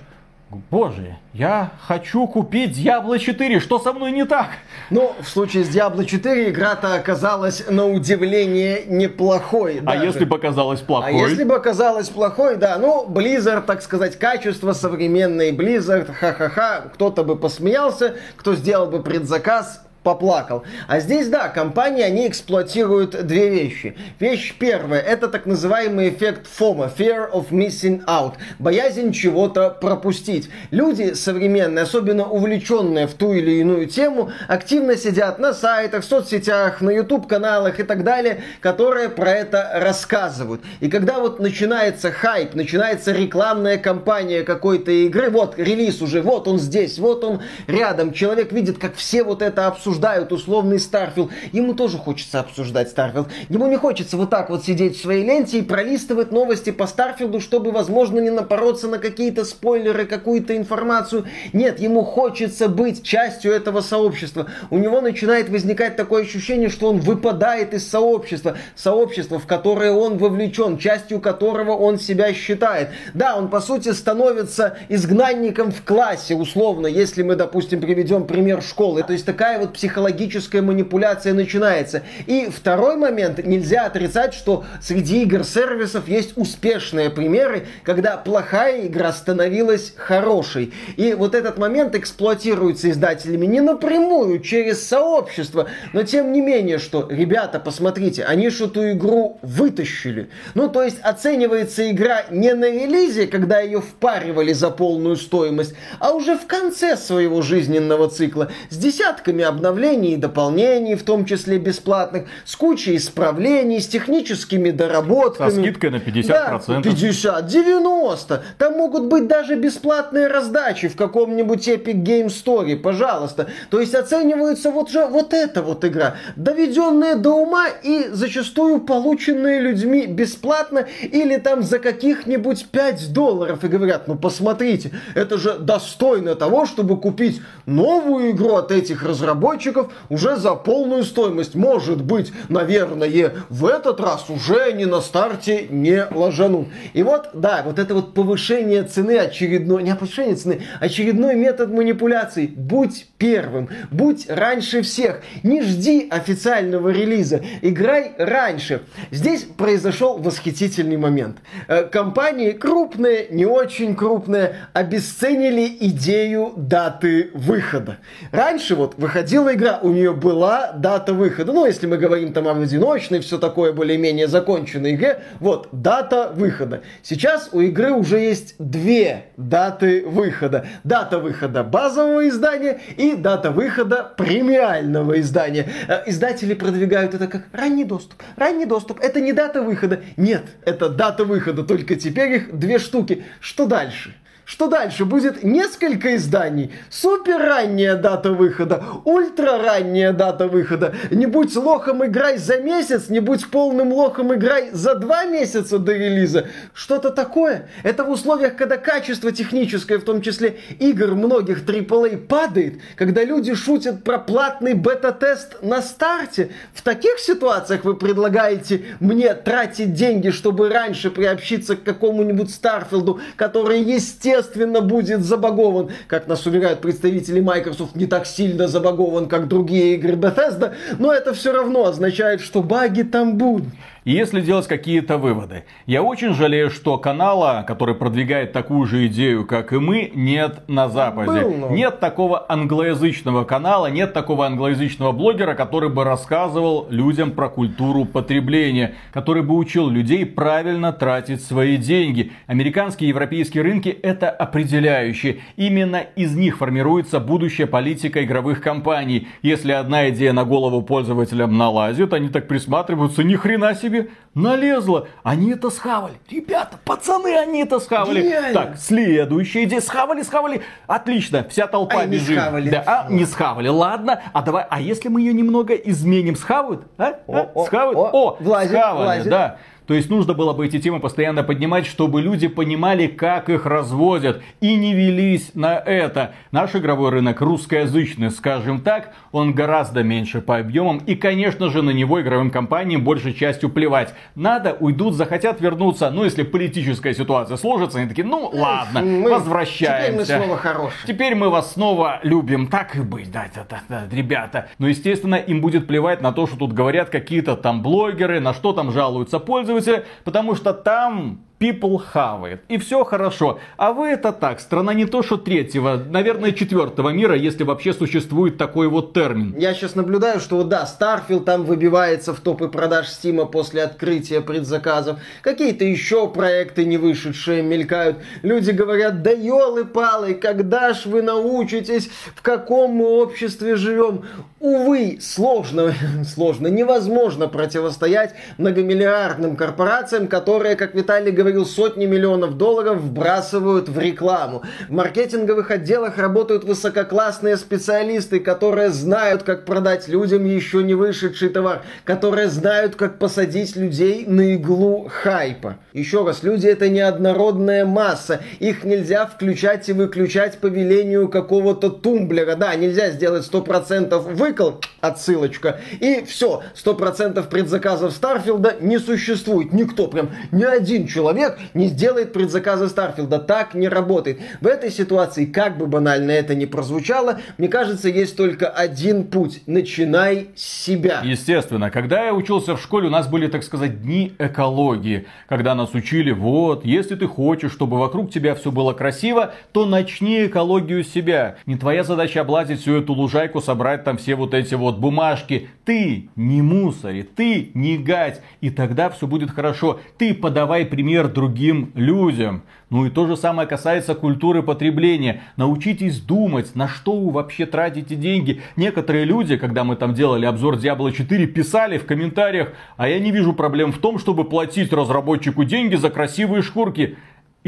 Боже, 0.51 1.19
я 1.35 1.73
хочу 1.87 2.27
купить 2.27 2.75
Diablo 2.79 3.19
4, 3.19 3.61
что 3.61 3.79
со 3.79 3.93
мной 3.93 4.13
не 4.13 4.25
так? 4.25 4.49
Ну, 4.89 5.15
в 5.21 5.29
случае 5.29 5.63
с 5.63 5.69
Diablo 5.69 6.07
4 6.07 6.49
игра-то 6.49 6.95
оказалась 6.95 7.65
на 7.69 7.87
удивление 7.87 8.85
неплохой. 8.87 9.81
А 9.81 9.93
даже. 9.93 10.07
если 10.07 10.25
бы 10.25 10.37
оказалась 10.37 10.81
плохой? 10.81 11.11
А 11.11 11.29
если 11.29 11.45
бы 11.45 11.55
оказалась 11.55 12.09
плохой, 12.09 12.57
да, 12.57 12.79
ну, 12.79 13.07
Blizzard, 13.07 13.67
так 13.67 13.83
сказать, 13.83 14.19
качество 14.19 14.73
современный 14.73 15.53
Blizzard, 15.53 16.11
ха-ха-ха, 16.15 16.85
кто-то 16.95 17.25
бы 17.25 17.37
посмеялся, 17.37 18.17
кто 18.37 18.55
сделал 18.55 18.87
бы 18.87 19.03
предзаказ, 19.03 19.83
поплакал. 20.09 20.63
А 20.87 21.01
здесь, 21.01 21.29
да, 21.29 21.49
компании, 21.49 22.03
они 22.03 22.29
эксплуатируют 22.29 23.27
две 23.27 23.51
вещи. 23.51 23.95
Вещь 24.19 24.55
первая, 24.59 25.03
это 25.03 25.29
так 25.29 25.45
называемый 25.45 26.09
эффект 26.09 26.47
FOMO, 26.59 26.91
Fear 26.97 27.31
of 27.31 27.51
Missing 27.51 28.07
Out, 28.07 28.37
боязнь 28.59 29.13
чего-то 29.13 29.69
пропустить. 29.69 30.49
Люди 30.71 31.13
современные, 31.13 31.83
особенно 31.83 32.25
увлеченные 32.25 33.07
в 33.07 33.13
ту 33.13 33.35
или 33.35 33.61
иную 33.61 33.87
тему, 33.87 34.33
активно 34.49 34.97
сидят 34.97 35.39
на 35.39 35.53
сайтах, 35.53 36.03
соцсетях, 36.05 36.81
на 36.81 36.89
YouTube-каналах 36.89 37.79
и 37.79 37.83
так 37.83 38.03
далее, 38.03 38.41
которые 38.61 39.11
про 39.11 39.31
это 39.31 39.73
рассказывают. 39.75 40.63
И 40.81 40.89
когда 40.89 41.19
вот 41.19 41.39
начинается 41.39 42.11
хайп, 42.11 42.55
начинается 42.55 43.13
рекламная 43.13 43.77
кампания 43.77 44.43
какой-то 44.43 44.91
игры, 44.91 45.29
вот 45.29 45.59
релиз 45.59 46.01
уже, 46.01 46.23
вот 46.23 46.49
он 46.49 46.59
здесь, 46.59 46.99
вот 46.99 47.25
он 47.25 47.43
рядом, 47.67 48.15
человек 48.15 48.53
видит, 48.53 48.79
как 48.79 48.95
все 48.95 49.23
вот 49.23 49.43
это 49.43 49.67
обсуждают, 49.67 49.98
обсуждают 49.99 50.33
условный 50.33 50.79
Starfield, 50.79 51.31
ему 51.53 51.75
тоже 51.75 51.99
хочется 51.99 52.41
обсуждать 52.41 52.89
Starfield. 52.89 53.29
Ему 53.49 53.67
не 53.67 53.77
хочется 53.77 54.17
вот 54.17 54.31
так 54.31 54.49
вот 54.49 54.65
сидеть 54.65 54.97
в 54.97 55.01
своей 55.01 55.25
ленте 55.25 55.59
и 55.59 55.63
пролистывать 55.63 56.31
новости 56.31 56.71
по 56.71 56.87
Starfield 56.87 57.31
у, 57.31 57.41
чтобы, 57.41 57.73
возможно, 57.73 58.21
не 58.21 58.31
напороться 58.31 58.87
на 58.87 58.99
какие-то 58.99 59.45
спойлеры, 59.45 60.07
какую-то 60.07 60.57
информацию. 60.57 61.25
Нет, 61.53 61.81
ему 61.81 62.05
хочется 62.05 62.69
быть 62.69 63.03
частью 63.03 63.53
этого 63.53 63.81
сообщества. 63.81 64.47
У 64.71 64.79
него 64.79 65.01
начинает 65.01 65.49
возникать 65.49 65.97
такое 65.97 66.23
ощущение, 66.23 66.69
что 66.69 66.91
он 66.91 67.01
выпадает 67.01 67.75
из 67.75 67.89
сообщества. 67.89 68.57
Сообщества, 68.77 69.41
в 69.41 69.47
которое 69.47 69.91
он 69.91 70.19
вовлечен, 70.19 70.79
частью 70.79 71.21
которого 71.21 71.73
он 71.73 71.99
себя 71.99 72.33
считает. 72.33 72.91
Да, 73.15 73.37
он, 73.37 73.49
по 73.49 73.61
сути, 73.61 73.93
становится 73.93 74.79
изгнанником 74.89 75.73
в 75.73 75.83
классе, 75.83 76.37
условно, 76.37 76.87
если 76.87 77.23
мы, 77.23 77.35
допустим, 77.35 77.81
приведем 77.81 78.27
пример 78.27 78.63
школы. 78.63 79.03
То 79.03 79.13
есть 79.13 79.27
такая 79.27 79.59
вот 79.59 79.73
психологическая 79.79 80.61
манипуляция 80.61 81.35
начинается. 81.35 82.03
И 82.27 82.51
второй 82.53 82.97
момент, 82.97 83.39
нельзя 83.45 83.87
отрицать, 83.87 84.35
что 84.35 84.65
среди 84.83 85.23
игр-сервисов 85.23 86.09
есть 86.09 86.33
успешные 86.35 87.11
примеры, 87.11 87.69
когда 87.85 88.17
плохая 88.17 88.89
игра 88.89 89.13
становилась 89.13 89.93
хорошей. 89.97 90.73
И 90.97 91.15
вот 91.15 91.37
этот 91.37 91.59
момент 91.59 91.95
эксплуатируется 91.95 92.91
издателями 92.91 93.47
не 93.47 93.61
напрямую, 93.61 94.41
через 94.41 94.85
сообщество, 94.85 95.69
но 95.93 96.03
тем 96.03 96.33
не 96.33 96.41
менее, 96.41 96.79
что, 96.79 97.07
ребята, 97.09 97.61
посмотрите, 97.61 98.25
они 98.25 98.51
же 98.51 98.65
эту 98.65 98.91
игру 98.91 99.39
вытащили. 99.43 100.29
Ну, 100.55 100.69
то 100.69 100.83
есть 100.83 100.99
оценивается 101.03 101.89
игра 101.89 102.25
не 102.31 102.53
на 102.53 102.69
релизе, 102.69 103.29
когда 103.29 103.61
ее 103.61 103.81
впаривали 103.81 104.53
за 104.53 104.71
полную 104.71 105.15
стоимость, 105.15 105.75
а 106.01 106.15
уже 106.15 106.37
в 106.37 106.49
конце 106.49 106.97
своего 106.97 107.43
жизненного 107.43 108.09
цикла, 108.09 108.51
с 108.71 108.77
десятками 108.77 109.45
обновлений 109.45 109.68
обновлений 109.69 110.15
и 110.15 110.17
дополнений, 110.17 110.95
в 110.95 111.03
том 111.03 111.25
числе 111.25 111.59
бесплатных, 111.59 112.25
с 112.45 112.57
кучей 112.57 112.97
исправлений, 112.97 113.81
с 113.81 113.87
техническими 113.87 114.71
доработками. 114.71 115.51
Со 115.51 115.61
скидкой 115.61 115.91
на 115.91 115.97
50%. 115.97 116.65
Да, 116.67 116.83
50, 116.83 117.47
90. 117.47 118.43
Там 118.59 118.73
могут 118.75 119.05
быть 119.05 119.27
даже 119.27 119.57
бесплатные 119.57 120.29
раздачи 120.29 120.89
в 120.89 120.97
каком-нибудь 120.97 121.69
Epic 121.69 122.03
Game 122.03 122.27
Store, 122.27 122.77
пожалуйста. 122.77 123.49
То 123.71 123.81
есть 123.81 123.95
оценивается 123.95 124.71
вот 124.71 124.91
же 124.91 125.07
вот 125.07 125.35
эта 125.35 125.63
вот 125.63 125.85
игра, 125.85 126.17
доведенная 126.37 127.17
до 127.17 127.33
ума 127.33 127.67
и 127.69 128.09
зачастую 128.11 128.81
полученная 128.81 129.61
людьми 129.61 130.07
бесплатно 130.07 130.87
или 131.03 131.37
там 131.37 131.63
за 131.63 131.79
каких-нибудь 131.79 132.67
5 132.67 133.13
долларов. 133.13 133.65
И 133.65 133.69
говорят, 133.69 134.09
ну 134.09 134.17
посмотрите, 134.17 134.91
это 135.15 135.39
же 135.39 135.59
достойно 135.59 136.35
того, 136.35 136.67
чтобы 136.67 137.01
купить 137.01 137.41
новую 137.67 138.31
игру 138.31 138.55
от 138.55 138.73
этих 138.73 139.03
разработчиков, 139.03 139.58
разработчиков 139.59 139.93
уже 140.09 140.37
за 140.37 140.55
полную 140.55 141.05
стоимость. 141.05 141.55
Может 141.55 142.03
быть, 142.03 142.33
наверное, 142.49 143.33
в 143.49 143.67
этот 143.67 144.01
раз 144.01 144.31
уже 144.31 144.63
они 144.63 144.87
на 144.87 145.01
старте 145.01 145.67
не 145.69 146.07
ложанут. 146.11 146.69
И 146.93 147.03
вот, 147.03 147.31
да, 147.35 147.63
вот 147.65 147.79
это 147.79 147.95
вот 147.95 148.15
повышение 148.15 148.83
цены 148.85 149.19
очередной, 149.19 149.83
не 149.83 149.95
повышение 149.95 150.37
цены, 150.37 150.63
очередной 150.81 151.35
метод 151.35 151.71
манипуляций. 151.71 152.47
Будь 152.47 153.07
первым, 153.19 153.69
будь 153.91 154.29
раньше 154.29 154.83
всех. 154.83 155.23
Не 155.43 155.63
жди 155.63 156.09
официального 156.11 156.91
релиза, 156.91 157.43
играй 157.63 158.13
раньше. 158.19 158.83
Здесь 159.11 159.43
произошел 159.43 160.19
восхитительный 160.19 160.97
момент. 160.97 161.39
Э, 161.67 161.85
компании 161.85 162.53
крупные, 162.53 163.27
не 163.31 163.47
очень 163.47 163.97
крупные, 163.97 164.57
обесценили 164.73 165.77
идею 165.81 166.53
даты 166.57 167.31
выхода. 167.35 167.99
Раньше 168.33 168.75
вот 168.75 168.95
выходила 168.97 169.48
игра, 169.55 169.79
у 169.83 169.91
нее 169.91 170.13
была 170.13 170.73
дата 170.73 171.13
выхода. 171.13 171.53
Ну, 171.53 171.67
если 171.67 171.87
мы 171.87 171.97
говорим 171.99 172.33
там 172.33 172.49
об 172.49 172.61
одиночной, 172.61 173.21
все 173.21 173.39
такое 173.39 173.73
более-менее 173.73 174.29
законченной 174.29 174.95
игре, 174.95 175.21
вот, 175.41 175.69
дата 175.73 176.33
выхода. 176.35 176.83
Сейчас 177.03 177.51
у 177.53 177.61
игры 177.61 177.93
уже 177.93 178.19
есть 178.19 178.55
две 178.59 179.27
даты 179.37 180.05
выхода. 180.07 180.67
Дата 180.85 181.19
выхода 181.19 181.65
базового 181.65 182.29
издания 182.29 182.81
и 182.97 183.15
дата 183.15 183.51
выхода 183.51 184.13
премиального 184.17 185.21
издания. 185.21 185.69
Э, 185.89 186.03
издатели 186.07 186.55
продвигают 186.55 187.15
это 187.15 187.27
как 187.27 187.45
ранний 187.53 187.85
доступ. 187.85 188.23
Ранний 188.37 188.67
доступ. 188.67 189.01
Это 189.01 189.21
не 189.21 189.33
дата 189.33 189.63
выхода. 189.63 190.01
Нет, 190.17 190.45
это 190.65 190.89
дата 190.89 191.25
выхода. 191.25 191.63
Только 191.63 191.97
теперь 191.97 192.33
их 192.33 192.59
две 192.59 192.79
штуки. 192.79 193.25
Что 193.41 193.67
дальше? 193.67 194.15
Что 194.49 194.67
дальше? 194.67 195.05
Будет 195.05 195.45
несколько 195.45 196.17
изданий. 196.17 196.73
Супер 196.89 197.37
ранняя 197.39 197.97
дата 197.97 198.33
выхода, 198.33 198.83
ультра 199.05 199.59
ранняя 199.59 200.15
дата 200.15 200.49
выхода. 200.49 200.95
Не 201.11 201.27
будь 201.27 201.55
лохом 201.55 202.07
играй 202.07 202.39
за 202.39 202.57
месяц, 202.57 203.11
не 203.11 203.21
будь 203.21 203.51
полным 203.51 203.93
лохом 203.93 204.35
играй 204.35 204.71
за 204.73 204.95
два 204.95 205.27
месяца 205.27 205.79
до 205.79 205.93
релиза. 205.93 206.47
Что-то 206.73 207.11
такое. 207.11 207.69
Это 207.83 208.05
в 208.05 208.11
условиях, 208.11 208.57
когда 208.57 208.79
качество 208.79 209.33
техническое, 209.33 209.99
в 209.99 210.05
том 210.05 210.23
числе 210.23 210.57
игр 210.79 211.15
многих 211.15 211.67
AAA, 211.67 212.17
падает, 212.17 212.81
когда 212.97 213.25
люди 213.25 213.55
шутят 213.55 214.03
про 214.03 214.17
платный 214.17 214.73
бета-тест 214.73 215.59
на 215.61 215.83
старте. 215.83 216.49
В 216.73 216.81
таких 216.81 217.19
ситуациях 217.19 217.85
вы 217.85 217.97
предлагаете 217.97 218.83
мне 218.99 219.35
тратить 219.35 219.93
деньги, 219.93 220.31
чтобы 220.31 220.71
раньше 220.71 221.11
приобщиться 221.11 221.77
к 221.77 221.83
какому-нибудь 221.83 222.51
Старфилду, 222.51 223.21
который, 223.37 223.83
естественно, 223.83 224.38
естественно, 224.39 224.81
будет 224.81 225.25
забагован, 225.25 225.91
как 226.07 226.27
нас 226.27 226.47
уверяют 226.47 226.81
представители 226.81 227.41
Microsoft, 227.41 227.97
не 227.97 228.07
так 228.07 228.27
сильно 228.27 228.69
забагован, 228.69 229.29
как 229.29 229.49
другие 229.49 229.95
игры 229.95 230.15
Bethesda, 230.15 230.75
но 230.99 231.13
это 231.13 231.35
все 231.35 231.53
равно 231.53 231.87
означает, 231.87 232.41
что 232.41 232.63
баги 232.63 233.03
там 233.03 233.37
будут. 233.37 233.69
И 234.05 234.13
если 234.13 234.41
делать 234.41 234.67
какие-то 234.67 235.19
выводы. 235.19 235.65
Я 235.87 236.03
очень 236.03 236.35
жалею, 236.35 236.71
что 236.71 236.99
канала, 236.99 237.65
который 237.67 237.95
продвигает 237.95 238.53
такую 238.53 238.87
же 238.87 239.07
идею, 239.07 239.47
как 239.47 239.73
и 239.73 239.79
мы, 239.79 240.11
нет 240.15 240.69
на 240.69 240.89
Западе. 240.89 241.43
Был, 241.43 241.55
но... 241.55 241.71
Нет 241.71 242.01
такого 242.01 242.45
англоязычного 242.49 243.45
канала, 243.45 243.87
нет 243.87 244.13
такого 244.13 244.47
англоязычного 244.47 245.13
блогера, 245.13 245.55
который 245.55 245.91
бы 245.91 246.05
рассказывал 246.05 246.87
людям 246.91 247.33
про 247.33 247.49
культуру 247.49 248.05
потребления, 248.05 248.95
который 249.13 249.43
бы 249.43 249.57
учил 249.57 249.89
людей 249.89 250.25
правильно 250.25 250.93
тратить 250.93 251.43
свои 251.43 251.77
деньги. 251.77 252.33
Американские 252.47 253.09
и 253.09 253.11
европейские 253.11 253.63
рынки 253.63 253.89
это 253.89 254.31
определяющие. 254.31 255.41
Именно 255.57 256.03
из 256.17 256.35
них 256.37 256.59
формируется 256.59 257.21
будущая 257.21 257.67
политика 257.67 258.25
игровых 258.25 258.61
компаний. 258.61 259.29
Если 259.43 259.73
одна 259.73 260.09
идея 260.11 260.33
на 260.33 260.45
голову 260.45 260.83
пользователям 260.83 261.57
налазит, 261.57 262.13
они 262.13 262.29
так 262.29 262.49
присматриваются, 262.49 263.25
ни 263.25 263.35
хрена 263.35 263.75
себе 263.75 263.88
себе 263.89 264.09
налезла. 264.35 265.09
Они 265.23 265.51
это 265.53 265.71
схавали. 265.71 266.15
Ребята, 266.31 266.79
пацаны, 266.85 267.37
они 267.37 267.63
это 267.63 267.81
схавали. 267.81 268.23
Гениально. 268.23 268.53
Так, 268.53 268.79
следующая 268.79 269.65
идея. 269.65 269.81
Схавали, 269.81 270.23
схавали. 270.23 270.63
Отлично, 270.87 271.47
вся 271.49 271.67
толпа 271.67 272.03
а 272.03 272.07
бежит. 272.07 272.29
Не 272.31 272.35
схавали. 272.37 272.71
Да, 272.71 272.83
а, 272.87 273.07
не 273.11 273.25
схавали. 273.25 273.69
Ладно, 273.69 274.23
а 274.33 274.43
давай, 274.43 274.67
а 274.69 274.81
если 274.81 275.09
мы 275.09 275.21
ее 275.21 275.33
немного 275.33 275.75
изменим, 275.75 276.37
схавают? 276.37 276.83
А? 276.99 277.21
О, 277.27 277.37
а? 277.37 277.51
О, 277.55 277.67
схавают? 277.67 277.99
О, 277.99 278.11
о 278.13 278.37
влазит, 278.41 278.73
схавали, 278.73 279.05
влазит. 279.05 279.31
да. 279.31 279.59
То 279.89 279.95
есть 279.95 280.11
нужно 280.11 280.35
было 280.35 280.53
бы 280.53 280.67
эти 280.67 280.79
темы 280.79 281.01
постоянно 281.01 281.43
поднимать, 281.43 281.87
чтобы 281.87 282.21
люди 282.21 282.47
понимали, 282.47 283.07
как 283.07 283.49
их 283.49 283.65
разводят 283.65 284.43
и 284.61 284.77
не 284.77 284.93
велись 284.93 285.53
на 285.55 285.79
это. 285.79 286.35
Наш 286.53 286.77
игровой 286.77 287.11
рынок 287.11 287.41
русскоязычный, 287.41 288.31
скажем 288.31 288.83
так, 288.83 289.15
он 289.33 289.55
гораздо 289.55 290.03
меньше 290.03 290.43
по 290.43 290.59
объемам 290.59 290.99
и, 290.99 291.15
конечно 291.15 291.71
же, 291.71 291.81
на 291.81 291.89
него 291.89 292.21
игровым 292.21 292.51
компаниям 292.51 293.03
большей 293.03 293.33
частью 293.33 293.71
плевать. 293.71 294.13
Надо, 294.35 294.77
уйдут, 294.79 295.15
захотят 295.15 295.63
вернуться. 295.63 296.11
Ну, 296.11 296.25
если 296.25 296.43
политическая 296.43 297.15
ситуация 297.15 297.57
сложится, 297.57 297.99
они 297.99 298.11
такие, 298.11 298.27
ну 298.27 298.51
ладно, 298.53 299.01
мы, 299.01 299.31
возвращаемся. 299.31 300.23
Теперь 300.23 300.39
мы 300.39 300.45
снова 300.45 300.57
хорошие. 300.59 301.07
Теперь 301.07 301.35
мы 301.35 301.49
вас 301.49 301.73
снова 301.73 302.21
любим. 302.25 302.67
Так 302.67 302.95
и 302.95 303.01
быть, 303.01 303.33
да, 303.33 303.47
да, 303.55 303.65
да, 303.71 303.81
да, 303.89 304.15
ребята. 304.15 304.69
Но, 304.77 304.87
естественно, 304.87 305.37
им 305.37 305.63
будет 305.63 305.87
плевать 305.87 306.21
на 306.21 306.33
то, 306.33 306.47
что 306.47 306.59
тут 306.59 306.75
говорят 306.75 307.09
какие-то 307.09 307.57
там 307.57 307.81
блогеры, 307.83 308.39
на 308.39 308.53
что 308.53 308.75
там 308.75 308.93
жалуются 308.93 309.39
пользователи 309.39 309.78
пользователя, 309.79 310.07
потому 310.25 310.55
что 310.55 310.73
там 310.73 311.45
people 311.59 311.99
хавает. 311.99 312.61
И 312.69 312.79
все 312.79 313.05
хорошо. 313.05 313.59
А 313.77 313.93
вы 313.93 314.09
это 314.09 314.33
так, 314.33 314.61
страна 314.61 314.95
не 314.95 315.07
то 315.07 315.23
что 315.23 315.37
третьего, 315.37 316.03
наверное, 316.09 316.53
четвертого 316.53 317.11
мира, 317.11 317.35
если 317.37 317.65
вообще 317.65 317.93
существует 317.93 318.57
такой 318.59 318.89
вот 318.89 319.13
термин. 319.13 319.55
Я 319.59 319.75
сейчас 319.75 319.95
наблюдаю, 319.95 320.41
что 320.41 320.63
да, 320.63 320.87
Starfield 320.87 321.45
там 321.45 321.65
выбивается 321.65 322.33
в 322.33 322.41
топы 322.41 322.69
продаж 322.69 323.09
Стима 323.09 323.45
после 323.45 323.83
открытия 323.83 324.41
предзаказов. 324.41 325.19
Какие-то 325.43 325.85
еще 325.85 326.29
проекты 326.29 326.85
не 326.85 326.97
вышедшие 326.97 327.63
мелькают. 327.63 328.19
Люди 328.43 328.71
говорят, 328.71 329.23
да 329.23 329.31
елы-палы, 329.31 330.35
когда 330.35 330.95
ж 330.95 331.07
вы 331.07 331.23
научитесь, 331.23 332.11
в 332.35 332.43
каком 332.43 332.93
мы 332.93 333.07
обществе 333.07 333.77
живем? 333.77 334.25
Увы, 334.61 335.19
сложно, 335.21 335.95
сложно, 336.25 336.69
невозможно 336.69 337.49
противостоять 337.49 338.35
многомиллиардным 338.59 339.57
корпорациям, 339.57 340.29
которые, 340.29 340.77
как 340.77 340.95
Виталий 340.95 341.33
говорит, 341.33 341.48
говорил, 341.53 341.67
сотни 341.67 342.07
миллионов 342.07 342.57
долларов 342.57 342.99
вбрасывают 342.99 343.89
в 343.89 343.99
рекламу. 343.99 344.63
В 344.89 344.93
маркетинговых 344.93 345.71
отделах 345.71 346.19
работают 346.19 346.65
высококлассные 346.65 347.57
специалисты, 347.57 348.41
которые 348.41 348.91
знают, 348.91 349.43
как 349.43 349.65
продать 349.65 350.09
людям 350.09 350.45
еще 350.45 350.83
не 350.83 350.95
вышедший 350.95 351.49
товар, 351.49 351.83
которые 352.05 352.49
знают, 352.49 352.97
как 352.97 353.19
посадить 353.19 353.77
людей 353.77 354.25
на 354.27 354.55
иглу 354.55 355.09
хайпа. 355.11 355.77
Еще 355.93 356.25
раз, 356.25 356.43
люди 356.43 356.67
это 356.67 356.89
неоднородная 356.89 357.85
масса. 357.85 358.41
Их 358.61 358.85
нельзя 358.85 359.27
включать 359.27 359.89
и 359.89 359.93
выключать 359.93 360.59
по 360.59 360.67
велению 360.67 361.29
какого-то 361.29 361.91
тумблера. 361.91 362.57
Да, 362.57 362.75
нельзя 362.75 363.11
сделать 363.11 363.49
100% 363.51 364.35
выкол, 364.35 364.81
отсылочка, 365.01 365.81
и 366.01 366.25
все, 366.25 366.63
100% 366.75 367.49
предзаказов 367.49 368.13
Старфилда 368.13 368.77
не 368.81 368.99
существует. 368.99 369.73
Никто, 369.73 370.09
прям 370.09 370.31
ни 370.53 370.65
один 370.65 371.07
человек 371.07 371.38
человек 371.39 371.59
не 371.75 371.87
сделает 371.87 372.33
предзаказа 372.33 372.89
Старфилда. 372.89 373.39
Так 373.39 373.75
не 373.75 373.89
работает. 373.89 374.41
В 374.61 374.67
этой 374.67 374.91
ситуации, 374.91 375.45
как 375.45 375.79
бы 375.79 375.87
банально 375.87 376.33
это 376.33 376.55
ни 376.55 376.65
прозвучало, 376.65 377.41
мне 377.57 377.69
кажется, 377.69 378.09
есть 378.09 378.37
только 378.37 378.69
один 378.69 379.25
путь. 379.25 379.63
Начинай 379.67 380.49
с 380.55 380.63
себя. 380.63 381.21
Естественно, 381.25 381.91
когда 381.91 382.25
я 382.25 382.35
учился 382.35 382.77
в 382.77 382.83
школе, 382.83 383.09
у 383.09 383.11
нас 383.11 383.29
были, 383.29 383.47
так 383.47 383.63
сказать, 383.63 384.03
дни 384.03 384.33
экологии. 384.39 385.27
Когда 385.49 385.75
нас 385.75 385.95
учили, 385.95 386.33
вот, 386.33 386.85
если 386.85 387.15
ты 387.15 387.27
хочешь, 387.27 387.73
чтобы 387.73 387.99
вокруг 387.99 388.31
тебя 388.31 388.55
все 388.55 388.71
было 388.71 388.93
красиво, 388.93 389.55
то 389.73 389.87
начни 389.87 390.47
экологию 390.47 391.05
себя. 391.05 391.57
Не 391.67 391.77
твоя 391.77 392.05
задача 392.05 392.41
облазить 392.41 392.81
всю 392.81 392.97
эту 392.97 393.13
лужайку, 393.13 393.61
собрать 393.61 394.05
там 394.05 394.17
все 394.19 394.35
вот 394.35 394.55
эти 394.55 394.75
вот 394.75 394.99
бумажки. 394.99 395.69
Ты 395.85 396.29
не 396.37 396.63
мусори, 396.63 397.23
ты 397.23 397.71
не 397.75 397.97
гать. 397.97 398.41
И 398.61 398.71
тогда 398.71 399.11
все 399.11 399.27
будет 399.27 399.51
хорошо. 399.51 400.01
Ты 400.19 400.35
подавай 400.35 400.85
пример 400.85 401.28
другим 401.29 401.93
людям. 401.95 402.63
Ну 402.91 403.07
и 403.07 403.11
то 403.11 403.27
же 403.27 403.37
самое 403.37 403.69
касается 403.69 404.15
культуры 404.15 404.63
потребления. 404.63 405.43
Научитесь 405.57 406.21
думать, 406.21 406.75
на 406.75 406.89
что 406.89 407.19
вы 407.19 407.31
вообще 407.31 407.67
тратите 407.67 408.17
деньги. 408.17 408.63
Некоторые 408.77 409.25
люди, 409.25 409.57
когда 409.57 409.85
мы 409.85 409.97
там 409.97 410.15
делали 410.15 410.47
обзор 410.47 410.77
Diablo 410.77 411.13
4, 411.13 411.47
писали 411.47 411.99
в 411.99 412.07
комментариях, 412.07 412.73
а 412.97 413.09
я 413.09 413.19
не 413.19 413.31
вижу 413.31 413.53
проблем 413.53 413.93
в 413.93 413.99
том, 413.99 414.19
чтобы 414.19 414.45
платить 414.45 414.93
разработчику 414.93 415.65
деньги 415.65 415.97
за 415.97 416.11
красивые 416.11 416.63
шкурки. 416.63 417.17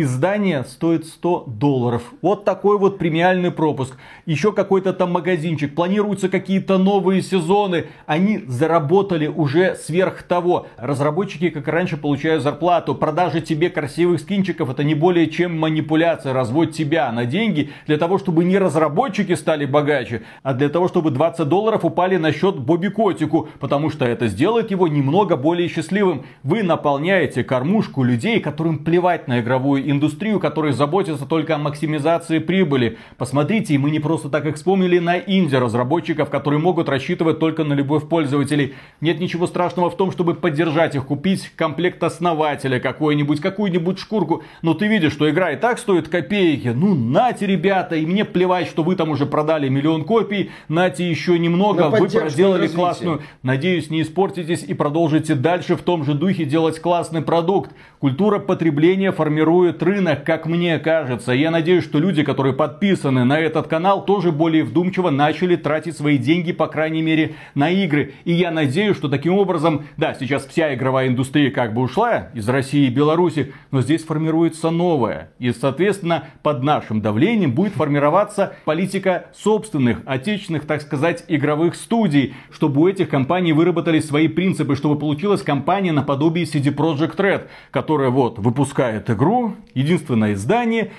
Издание 0.03 0.65
стоит 0.65 1.07
100 1.07 1.45
долларов. 1.47 2.03
Вот 2.23 2.45
такой 2.45 2.79
вот 2.79 2.99
премиальный 2.99 3.51
пропуск. 3.51 3.97
Еще 4.27 4.53
какой-то 4.53 4.93
там 4.93 5.13
магазинчик. 5.13 5.75
Планируются 5.75 6.29
какие-то 6.29 6.79
новые 6.79 7.23
сезоны. 7.23 7.87
Они 8.07 8.45
заработали 8.47 9.27
уже 9.27 9.75
сверх 9.77 10.23
того. 10.23 10.67
Разработчики, 10.77 11.51
как 11.51 11.69
раньше, 11.69 11.97
получают 11.97 12.43
зарплату. 12.43 12.95
Продажи 12.95 13.41
тебе 13.41 13.71
красивых 13.71 14.21
скинчиков 14.21 14.71
это 14.71 14.85
не 14.85 14.95
более 14.95 15.29
чем 15.29 15.59
манипуляция. 15.59 16.33
Разводь 16.33 16.77
тебя 16.77 17.11
на 17.13 17.25
деньги 17.25 17.71
для 17.87 17.99
того, 17.99 18.19
чтобы 18.19 18.45
не 18.45 18.59
разработчики 18.59 19.35
стали 19.35 19.65
богаче, 19.65 20.23
а 20.43 20.55
для 20.55 20.69
того, 20.69 20.89
чтобы 20.89 21.11
20 21.11 21.49
долларов 21.49 21.85
упали 21.85 22.17
на 22.17 22.33
счет 22.33 22.57
Бобби 22.59 22.89
Котику. 22.89 23.49
Потому 23.59 23.91
что 23.91 24.05
это 24.05 24.29
сделает 24.29 24.71
его 24.71 24.89
немного 24.89 25.37
более 25.37 25.69
счастливым. 25.69 26.25
Вы 26.43 26.63
наполняете 26.63 27.45
кормушку 27.45 28.03
людей, 28.03 28.41
которым 28.41 28.79
плевать 28.79 29.29
на 29.29 29.41
игровую 29.41 29.90
индустрию, 29.91 30.41
которые 30.41 30.73
заботятся 30.73 31.27
только 31.27 31.55
о 31.55 31.59
максимизации 31.59 32.39
прибыли. 32.39 32.99
Посмотрите, 33.17 33.77
мы 33.79 33.91
не 33.91 34.01
просто 34.01 34.29
так 34.29 34.47
их 34.47 34.57
вспомнили 34.57 34.99
на 34.99 35.19
инди-разработчиков, 35.19 36.31
которые 36.31 36.61
могут 36.61 36.89
рассчитывать 36.89 37.39
только 37.39 37.65
на 37.65 37.75
любовь 37.75 38.09
пользователей. 38.09 38.75
Нет 39.01 39.21
ничего 39.21 39.47
страшного 39.47 39.91
в 39.91 39.97
том, 39.97 40.13
чтобы 40.13 40.35
поддержать 40.35 40.95
их, 40.95 41.07
купить 41.07 41.51
комплект 41.57 42.03
основателя 42.03 42.81
какой-нибудь, 42.81 43.41
какую-нибудь 43.41 43.99
шкурку. 43.99 44.43
Но 44.63 44.75
ты 44.75 44.87
видишь, 44.87 45.13
что 45.13 45.29
игра 45.31 45.53
и 45.53 45.57
так 45.57 45.79
стоит 45.79 46.09
копейки. 46.09 46.69
Ну, 46.69 46.95
нате, 46.95 47.47
ребята, 47.47 47.97
и 47.97 48.07
мне 48.07 48.25
плевать, 48.25 48.69
что 48.69 48.83
вы 48.83 48.97
там 48.97 49.11
уже 49.11 49.27
продали 49.27 49.69
миллион 49.69 50.05
копий. 50.05 50.51
Нате 50.69 51.09
еще 51.09 51.39
немного, 51.39 51.91
вы 51.91 52.09
проделали 52.09 52.69
классную. 52.69 53.23
Надеюсь, 53.43 53.91
не 53.91 54.03
испортитесь 54.03 54.63
и 54.63 54.75
продолжите 54.75 55.35
дальше 55.35 55.77
в 55.77 55.83
том 55.83 56.05
же 56.05 56.15
духе 56.15 56.45
делать 56.45 56.81
классный 56.81 57.23
продукт. 57.23 57.71
Культура 57.99 58.39
потребления 58.39 59.13
формирует 59.13 59.70
рынок, 59.83 60.25
как 60.25 60.47
мне 60.47 60.79
кажется. 60.79 61.33
Я 61.33 61.51
надеюсь, 61.51 61.85
что 61.85 61.99
люди, 61.99 62.23
которые 62.23 62.53
подписаны 62.53 63.25
на 63.25 63.39
этот 63.39 63.69
канал, 63.69 64.05
тоже 64.05 64.33
более 64.33 64.65
вдумчиво 64.65 65.11
начали 65.11 65.57
тратить 65.57 65.97
свои 65.97 66.19
деньги, 66.19 66.53
по 66.53 66.67
крайней 66.67 67.03
мере, 67.03 67.35
на 67.55 67.71
игры. 67.71 68.15
И 68.25 68.33
я 68.33 68.51
надеюсь, 68.51 68.97
что 68.97 69.09
таким 69.09 69.35
образом, 69.35 69.85
да, 69.97 70.15
сейчас 70.15 70.47
вся 70.47 70.75
игровая 70.75 71.09
индустрия 71.09 71.51
как 71.51 71.75
бы 71.75 71.83
ушла 71.83 72.29
из 72.35 72.49
России 72.49 72.87
и 72.87 72.91
Беларуси, 72.91 73.53
но 73.71 73.83
здесь 73.83 74.05
формируется 74.05 74.71
новая. 74.71 75.31
И, 75.39 75.51
соответственно, 75.53 76.25
под 76.43 76.63
нашим 76.63 77.01
давлением 77.01 77.53
будет 77.53 77.75
формироваться 77.75 78.55
политика 78.65 79.27
собственных, 79.33 80.03
отечественных, 80.07 80.67
так 80.67 80.83
сказать, 80.83 81.25
игровых 81.29 81.75
студий, 81.75 82.35
чтобы 82.51 82.81
у 82.81 82.89
этих 82.89 83.09
компаний 83.09 83.53
выработали 83.53 84.01
свои 84.01 84.29
принципы, 84.29 84.77
чтобы 84.77 84.99
получилась 84.99 85.43
компания 85.43 85.93
наподобие 85.93 86.45
CD 86.45 86.75
Projekt 86.75 87.17
Red, 87.17 87.49
которая 87.71 88.11
вот 88.11 88.39
выпускает 88.39 89.11
игру, 89.11 89.57
единственное 89.75 90.35
издание, 90.35 90.93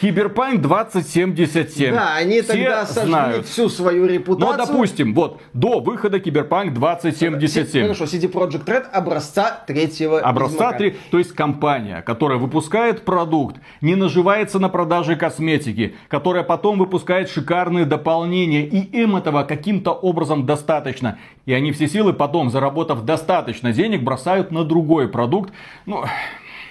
Киберпанк 0.00 0.60
2077. 0.60 1.92
Да, 1.92 2.14
они 2.14 2.40
Все 2.40 2.52
тогда 2.52 2.86
сожгли 2.86 3.10
знают. 3.10 3.46
всю 3.46 3.68
свою 3.68 4.06
репутацию. 4.06 4.56
Но, 4.56 4.64
допустим, 4.64 5.12
вот, 5.12 5.40
до 5.54 5.80
выхода 5.80 6.20
Киберпанк 6.20 6.72
2077. 6.72 7.82
Хорошо, 7.82 8.04
CD 8.04 8.30
Projekt 8.30 8.64
Red 8.64 8.88
образца 8.92 9.64
третьего 9.66 10.20
Образца 10.20 10.72
три, 10.72 10.96
то 11.10 11.18
есть 11.18 11.32
компания, 11.32 12.02
которая 12.02 12.38
выпускает 12.38 13.04
продукт, 13.04 13.56
не 13.80 13.96
наживается 13.96 14.60
на 14.60 14.68
продаже 14.68 15.16
косметики, 15.16 15.96
которая 16.06 16.44
потом 16.44 16.78
выпускает 16.78 17.28
шикарные 17.28 17.84
дополнения, 17.84 18.64
и 18.64 18.78
им 18.78 19.16
этого 19.16 19.42
каким-то 19.42 19.90
образом 19.90 20.46
достаточно. 20.46 21.18
И 21.44 21.52
они 21.52 21.72
все 21.72 21.88
силы 21.88 22.12
потом, 22.12 22.50
заработав 22.50 23.04
достаточно 23.04 23.72
денег, 23.72 24.02
бросают 24.04 24.52
на 24.52 24.62
другой 24.62 25.08
продукт. 25.08 25.52
Ну, 25.86 26.04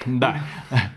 да. 0.08 0.38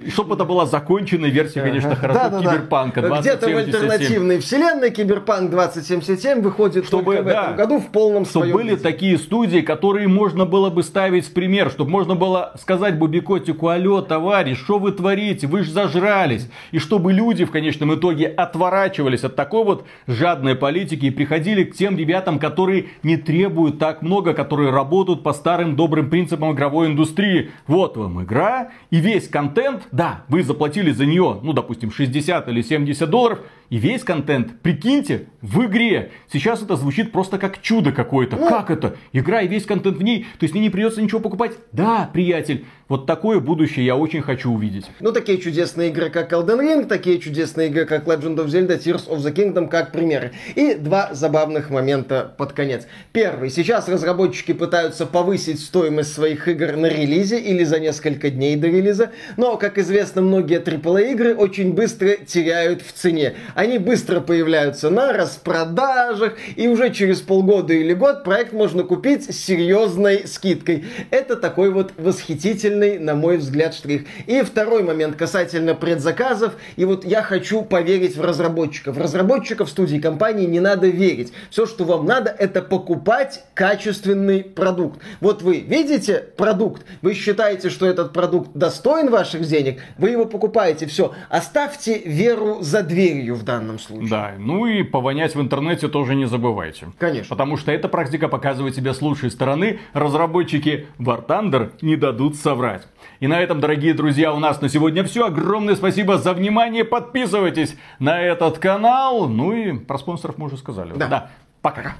Чтобы 0.08 0.34
это 0.34 0.44
была 0.44 0.66
законченная 0.66 1.30
версия, 1.30 1.62
конечно, 1.62 1.94
хорошо, 1.96 2.20
да, 2.20 2.28
да, 2.30 2.38
Киберпанка 2.40 3.02
2077. 3.02 3.20
Где-то 3.20 3.54
в 3.54 3.56
альтернативной 3.56 4.38
вселенной 4.38 4.90
Киберпанк 4.90 5.50
2077 5.50 6.40
выходит 6.40 6.86
чтобы, 6.86 7.04
только 7.16 7.22
в 7.22 7.26
да, 7.26 7.44
этом 7.44 7.56
году 7.56 7.78
в 7.80 7.86
полном 7.88 8.24
Чтобы 8.24 8.46
своем 8.46 8.56
были 8.56 8.70
виде. 8.70 8.82
такие 8.82 9.18
студии, 9.18 9.60
которые 9.60 10.08
можно 10.08 10.46
было 10.46 10.70
бы 10.70 10.82
ставить 10.82 11.26
в 11.26 11.32
пример, 11.32 11.70
чтобы 11.70 11.90
можно 11.90 12.14
было 12.14 12.52
сказать 12.60 12.98
Бубикотику, 12.98 13.68
алло, 13.68 14.00
товарищ, 14.00 14.58
что 14.58 14.78
вы 14.78 14.92
творите, 14.92 15.46
вы 15.46 15.62
же 15.62 15.72
зажрались. 15.72 16.48
И 16.70 16.78
чтобы 16.78 17.12
люди 17.12 17.44
в 17.44 17.50
конечном 17.50 17.94
итоге 17.94 18.28
отворачивались 18.28 19.24
от 19.24 19.36
такой 19.36 19.64
вот 19.64 19.86
жадной 20.06 20.54
политики 20.54 21.06
и 21.06 21.10
приходили 21.10 21.64
к 21.64 21.74
тем 21.74 21.96
ребятам, 21.96 22.38
которые 22.38 22.86
не 23.02 23.16
требуют 23.16 23.78
так 23.78 24.02
много, 24.02 24.34
которые 24.34 24.70
работают 24.70 25.22
по 25.22 25.32
старым 25.32 25.76
добрым 25.76 26.10
принципам 26.10 26.52
игровой 26.52 26.88
индустрии. 26.88 27.50
Вот 27.66 27.96
вам 27.96 28.22
игра, 28.22 28.70
и 28.90 28.99
весь 29.00 29.28
контент, 29.28 29.82
да, 29.90 30.24
вы 30.28 30.42
заплатили 30.42 30.92
за 30.92 31.06
нее, 31.06 31.40
ну, 31.42 31.52
допустим, 31.52 31.90
60 31.90 32.48
или 32.48 32.62
70 32.62 33.08
долларов, 33.10 33.40
и 33.70 33.78
весь 33.78 34.02
контент, 34.02 34.60
прикиньте, 34.62 35.28
в 35.40 35.64
игре. 35.64 36.10
Сейчас 36.30 36.60
это 36.60 36.76
звучит 36.76 37.12
просто 37.12 37.38
как 37.38 37.62
чудо 37.62 37.92
какое-то. 37.92 38.36
Ну, 38.36 38.48
как 38.48 38.70
это? 38.70 38.96
Игра 39.12 39.40
и 39.42 39.48
весь 39.48 39.64
контент 39.64 39.96
в 39.96 40.02
ней. 40.02 40.26
То 40.38 40.44
есть 40.44 40.54
мне 40.54 40.64
не 40.64 40.70
придется 40.70 41.00
ничего 41.00 41.20
покупать? 41.20 41.52
Да, 41.72 42.10
приятель. 42.12 42.66
Вот 42.88 43.06
такое 43.06 43.38
будущее 43.38 43.86
я 43.86 43.96
очень 43.96 44.20
хочу 44.20 44.52
увидеть. 44.52 44.86
Ну, 44.98 45.12
такие 45.12 45.38
чудесные 45.38 45.90
игры, 45.90 46.10
как 46.10 46.32
Elden 46.32 46.58
Ring, 46.58 46.86
такие 46.86 47.20
чудесные 47.20 47.68
игры, 47.68 47.84
как 47.84 48.08
Legend 48.08 48.36
of 48.36 48.46
Zelda, 48.46 48.76
Tears 48.76 49.08
of 49.08 49.18
the 49.18 49.32
Kingdom, 49.32 49.68
как 49.68 49.92
примеры. 49.92 50.32
И 50.56 50.74
два 50.74 51.10
забавных 51.12 51.70
момента 51.70 52.34
под 52.36 52.52
конец. 52.52 52.88
Первый. 53.12 53.50
Сейчас 53.50 53.88
разработчики 53.88 54.52
пытаются 54.52 55.06
повысить 55.06 55.60
стоимость 55.60 56.12
своих 56.12 56.48
игр 56.48 56.76
на 56.76 56.86
релизе 56.86 57.38
или 57.38 57.62
за 57.62 57.78
несколько 57.78 58.30
дней 58.30 58.56
до 58.56 58.66
релиза. 58.66 59.12
Но, 59.36 59.56
как 59.56 59.78
известно, 59.78 60.20
многие 60.20 60.60
AAA 60.60 61.12
игры 61.12 61.34
очень 61.36 61.72
быстро 61.72 62.16
теряют 62.16 62.82
в 62.82 62.92
цене 62.92 63.34
они 63.60 63.76
быстро 63.76 64.20
появляются 64.20 64.88
на 64.88 65.12
распродажах, 65.12 66.32
и 66.56 66.66
уже 66.66 66.90
через 66.94 67.20
полгода 67.20 67.74
или 67.74 67.92
год 67.92 68.24
проект 68.24 68.54
можно 68.54 68.84
купить 68.84 69.24
с 69.24 69.36
серьезной 69.36 70.26
скидкой. 70.26 70.86
Это 71.10 71.36
такой 71.36 71.70
вот 71.70 71.92
восхитительный, 71.98 72.98
на 72.98 73.14
мой 73.14 73.36
взгляд, 73.36 73.74
штрих. 73.74 74.06
И 74.26 74.40
второй 74.40 74.82
момент 74.82 75.16
касательно 75.16 75.74
предзаказов. 75.74 76.54
И 76.76 76.86
вот 76.86 77.04
я 77.04 77.22
хочу 77.22 77.60
поверить 77.60 78.16
в 78.16 78.22
разработчиков. 78.22 78.96
Разработчиков 78.96 79.68
студии 79.68 79.98
компании 79.98 80.46
не 80.46 80.60
надо 80.60 80.86
верить. 80.86 81.34
Все, 81.50 81.66
что 81.66 81.84
вам 81.84 82.06
надо, 82.06 82.34
это 82.38 82.62
покупать 82.62 83.44
качественный 83.52 84.42
продукт. 84.42 85.02
Вот 85.20 85.42
вы 85.42 85.60
видите 85.60 86.24
продукт, 86.38 86.86
вы 87.02 87.12
считаете, 87.12 87.68
что 87.68 87.84
этот 87.84 88.14
продукт 88.14 88.52
достоин 88.54 89.10
ваших 89.10 89.42
денег, 89.42 89.82
вы 89.98 90.08
его 90.08 90.24
покупаете, 90.24 90.86
все. 90.86 91.12
Оставьте 91.28 91.98
веру 91.98 92.62
за 92.62 92.82
дверью 92.82 93.34
в 93.34 93.49
данном 93.50 93.78
случае. 93.78 94.08
Да, 94.08 94.34
ну 94.38 94.66
и 94.66 94.82
повонять 94.82 95.34
в 95.34 95.40
интернете 95.40 95.88
тоже 95.88 96.14
не 96.14 96.26
забывайте. 96.26 96.88
Конечно. 96.98 97.34
Потому 97.34 97.56
что 97.56 97.72
эта 97.72 97.88
практика 97.88 98.28
показывает 98.28 98.74
себя 98.74 98.94
с 98.94 99.02
лучшей 99.02 99.30
стороны. 99.30 99.80
Разработчики 99.92 100.86
War 100.98 101.26
Thunder 101.26 101.72
не 101.82 101.96
дадут 101.96 102.36
соврать. 102.36 102.86
И 103.20 103.26
на 103.26 103.40
этом, 103.40 103.60
дорогие 103.60 103.94
друзья, 103.94 104.32
у 104.32 104.38
нас 104.38 104.60
на 104.60 104.68
сегодня 104.68 105.04
все. 105.04 105.26
Огромное 105.26 105.76
спасибо 105.76 106.18
за 106.18 106.32
внимание. 106.32 106.84
Подписывайтесь 106.84 107.76
на 107.98 108.20
этот 108.20 108.58
канал. 108.58 109.28
Ну 109.28 109.52
и 109.52 109.72
про 109.78 109.98
спонсоров 109.98 110.38
мы 110.38 110.46
уже 110.46 110.56
сказали. 110.56 110.92
Да. 110.94 111.08
да. 111.08 111.30
Пока. 111.62 111.94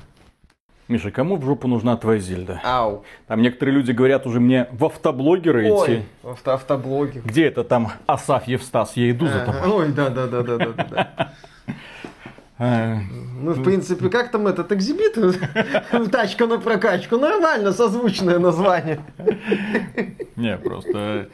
Миша, 0.90 1.12
кому 1.12 1.36
в 1.36 1.44
жопу 1.44 1.68
нужна 1.68 1.96
твоя 1.96 2.18
Зельда? 2.18 2.60
Ау. 2.64 3.04
Там 3.28 3.42
некоторые 3.42 3.76
люди 3.76 3.92
говорят 3.92 4.26
уже 4.26 4.40
мне 4.40 4.66
в 4.72 4.84
автоблогеры 4.84 5.70
Ой, 5.72 5.86
идти. 5.98 6.02
авто 6.24 6.52
автоблогер. 6.52 7.22
Где 7.24 7.46
это 7.46 7.62
там 7.62 7.92
Асаф 8.06 8.48
Евстас? 8.48 8.96
Я 8.96 9.10
иду 9.12 9.28
за 9.28 9.44
тобой. 9.46 9.70
Ой, 9.70 9.94
да-да-да-да-да-да. 12.60 13.30
Ну, 13.42 13.52
в 13.52 13.62
принципе, 13.62 14.10
как 14.10 14.30
там 14.30 14.46
этот 14.46 14.70
экзибит? 14.72 15.16
Тачка 16.10 16.46
на 16.46 16.58
прокачку. 16.58 17.16
Нормально, 17.16 17.72
созвучное 17.72 18.38
название. 18.38 19.00
Не, 20.36 20.58
просто 20.58 21.28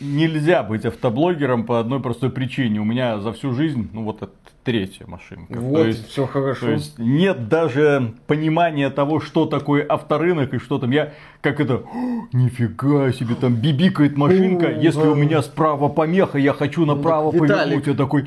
нельзя 0.00 0.62
быть 0.62 0.84
автоблогером 0.84 1.64
по 1.64 1.78
одной 1.78 2.00
простой 2.00 2.30
причине. 2.30 2.80
У 2.80 2.84
меня 2.84 3.20
за 3.20 3.32
всю 3.32 3.52
жизнь, 3.52 3.88
ну 3.92 4.02
вот 4.02 4.22
это 4.22 4.32
третья 4.64 5.06
машинка. 5.06 5.58
Вот, 5.58 5.74
то 5.74 5.86
есть, 5.86 6.08
все 6.08 6.26
хорошо. 6.26 6.66
То 6.66 6.72
есть 6.72 6.98
нет 6.98 7.48
даже 7.48 8.14
понимания 8.26 8.90
того, 8.90 9.20
что 9.20 9.46
такое 9.46 9.86
авторынок 9.88 10.52
и 10.54 10.58
что 10.58 10.78
там. 10.78 10.90
Я 10.90 11.12
как 11.40 11.60
это, 11.60 11.84
нифига 12.32 13.12
себе, 13.12 13.36
там 13.36 13.54
бибикает 13.54 14.16
машинка, 14.16 14.70
если 14.70 15.06
у 15.06 15.14
меня 15.14 15.42
справа 15.42 15.88
помеха, 15.88 16.38
я 16.38 16.52
хочу 16.52 16.84
направо 16.84 17.30
ну, 17.32 17.38
повернуть, 17.38 17.86
я 17.86 17.94
такой, 17.94 18.26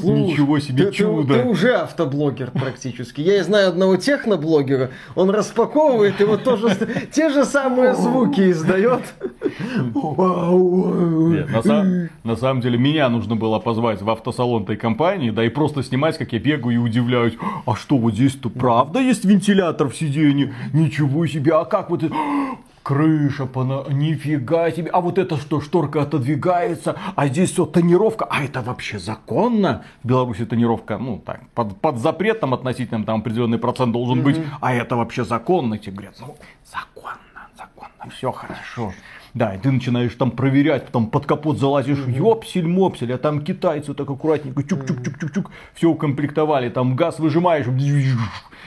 Слушай, 0.00 0.20
ничего 0.20 0.58
себе 0.58 0.86
ты, 0.86 0.92
чудо. 0.92 1.34
Ты, 1.34 1.42
ты 1.42 1.48
уже 1.48 1.74
автоблогер 1.74 2.50
практически. 2.50 3.20
Я 3.20 3.42
знаю 3.44 3.68
одного 3.68 3.96
техноблогера, 3.96 4.90
он 5.14 5.30
распаковывает 5.30 6.20
и 6.20 6.24
вот 6.24 6.44
тоже 6.44 6.76
те 7.12 7.30
же 7.30 7.44
самые 7.44 7.94
звуки 7.94 8.50
издает. 8.50 9.02
на, 12.24 12.36
самом 12.36 12.60
деле 12.60 12.78
меня 12.78 13.08
нужно 13.08 13.36
было 13.36 13.58
позвать 13.58 14.02
в 14.02 14.10
автосалон 14.10 14.64
этой 14.64 14.76
компании, 14.76 15.30
да 15.30 15.44
и 15.44 15.48
просто 15.48 15.82
снимать, 15.82 16.18
как 16.18 16.32
я 16.32 16.38
бегаю 16.38 16.74
и 16.74 16.78
удивляюсь. 16.78 17.34
А 17.64 17.74
что 17.74 17.98
вот 17.98 18.14
здесь-то 18.14 18.50
правда 18.50 19.00
есть 19.00 19.24
вентилятор 19.24 19.88
в 19.88 19.96
сиденье? 19.96 20.54
Ничего 20.72 21.26
себе, 21.26 21.54
а 21.54 21.64
как 21.64 21.90
вот 21.90 22.02
это? 22.02 22.14
Крыша, 22.86 23.46
пона... 23.46 23.84
нифига 23.90 24.70
себе, 24.70 24.90
а 24.92 25.00
вот 25.00 25.18
это 25.18 25.36
что, 25.38 25.60
шторка 25.60 26.02
отодвигается, 26.02 26.94
а 27.16 27.26
здесь 27.26 27.50
все 27.50 27.66
тонировка, 27.66 28.26
а 28.30 28.44
это 28.44 28.62
вообще 28.62 29.00
законно? 29.00 29.82
В 30.04 30.08
Беларуси 30.08 30.46
тонировка, 30.46 30.96
ну 30.96 31.18
так, 31.18 31.40
под, 31.48 31.80
под 31.80 31.98
запретом 31.98 32.54
относительным, 32.54 33.04
там 33.04 33.20
определенный 33.20 33.58
процент 33.58 33.92
должен 33.92 34.22
быть, 34.22 34.40
а 34.60 34.72
это 34.72 34.94
вообще 34.94 35.24
законно? 35.24 35.78
Тебе 35.78 35.96
говорят, 35.96 36.14
ну, 36.20 36.36
законно, 36.64 37.48
законно, 37.58 38.10
все 38.12 38.30
хорошо. 38.30 38.92
Да, 39.34 39.54
и 39.54 39.58
ты 39.58 39.72
начинаешь 39.72 40.14
там 40.14 40.30
проверять, 40.30 40.86
потом 40.86 41.10
под 41.10 41.26
капот 41.26 41.58
залазишь, 41.58 41.98
угу. 41.98 42.10
ёпсель-мопсель, 42.10 43.12
а 43.12 43.18
там 43.18 43.44
китайцы 43.44 43.94
так 43.94 44.08
аккуратненько, 44.08 44.62
чук-чук-чук-чук-чук, 44.62 45.50
все 45.74 45.90
укомплектовали, 45.90 46.68
там 46.70 46.94
газ 46.94 47.18
выжимаешь, 47.18 47.66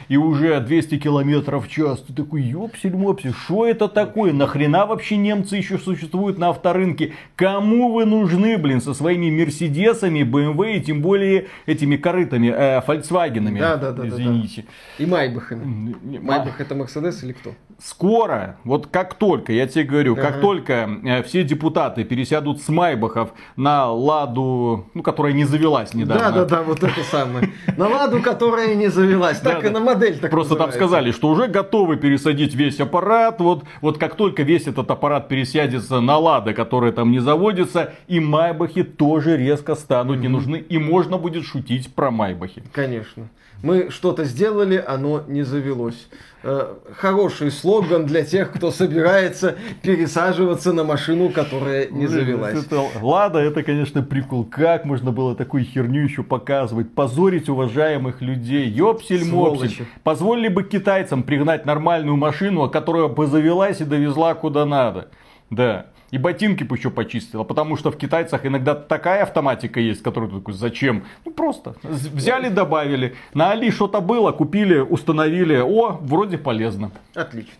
и 0.10 0.18
уже 0.18 0.60
200 0.60 0.98
километров 0.98 1.68
в 1.68 1.70
час. 1.70 2.02
Ты 2.02 2.14
такой, 2.14 2.42
ёпсель-мопсель, 2.42 3.34
что 3.34 3.66
это 3.66 3.88
такое? 3.88 4.34
Нахрена 4.34 4.86
вообще 4.86 5.16
немцы 5.16 5.56
еще 5.56 5.78
существуют 5.78 6.38
на 6.38 6.50
авторынке? 6.50 7.14
Кому 7.36 7.94
вы 7.94 8.06
нужны, 8.06 8.58
блин, 8.58 8.82
со 8.82 8.94
своими 8.94 9.30
Мерседесами, 9.30 10.22
BMW 10.22 10.78
и 10.78 10.82
тем 10.82 11.02
более 11.02 11.48
этими 11.68 11.96
корытами, 11.96 12.48
э, 12.48 12.82
Фольксвагенами? 12.82 13.60
Да, 13.60 13.78
да, 13.78 13.92
да. 13.92 14.08
Извините. 14.08 14.64
Да, 14.64 14.68
да. 14.98 15.04
И 15.04 15.08
Майбахами. 15.08 15.96
Майбах 16.20 16.60
это 16.60 16.76
Мерседес 16.76 17.24
или 17.24 17.34
кто? 17.34 17.54
Скоро, 17.82 18.58
вот 18.66 18.88
как 18.88 19.14
только, 19.14 19.54
я 19.54 19.66
тебе 19.66 19.86
говорю, 19.86 20.14
ага. 20.14 20.22
как 20.22 20.42
только 20.42 20.90
э, 21.04 21.24
все 21.24 21.44
депутаты 21.44 22.04
пересядут 22.04 22.62
с 22.62 22.68
Майбахов 22.68 23.30
на 23.56 23.90
Ладу, 23.90 24.90
ну, 24.94 25.02
которая 25.02 25.32
не 25.32 25.46
завелась 25.46 25.94
недавно. 25.94 26.32
Да, 26.32 26.32
да, 26.32 26.46
да, 26.46 26.62
вот 26.64 26.84
это 26.84 27.02
самое. 27.10 27.52
На 27.78 27.88
Ладу, 27.88 28.22
которая 28.22 28.76
не 28.76 28.90
завелась, 28.90 29.40
так 29.40 29.64
и 29.64 29.70
на 29.70 29.80
модель 29.80 30.20
так 30.20 30.30
Просто 30.30 30.56
там 30.56 30.74
сказали, 30.74 31.12
что 31.12 31.30
уже 31.30 31.48
готовы 31.48 31.96
пересадить 31.96 32.54
весь 32.54 32.82
аппарат, 32.82 33.40
вот, 33.40 33.64
вот 33.82 33.98
как 33.98 34.16
только 34.16 34.44
весь 34.44 34.68
этот 34.68 34.92
аппарат 34.92 35.30
пересядется 35.30 36.02
на 36.02 36.18
Лады, 36.18 36.54
которая 36.54 36.92
там 36.92 37.12
не 37.12 37.20
заводится, 37.20 37.94
и 38.08 38.20
Майбахи 38.20 38.84
тоже 38.84 39.38
резко 39.38 39.76
станут 39.76 40.20
не 40.20 40.28
нужны, 40.28 40.58
и 40.58 40.78
можно 40.78 41.18
будет 41.18 41.46
шутить 41.46 41.94
про 41.94 42.12
Майбахи. 42.12 42.62
Конечно. 42.74 43.30
Мы 43.62 43.90
что-то 43.90 44.24
сделали, 44.24 44.84
оно 44.86 45.24
не 45.28 45.44
завелось. 45.44 46.08
Э, 46.42 46.76
хороший 46.96 47.52
слоган 47.52 48.06
для 48.06 48.24
тех, 48.24 48.54
кто 48.54 48.72
собирается 48.72 49.56
пересаживаться 49.82 50.72
на 50.72 50.86
машину, 50.86 51.30
которая 51.30 51.88
не 51.90 52.08
завелась. 52.08 52.66
Это, 52.66 52.82
Лада, 53.02 53.40
это, 53.40 53.62
конечно, 53.64 54.02
прикол. 54.02 54.46
Как 54.46 54.86
можно 54.86 55.12
было 55.12 55.36
такую 55.36 55.66
херню 55.66 56.04
еще 56.04 56.24
показывать? 56.24 56.94
Позорить 56.94 57.50
уважаемых 57.50 58.22
людей. 58.22 58.70
Ёпсель-мопсель. 58.70 59.86
Позволили 60.04 60.48
бы 60.48 60.64
китайцам 60.64 61.24
пригнать 61.24 61.66
нормальную 61.66 62.16
машину, 62.16 62.70
которая 62.70 63.08
бы 63.08 63.28
завелась 63.28 63.82
и 63.82 63.84
довезла 63.84 64.34
куда 64.34 64.66
надо. 64.66 65.10
Да. 65.50 65.88
И 66.12 66.18
ботинки 66.18 66.64
бы 66.64 66.76
еще 66.76 66.90
почистила, 66.90 67.44
потому 67.44 67.78
что 67.78 67.92
в 67.92 67.98
китайцах 67.98 68.46
иногда 68.46 68.74
такая 68.76 69.24
автоматика 69.24 69.80
есть, 69.80 70.02
которую 70.02 70.32
такой, 70.32 70.54
зачем? 70.54 71.04
Ну 71.26 71.32
просто 71.32 71.76
взяли, 71.84 72.50
добавили. 72.50 73.16
На 73.34 73.52
Али 73.52 73.70
что-то 73.70 74.02
было, 74.02 74.32
купили, 74.32 74.80
установили. 74.80 75.58
О, 75.58 76.00
вроде 76.02 76.38
полезно. 76.38 76.92
Отлично. 77.14 77.54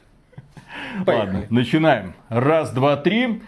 Поехали. 1.06 1.34
Ладно, 1.34 1.46
начинаем. 1.50 2.14
Раз, 2.30 2.72
два, 2.72 2.96
три. 2.96 3.42